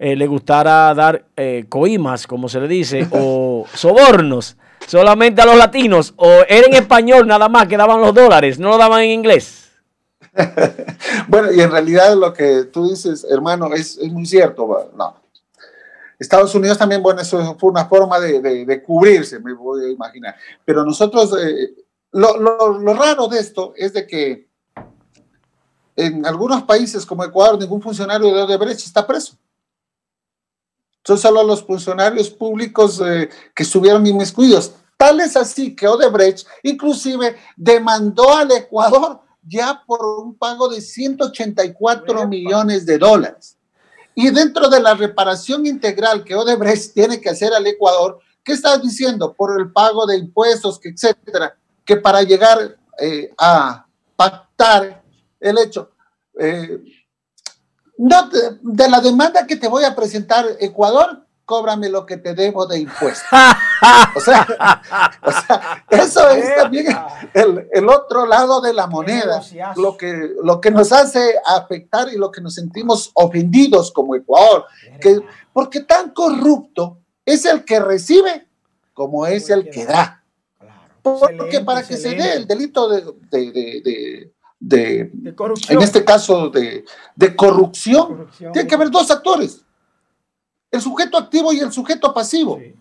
[0.00, 4.56] eh, le gustara dar eh, coimas, como se le dice, o sobornos
[4.88, 8.70] solamente a los latinos, o era en español nada más que daban los dólares, no
[8.70, 9.70] lo daban en inglés.
[11.28, 14.90] bueno, y en realidad lo que tú dices, hermano, es, es muy cierto.
[14.96, 15.20] No,
[16.18, 20.34] Estados Unidos también, bueno, eso fue una forma de, cubrirse, me voy a imaginar.
[20.64, 21.74] Pero nosotros, eh,
[22.10, 24.49] lo, raro de esto es de que
[25.96, 29.34] en algunos países como Ecuador, ningún funcionario de Odebrecht está preso.
[31.04, 34.74] Son solo los funcionarios públicos eh, que estuvieron inmiscuidos.
[34.96, 42.28] Tal es así que Odebrecht inclusive demandó al Ecuador ya por un pago de 184
[42.28, 43.56] millones de dólares.
[44.14, 48.82] Y dentro de la reparación integral que Odebrecht tiene que hacer al Ecuador, ¿qué estás
[48.82, 49.32] diciendo?
[49.32, 53.86] Por el pago de impuestos, que etcétera, que para llegar eh, a
[54.16, 54.99] pactar
[55.40, 55.90] el hecho.
[56.38, 56.78] Eh,
[57.98, 62.66] no, de, la demanda que te voy a presentar, Ecuador, cóbrame lo que te debo
[62.66, 63.28] de impuestos.
[64.14, 64.46] O sea,
[65.88, 66.94] eso es también
[67.32, 69.42] el, otro lado de la moneda,
[69.76, 74.66] lo que, lo que nos hace afectar y lo que nos sentimos ofendidos como Ecuador,
[75.00, 75.20] que,
[75.54, 78.48] porque tan corrupto es el que recibe
[78.92, 80.22] como es el que da.
[81.02, 83.00] Porque para que se dé el delito de,
[83.30, 83.50] de,
[83.82, 84.32] De
[85.34, 85.78] corrupción.
[85.78, 86.84] en este caso de,
[87.16, 88.52] de corrupción, Corrupción.
[88.52, 89.62] tiene que haber dos actores,
[90.70, 92.74] el sujeto activo y el sujeto pasivo, Sí,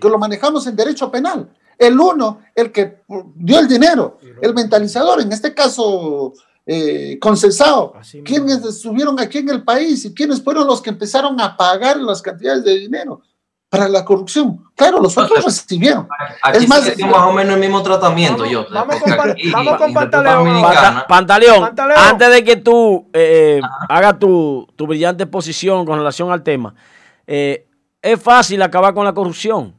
[0.00, 1.48] que lo manejamos en derecho penal.
[1.78, 3.02] El uno, el que
[3.36, 6.32] dio el dinero, el mentalizador, en este caso
[6.66, 7.94] eh, mismo.
[8.24, 12.22] ¿Quiénes estuvieron aquí en el país y quiénes fueron los que empezaron a pagar las
[12.22, 13.22] cantidades de dinero
[13.72, 14.62] para la corrupción?
[14.76, 16.06] Claro, los otros recibieron.
[16.42, 18.66] Aquí Es más, más o menos el mismo tratamiento, Vamos- yo.
[18.70, 20.62] vamos con Pan- aquí, vamos con Pantaleón
[21.08, 21.98] Pantaleón, Pantaleón.
[21.98, 26.74] antes de que tú eh, hagas tu, tu brillante exposición con relación al tema,
[27.26, 27.66] eh,
[28.02, 29.74] es fácil acabar con la corrupción.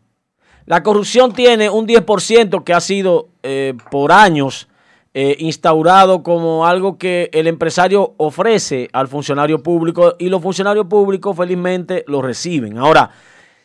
[0.65, 4.69] La corrupción tiene un 10% que ha sido eh, por años
[5.13, 11.37] eh, instaurado como algo que el empresario ofrece al funcionario público y los funcionarios públicos
[11.37, 12.79] felizmente lo reciben.
[12.79, 13.11] Ahora,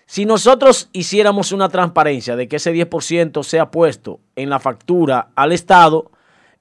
[0.08, 5.52] si nosotros hiciéramos una transparencia de que ese 10% sea puesto en la factura al
[5.52, 6.10] Estado,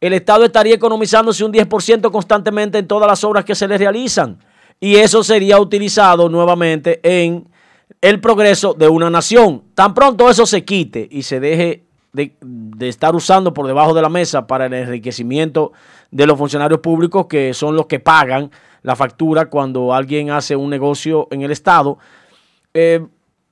[0.01, 4.37] el Estado estaría economizándose un 10% constantemente en todas las obras que se le realizan.
[4.81, 7.47] Y eso sería utilizado nuevamente en
[8.01, 9.63] el progreso de una nación.
[9.75, 12.35] Tan pronto eso se quite y se deje de,
[12.81, 15.71] estar usando por debajo de la mesa para el enriquecimiento
[16.11, 18.51] de los funcionarios públicos, que son los que pagan
[18.83, 21.97] la factura cuando alguien hace un negocio en el Estado,
[22.73, 23.07] eh,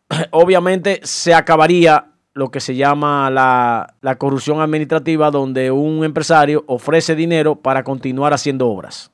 [0.31, 7.15] obviamente se acabaría lo que se llama la, la corrupción administrativa, donde un empresario ofrece
[7.15, 9.09] dinero para continuar haciendo obras.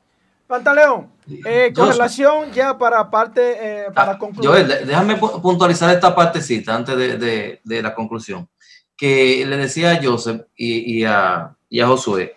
[0.47, 1.07] Pantaleón,
[1.45, 4.49] eh, con Yo- relación ya para parte, eh, para Ah, concluir.
[4.49, 8.49] Joel, déjame pu- puntualizar esta partecita antes de, de- de la conclusión.
[8.97, 12.35] Que le decía a Joseph y, y a, y a Josué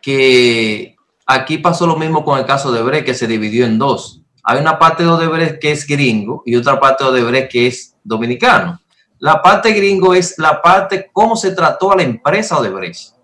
[0.00, 0.96] que
[1.26, 4.21] aquí pasó lo mismo con el caso de Brecht, que se dividió en dos.
[4.42, 7.96] Hay una parte de Odebrecht que es gringo y otra parte de Odebrecht que es
[8.02, 8.80] dominicano.
[9.18, 13.14] La parte gringo es la parte cómo se trató a la empresa Odebrecht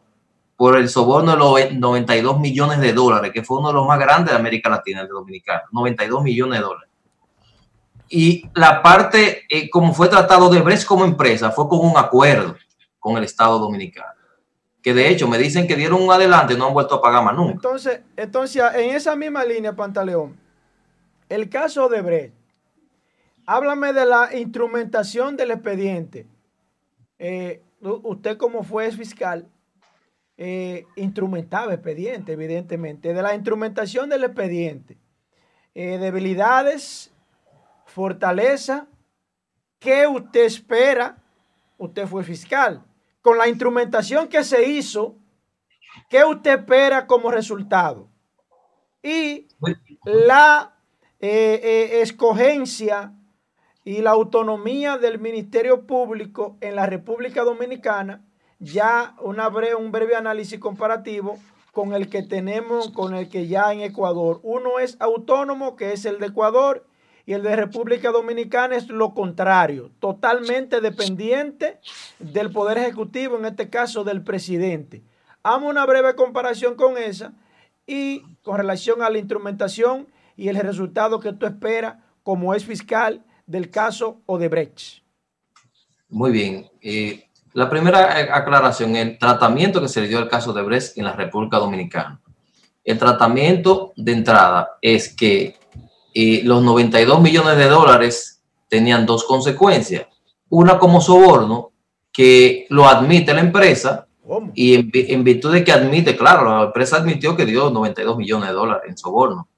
[0.57, 3.99] por el soborno de los 92 millones de dólares, que fue uno de los más
[3.99, 6.90] grandes de América Latina, el de dominicano, 92 millones de dólares.
[8.09, 12.57] Y la parte, eh, como fue tratado de Brecht como empresa, fue con un acuerdo
[12.99, 14.12] con el Estado Dominicano.
[14.82, 17.23] Que de hecho me dicen que dieron un adelante y no han vuelto a pagar
[17.23, 17.53] más nunca.
[17.53, 20.36] Entonces, entonces, en esa misma línea, Pantaleón,
[21.28, 22.34] el caso de Brecht,
[23.46, 26.26] háblame de la instrumentación del expediente.
[27.18, 29.48] Eh, usted como juez fiscal,
[30.36, 34.96] eh, instrumentaba expediente, evidentemente, de la instrumentación del expediente,
[35.74, 37.12] eh, debilidades,
[37.86, 38.86] fortaleza,
[39.78, 41.18] ¿qué usted espera?
[41.76, 42.84] Usted fue fiscal.
[43.20, 45.16] Con la instrumentación que se hizo,
[46.09, 48.09] ¿qué usted espera como resultado?
[49.02, 49.48] Y
[50.05, 50.77] la
[51.20, 53.12] eh, eh, escogencia
[53.85, 58.24] y la autonomía del Ministerio Público en la República Dominicana,
[58.59, 61.39] ya una bre- un breve análisis comparativo
[61.73, 64.40] con el que tenemos, con el que ya en Ecuador.
[64.43, 66.85] Uno es autónomo, que es el de Ecuador,
[67.24, 71.78] y el de República Dominicana es lo contrario, totalmente dependiente
[72.19, 75.03] del Poder Ejecutivo, en este caso del presidente.
[75.43, 77.32] Hago una breve comparación con esa
[77.86, 80.07] y con relación a la instrumentación
[80.39, 85.02] y el resultado que tú esperas como es fiscal del caso Odebrecht.
[86.09, 86.70] Muy bien.
[86.81, 90.97] Eh, la primera eh, aclaración, el tratamiento que se le dio al caso de Brecht
[90.97, 92.20] en la República Dominicana.
[92.85, 95.56] El tratamiento de entrada es que
[96.15, 100.06] eh, los 92 millones de dólares tenían dos consecuencias.
[100.48, 101.73] Una como soborno,
[102.12, 104.52] que lo admite la empresa, ¿Cómo?
[104.55, 108.48] y en, en virtud de que admite, claro, la empresa admitió que dio 92 millones
[108.48, 109.48] de dólares en soborno.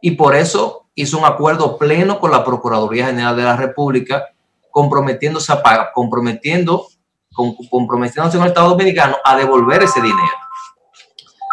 [0.00, 4.26] Y por eso hizo un acuerdo pleno con la Procuraduría General de la República,
[4.70, 6.86] comprometiéndose a pagar, comprometiendo,
[7.34, 10.28] con- comprometiéndose con el Estado Dominicano a devolver ese dinero.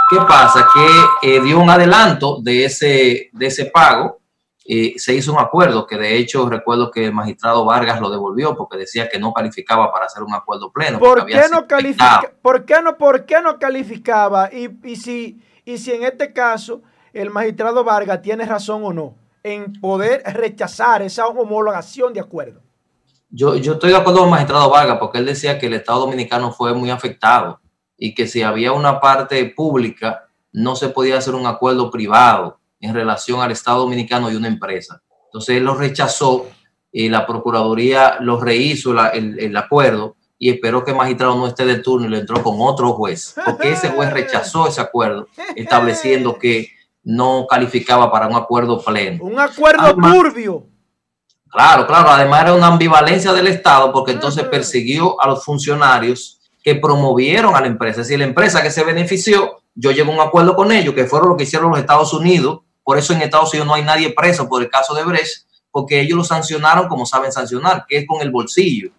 [0.10, 0.68] ¿Qué pasa?
[0.74, 4.20] Que eh, dio un adelanto de ese, de ese pago.
[4.68, 8.56] eh, se hizo un acuerdo que de hecho recuerdo que el magistrado Vargas lo devolvió
[8.56, 10.98] porque decía que no calificaba para hacer un acuerdo pleno.
[11.00, 12.32] ¿Por qué, no califica.
[12.42, 14.50] ¿Por qué no, por qué no calificaba?
[14.52, 16.82] Y, y si, y si en este caso
[17.16, 22.62] el magistrado Vargas tiene razón o no en poder rechazar esa homologación de acuerdo.
[23.30, 26.02] Yo, yo estoy de acuerdo con el magistrado Vargas porque él decía que el Estado
[26.02, 27.60] Dominicano fue muy afectado
[27.98, 32.94] y que si había una parte pública no se podía hacer un acuerdo privado en
[32.94, 35.02] relación al Estado Dominicano y una empresa.
[35.28, 36.48] Entonces él lo rechazó
[36.92, 41.66] y la Procuraduría lo rehizo el, el acuerdo y esperó que el magistrado no esté
[41.66, 46.38] de turno y le entró con otro juez, porque ese juez rechazó ese acuerdo estableciendo
[46.38, 46.75] que
[47.06, 49.24] no calificaba para un acuerdo pleno.
[49.24, 50.66] Un acuerdo Además- turbio.
[51.50, 56.76] Claro, claro, además era una ambivalencia del Estado porque entonces persiguió a los funcionarios que
[56.76, 58.02] promovieron a la empresa.
[58.02, 61.06] Es decir, la empresa que se benefició yo llego a un acuerdo con ellos, que
[61.06, 62.62] fueron lo que hicieron los Estados Unidos.
[62.84, 66.02] Por eso en Estados Unidos no hay nadie preso por el caso de Brecht, porque
[66.02, 68.90] ellos lo sancionaron como saben sancionar, que es con el bolsillo.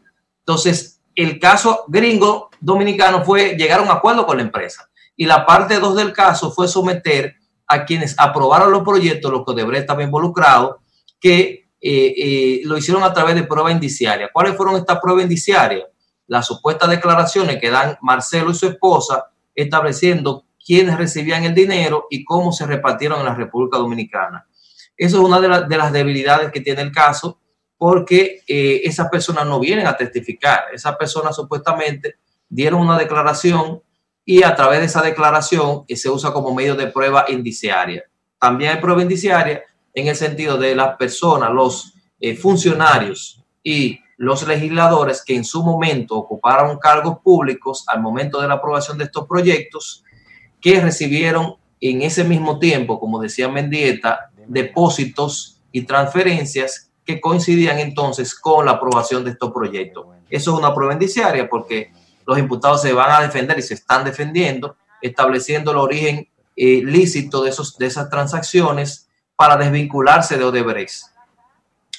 [0.40, 4.88] Entonces, el caso gringo dominicano fue llegar a un acuerdo con la empresa.
[5.16, 7.34] Y la parte 2 del caso fue someter
[7.66, 10.80] a quienes aprobaron los proyectos, los que Odebrecht estaba involucrado,
[11.20, 14.30] que eh, eh, lo hicieron a través de prueba indiciaria.
[14.32, 15.84] ¿Cuáles fueron estas pruebas indiciarias?
[16.26, 22.24] Las supuestas declaraciones que dan Marcelo y su esposa estableciendo quiénes recibían el dinero y
[22.24, 24.46] cómo se repartieron en la República Dominicana.
[24.96, 27.38] Eso es una de, las debilidades que tiene el caso,
[27.76, 30.64] porque eh, esas personas no vienen a testificar.
[30.72, 32.16] Esas personas supuestamente
[32.48, 33.82] dieron una declaración
[34.28, 38.02] y a través de esa declaración se usa como medio de prueba indiciaria.
[38.38, 39.62] También hay prueba indiciaria
[39.94, 45.62] en el sentido de las personas, los eh, funcionarios y los legisladores que en su
[45.62, 50.02] momento ocuparon cargos públicos al momento de la aprobación de estos proyectos
[50.60, 58.34] que recibieron en ese mismo tiempo, como decía Mendieta, depósitos y transferencias que coincidían entonces
[58.34, 60.06] con la aprobación de estos proyectos.
[60.28, 61.92] Eso es una prueba indiciaria porque
[62.26, 67.42] los imputados se van a defender y se están defendiendo, estableciendo el origen eh, lícito
[67.42, 71.04] de, esos, de esas transacciones para desvincularse de Odebrecht.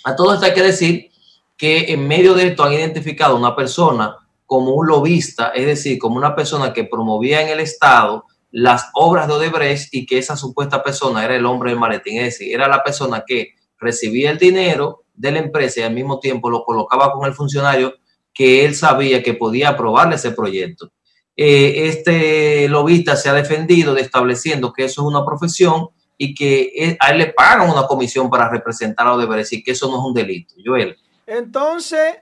[0.04, 1.12] A todo esto hay que decir
[1.56, 6.18] que en medio de esto han identificado una persona como un lobista, es decir, como
[6.18, 10.84] una persona que promovía en el Estado las obras de Odebrecht y que esa supuesta
[10.84, 15.04] persona era el hombre del maletín, es decir, era la persona que recibía el dinero
[15.14, 17.94] de la empresa y al mismo tiempo lo colocaba con el funcionario
[18.38, 20.92] que él sabía que podía aprobarle ese proyecto.
[21.36, 26.98] Eh, este lobista se ha defendido de estableciendo que eso es una profesión y que
[27.00, 30.04] a él le pagan una comisión para representar a Odebrecht y que eso no es
[30.04, 30.56] un delito.
[30.64, 30.98] Joel.
[31.26, 32.18] Entonces,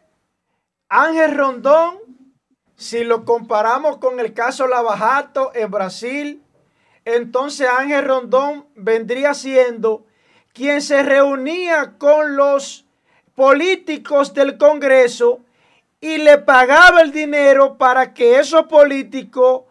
[0.89, 2.05] Ángel Rondón
[2.77, 6.43] si lo comparamos con el caso Lavajato en Brasil,
[7.05, 10.05] entonces Ángel Rondón vendría siendo
[10.53, 12.85] quien se reunía con los
[13.33, 15.39] políticos del Congreso
[16.06, 19.64] y le pagaba el dinero para que esos políticos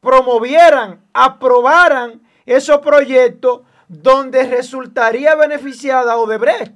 [0.00, 6.72] promovieran, aprobaran esos proyectos donde resultaría beneficiada Odebrecht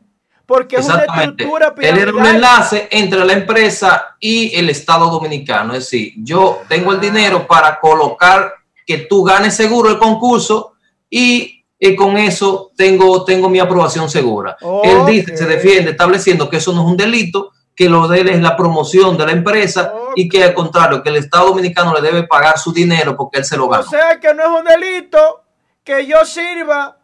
[0.47, 5.73] porque es una estructura Él era un enlace entre la empresa y el Estado Dominicano.
[5.73, 8.53] Es decir, yo tengo el dinero para colocar
[8.87, 10.75] que tú ganes seguro el concurso
[11.09, 11.65] y,
[11.97, 14.57] con eso tengo, tengo mi aprobación segura.
[14.83, 18.29] Él dice, se defiende estableciendo que eso no es un delito, que lo de él
[18.29, 22.01] es la promoción de la empresa y que al contrario, que el Estado Dominicano le
[22.01, 23.85] debe pagar su dinero porque él se lo gana.
[23.85, 25.43] O sea que no es un delito
[25.83, 26.99] que yo sirva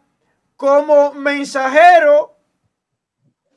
[0.55, 2.37] como mensajero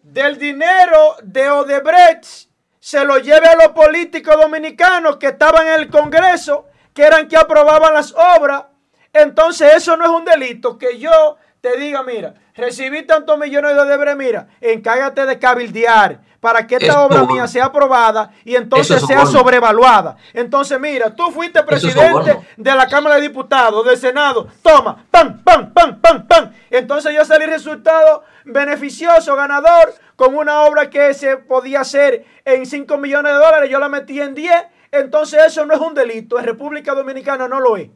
[0.03, 5.91] del dinero de Odebrecht se lo lleve a los políticos dominicanos que estaban en el
[5.91, 8.65] Congreso, que eran que aprobaban las obras.
[9.11, 13.81] Entonces eso no es un delito que yo te diga, mira, recibí tantos millones de
[13.81, 19.25] Odebrecht, mira, encárgate de cabildear para que esta obra mía sea aprobada y entonces sea
[19.25, 20.19] sobrevaluada.
[20.35, 25.73] Entonces, mira, tú fuiste presidente de la Cámara de Diputados, del Senado, toma, pam, pam,
[25.73, 26.53] pam, pam, pam.
[26.69, 32.99] Entonces yo salí resultado beneficioso, ganador, con una obra que se podía hacer en 5
[32.99, 34.53] millones de dólares, yo la metí en 10,
[34.93, 37.89] entonces eso no es un delito, en República Dominicana no lo es.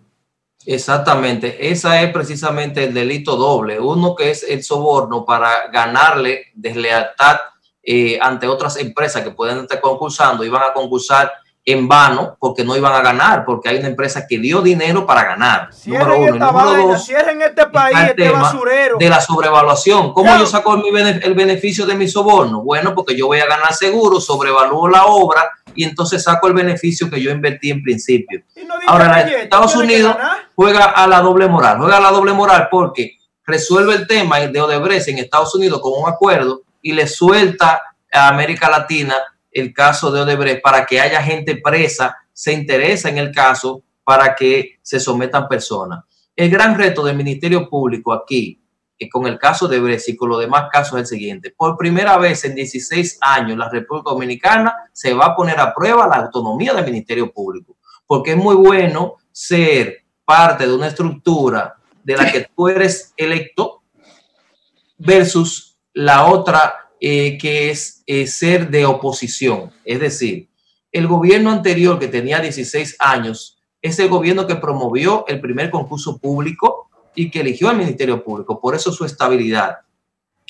[0.64, 7.36] Exactamente, esa es precisamente el delito doble, uno que es el soborno para ganarle deslealtad
[7.90, 11.32] eh, ante otras empresas que pueden estar concursando y van a concursar
[11.64, 15.24] en vano porque no iban a ganar, porque hay una empresa que dio dinero para
[15.24, 15.70] ganar.
[15.86, 16.52] número uno.
[16.52, 18.98] número dos, cierren este país, este basurero.
[18.98, 20.12] De la sobrevaluación.
[20.12, 22.60] ¿Cómo yo saco el beneficio de mi soborno?
[22.60, 27.08] Bueno, porque yo voy a ganar seguro, sobrevalúo la obra y entonces saco el beneficio
[27.08, 28.42] que yo invertí en principio.
[28.86, 30.14] Ahora, Estados Unidos
[30.54, 33.16] juega a la doble moral, juega a la doble moral porque
[33.46, 38.28] resuelve el tema de Odebrecht en Estados Unidos con un acuerdo y le suelta a
[38.28, 39.14] América Latina
[39.50, 44.34] el caso de Odebrecht para que haya gente presa, se interesa en el caso para
[44.34, 46.02] que se sometan personas.
[46.34, 48.58] El gran reto del Ministerio Público aquí,
[49.12, 51.52] con el caso de Odebrecht y con los demás casos es el siguiente.
[51.54, 56.06] Por primera vez en 16 años, la República Dominicana se va a poner a prueba
[56.06, 62.16] la autonomía del Ministerio Público, porque es muy bueno ser parte de una estructura de
[62.16, 63.82] la que tú eres electo
[64.96, 65.67] versus
[65.98, 69.72] la otra eh, que es eh, ser de oposición.
[69.84, 70.48] Es decir,
[70.92, 76.18] el gobierno anterior que tenía 16 años es el gobierno que promovió el primer concurso
[76.18, 78.60] público y que eligió al Ministerio Público.
[78.60, 79.78] Por eso su estabilidad.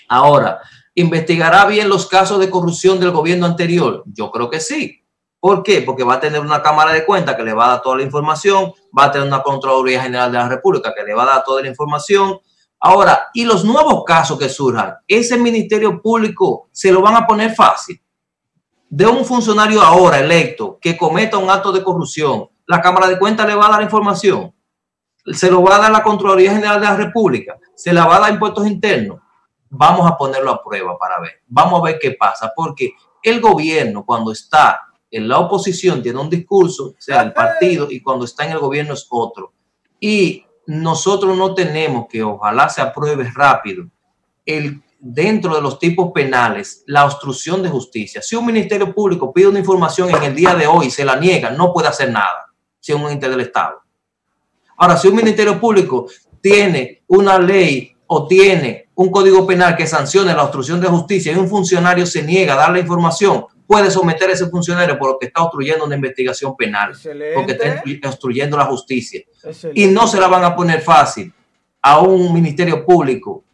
[0.07, 0.61] Ahora,
[0.95, 4.05] ¿investigará bien los casos de corrupción del gobierno anterior?
[4.05, 5.03] Yo creo que sí.
[5.41, 5.81] ¿Por qué?
[5.81, 8.03] Porque va a tener una Cámara de Cuentas que le va a dar toda la
[8.03, 11.45] información, va a tener una Contraloría General de la República que le va a dar
[11.45, 12.39] toda la información.
[12.81, 17.55] Ahora, y los nuevos casos que surjan, ese Ministerio Público se lo van a poner
[17.55, 18.01] fácil.
[18.89, 23.47] De un funcionario ahora electo que cometa un acto de corrupción, la Cámara de Cuentas
[23.47, 24.55] le va a dar información.
[25.27, 28.21] Se lo va a dar la Contraloría General de la República, se la va a
[28.21, 29.19] dar impuestos internos.
[29.71, 31.43] Vamos a ponerlo a prueba para ver.
[31.47, 32.93] Vamos a ver qué pasa, porque
[33.23, 38.01] el gobierno cuando está en la oposición tiene un discurso, o sea, el partido, y
[38.01, 39.53] cuando está en el gobierno es otro.
[40.01, 43.87] Y nosotros no tenemos que, ojalá se apruebe rápido,
[44.45, 48.21] el, dentro de los tipos penales, la obstrucción de justicia.
[48.21, 51.17] Si un ministerio público pide una información en el día de hoy y se la
[51.17, 53.81] niega, no puede hacer nada, si es un ente del Estado.
[54.77, 56.07] Ahora, si un ministerio público
[56.43, 61.37] tiene una ley o tiene un código penal que sancione la obstrucción de justicia y
[61.37, 65.43] un funcionario se niega a dar la información, puede someter a ese funcionario porque está
[65.43, 66.95] obstruyendo una investigación penal,
[67.35, 69.23] porque está obstruyendo la justicia.
[69.75, 71.33] Y no se la van a poner fácil
[71.83, 73.45] a un ministerio público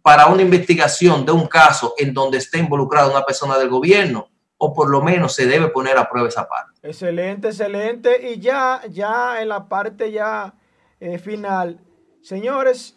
[0.00, 4.28] para una investigación de un caso en donde esté involucrada una persona del gobierno,
[4.58, 6.78] o por lo menos se debe poner a prueba esa parte.
[6.82, 8.30] Excelente, excelente.
[8.30, 10.54] Y ya, ya en la parte ya
[11.00, 11.80] eh, final,
[12.22, 12.96] señores,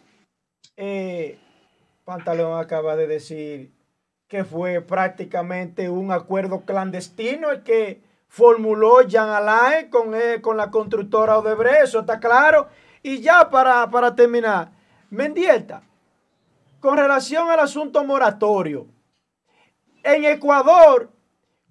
[0.77, 1.39] eh,
[2.05, 3.71] Pantalón acaba de decir
[4.31, 10.71] que fue prácticamente un acuerdo clandestino el que formuló Jean Alain con, eh, con la
[10.71, 12.69] constructora Odebrecht, eso está claro.
[13.03, 14.71] Y ya para, para terminar,
[15.09, 15.83] Mendieta,
[16.79, 18.87] con relación al asunto moratorio,
[20.01, 21.11] en Ecuador,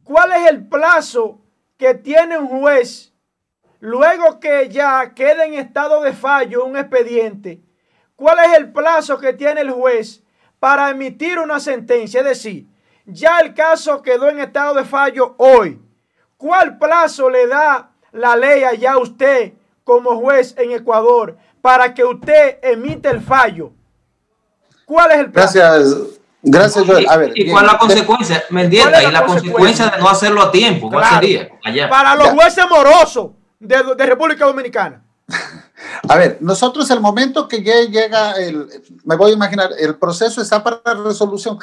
[0.04, 1.40] ¿cuál es el plazo
[1.78, 3.14] que tiene un juez
[3.78, 7.62] luego que ya quede en estado de fallo un expediente?
[8.16, 10.22] ¿Cuál es el plazo que tiene el juez
[10.60, 12.20] para emitir una sentencia.
[12.20, 12.66] Es decir,
[13.06, 15.80] ya el caso quedó en estado de fallo hoy.
[16.36, 22.04] ¿Cuál plazo le da la ley allá a usted como juez en Ecuador para que
[22.04, 23.72] usted emite el fallo?
[24.84, 25.58] ¿Cuál es el plazo?
[25.58, 25.96] Gracias.
[26.42, 27.06] Gracias, Joel.
[27.08, 29.02] A ver, ¿Y cuál es la consecuencia, Mendieta?
[29.02, 31.50] Y la consecuencia de no hacerlo a tiempo, ¿cuál sería?
[31.62, 31.88] Allá.
[31.90, 35.02] Para los jueces morosos de, de República Dominicana.
[36.10, 38.66] A ver, nosotros el momento que llega el,
[39.04, 41.56] me voy a imaginar, el proceso está para resolución.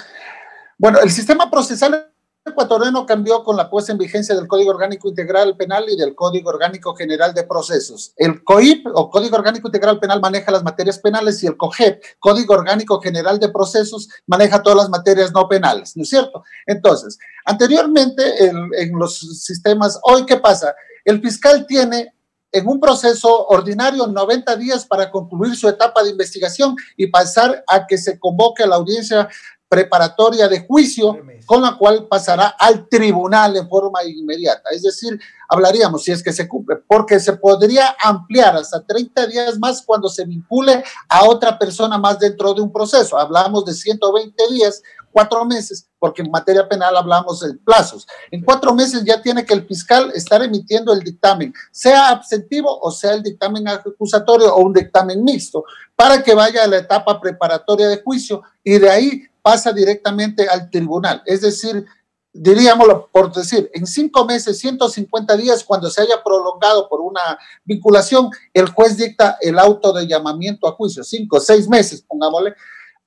[0.78, 2.14] Bueno, el sistema procesal
[2.46, 6.50] ecuatoriano cambió con la puesta en vigencia del Código Orgánico Integral Penal y del Código
[6.50, 8.14] Orgánico General de Procesos.
[8.16, 12.54] El COIP o Código Orgánico Integral Penal maneja las materias penales y el COGEP, Código
[12.54, 16.42] Orgánico General de Procesos, maneja todas las materias no penales, ¿no es cierto?
[16.66, 20.74] Entonces, anteriormente en, en los sistemas, hoy, ¿qué pasa?
[21.04, 22.14] El fiscal tiene
[22.52, 27.86] en un proceso ordinario 90 días para concluir su etapa de investigación y pasar a
[27.86, 29.30] que se convoque a la audiencia
[29.70, 34.70] preparatoria de juicio, con la cual pasará al tribunal en forma inmediata.
[34.72, 35.20] Es decir,
[35.50, 40.08] hablaríamos, si es que se cumple, porque se podría ampliar hasta 30 días más cuando
[40.08, 43.18] se vincule a otra persona más dentro de un proceso.
[43.18, 48.08] Hablamos de 120 días cuatro meses, porque en materia penal hablamos de plazos.
[48.32, 52.92] En cuatro meses ya tiene que el fiscal estar emitiendo el dictamen, sea absentivo o
[52.92, 55.64] sea el dictamen acusatorio o un dictamen mixto,
[55.96, 60.70] para que vaya a la etapa preparatoria de juicio y de ahí pasa directamente al
[60.70, 61.24] tribunal.
[61.26, 61.86] Es decir,
[62.34, 68.30] diríamoslo por decir, en cinco meses, 150 días, cuando se haya prolongado por una vinculación,
[68.54, 72.56] el juez dicta el auto de llamamiento a juicio, cinco, seis meses, pongámosle,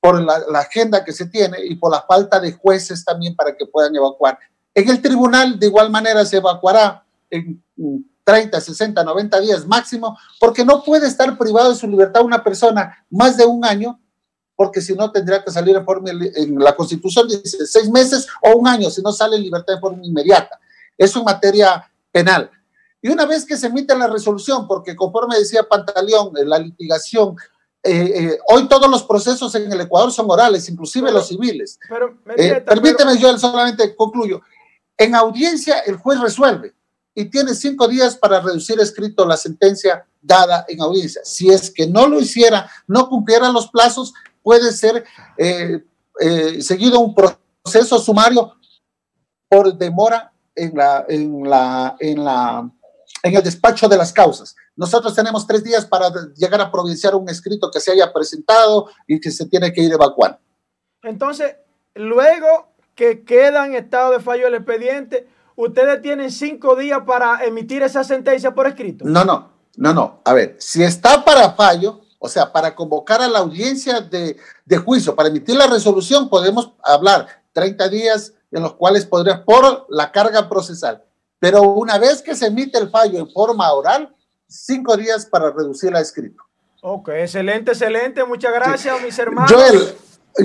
[0.00, 3.66] por la, agenda que se tiene y por la falta de jueces también para que
[3.66, 4.38] puedan evacuar.
[4.74, 7.62] En el tribunal, de igual manera, se evacuará en
[8.24, 13.04] 30, 60, 90 días máximo, porque no puede estar privado de su libertad una persona
[13.10, 14.00] más de un año,
[14.56, 18.68] porque si no tendría que salir en forma, la Constitución dice seis meses o un
[18.68, 20.58] año, si no sale en libertad de forma inmediata.
[20.96, 22.50] Eso en materia penal.
[23.02, 27.36] Y una vez que se emite la resolución, porque conforme decía Pantaleón, la litigación
[27.82, 31.78] eh, eh, hoy todos los procesos en el Ecuador son orales, inclusive los civiles.
[31.88, 34.42] Pero, eh, permíteme, yo solamente concluyo.
[34.98, 36.74] En audiencia el juez resuelve
[37.14, 41.22] y tiene cinco días para reducir escrito la sentencia dada en audiencia.
[41.24, 44.12] Si es que no lo hiciera, no cumpliera los plazos,
[44.42, 45.04] puede ser
[46.60, 48.52] seguido un proceso sumario
[49.48, 52.70] por demora en la, en la, en la
[53.22, 54.54] en el despacho de las causas.
[54.80, 59.20] Nosotros tenemos tres días para llegar a provinciar un escrito que se haya presentado y
[59.20, 60.38] que se tiene que ir evacuando.
[61.02, 61.56] Entonces,
[61.94, 67.82] luego que queda en estado de fallo el expediente, ustedes tienen cinco días para emitir
[67.82, 69.04] esa sentencia por escrito.
[69.04, 70.22] No, no, no, no.
[70.24, 74.76] A ver, si está para fallo, o sea, para convocar a la audiencia de, de
[74.78, 80.10] juicio, para emitir la resolución, podemos hablar 30 días en los cuales podría, por la
[80.10, 81.04] carga procesal
[81.38, 84.16] Pero una vez que se emite el fallo en forma oral,
[84.50, 86.42] cinco días para reducirla a escrito.
[86.82, 88.24] Ok, excelente, excelente.
[88.24, 89.52] Muchas gracias, mis hermanos.
[89.52, 89.94] Joel,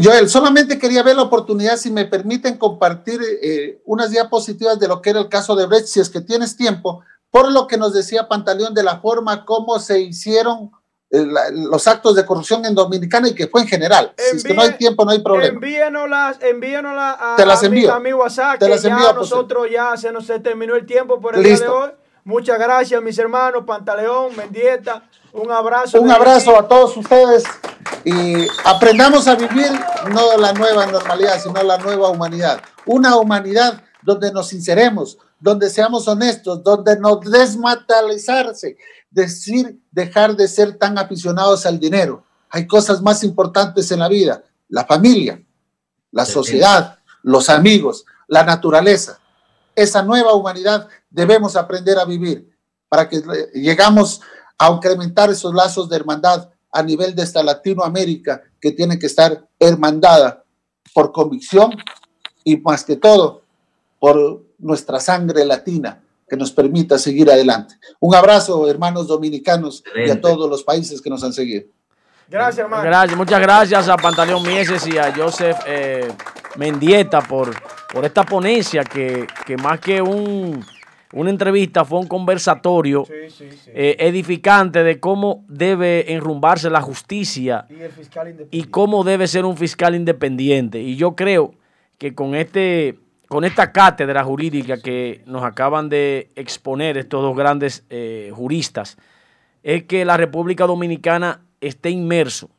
[0.03, 5.01] Joel, solamente quería ver la oportunidad, si me permiten compartir eh, unas diapositivas de lo
[5.01, 7.01] que era el caso de Brecht, si es que tienes tiempo,
[7.31, 10.71] por lo que nos decía Pantaleón de la forma como se hicieron
[11.11, 14.13] eh, la- los actos de corrupción en Dominicana y que fue en general.
[14.17, 15.53] si es que no hay tiempo, no hay problema.
[15.53, 17.93] Envíenoslas, envíenoslas a, Te las a mi, envío.
[17.93, 20.85] a mi WhatsApp, Te que las ya envío, nosotros ya se nos se terminó el
[20.85, 21.91] tiempo por el día de hoy.
[22.27, 25.07] Muchas gracias, mis hermanos, Pantaleón, Mendieta.
[25.31, 26.01] Un abrazo.
[26.01, 26.65] Un abrazo aquí.
[26.65, 27.43] a todos ustedes
[28.03, 29.71] y aprendamos a vivir
[30.11, 32.59] no la nueva normalidad, sino la nueva humanidad.
[32.87, 38.77] Una humanidad donde nos sinceremos, donde seamos honestos, donde no desmatalizarse,
[39.11, 42.23] decir, dejar de ser tan aficionados al dinero.
[42.49, 45.39] Hay cosas más importantes en la vida, la familia,
[46.11, 49.19] la sociedad, los amigos, la naturaleza.
[49.75, 52.49] Esa nueva humanidad debemos aprender a vivir
[52.87, 53.21] para que
[53.53, 54.21] llegamos
[54.57, 59.47] a incrementar esos lazos de hermandad a nivel de esta Latinoamérica que tiene que estar
[59.59, 60.43] hermandada
[60.93, 61.71] por convicción
[62.43, 63.41] y más que todo
[63.99, 67.75] por nuestra sangre latina que nos permita seguir adelante.
[67.99, 71.67] Un abrazo, hermanos dominicanos y a todos los países que nos han seguido.
[72.27, 72.83] Gracias, hermano.
[72.83, 76.07] Gracias, muchas gracias a Pantaleón Mieses y a Joseph eh,
[76.57, 77.51] Mendieta por,
[77.91, 80.65] por esta ponencia que, que más que un,
[81.13, 83.71] una entrevista fue un conversatorio Sí, sí, sí.
[83.73, 88.71] eh, edificante de cómo debe enrumbarse la justicia y el fiscal y independiente.
[88.71, 90.79] cómo debe ser un fiscal independiente.
[90.81, 91.53] Y yo creo
[91.99, 92.97] que con este
[93.27, 98.97] con esta cátedra jurídica que nos acaban de exponer estos dos grandes eh, juristas,
[99.63, 102.49] es que la República Dominicana esté inmerso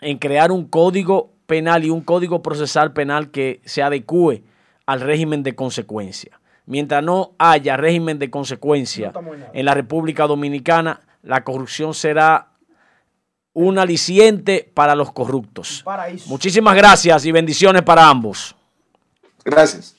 [0.00, 4.42] en crear un código penal y un código procesal penal que se adecue
[4.86, 6.40] al régimen de consecuencia.
[6.66, 9.22] Mientras no haya régimen de consecuencia No
[9.52, 12.48] en la República Dominicana, la corrupción será
[13.54, 15.82] un aliciente para los corruptos.
[15.82, 16.28] Paraíso.
[16.28, 18.54] Muchísimas gracias y bendiciones para ambos.
[19.44, 19.96] Gracias.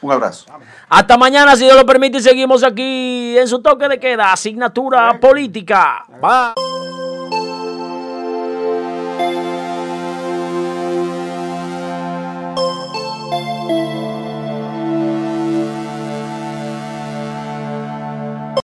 [0.00, 0.46] Un abrazo.
[0.88, 5.18] Hasta mañana, si Dios lo permite, y seguimos aquí en su toque de queda, asignatura
[5.18, 6.04] política.
[6.20, 6.65] Bye.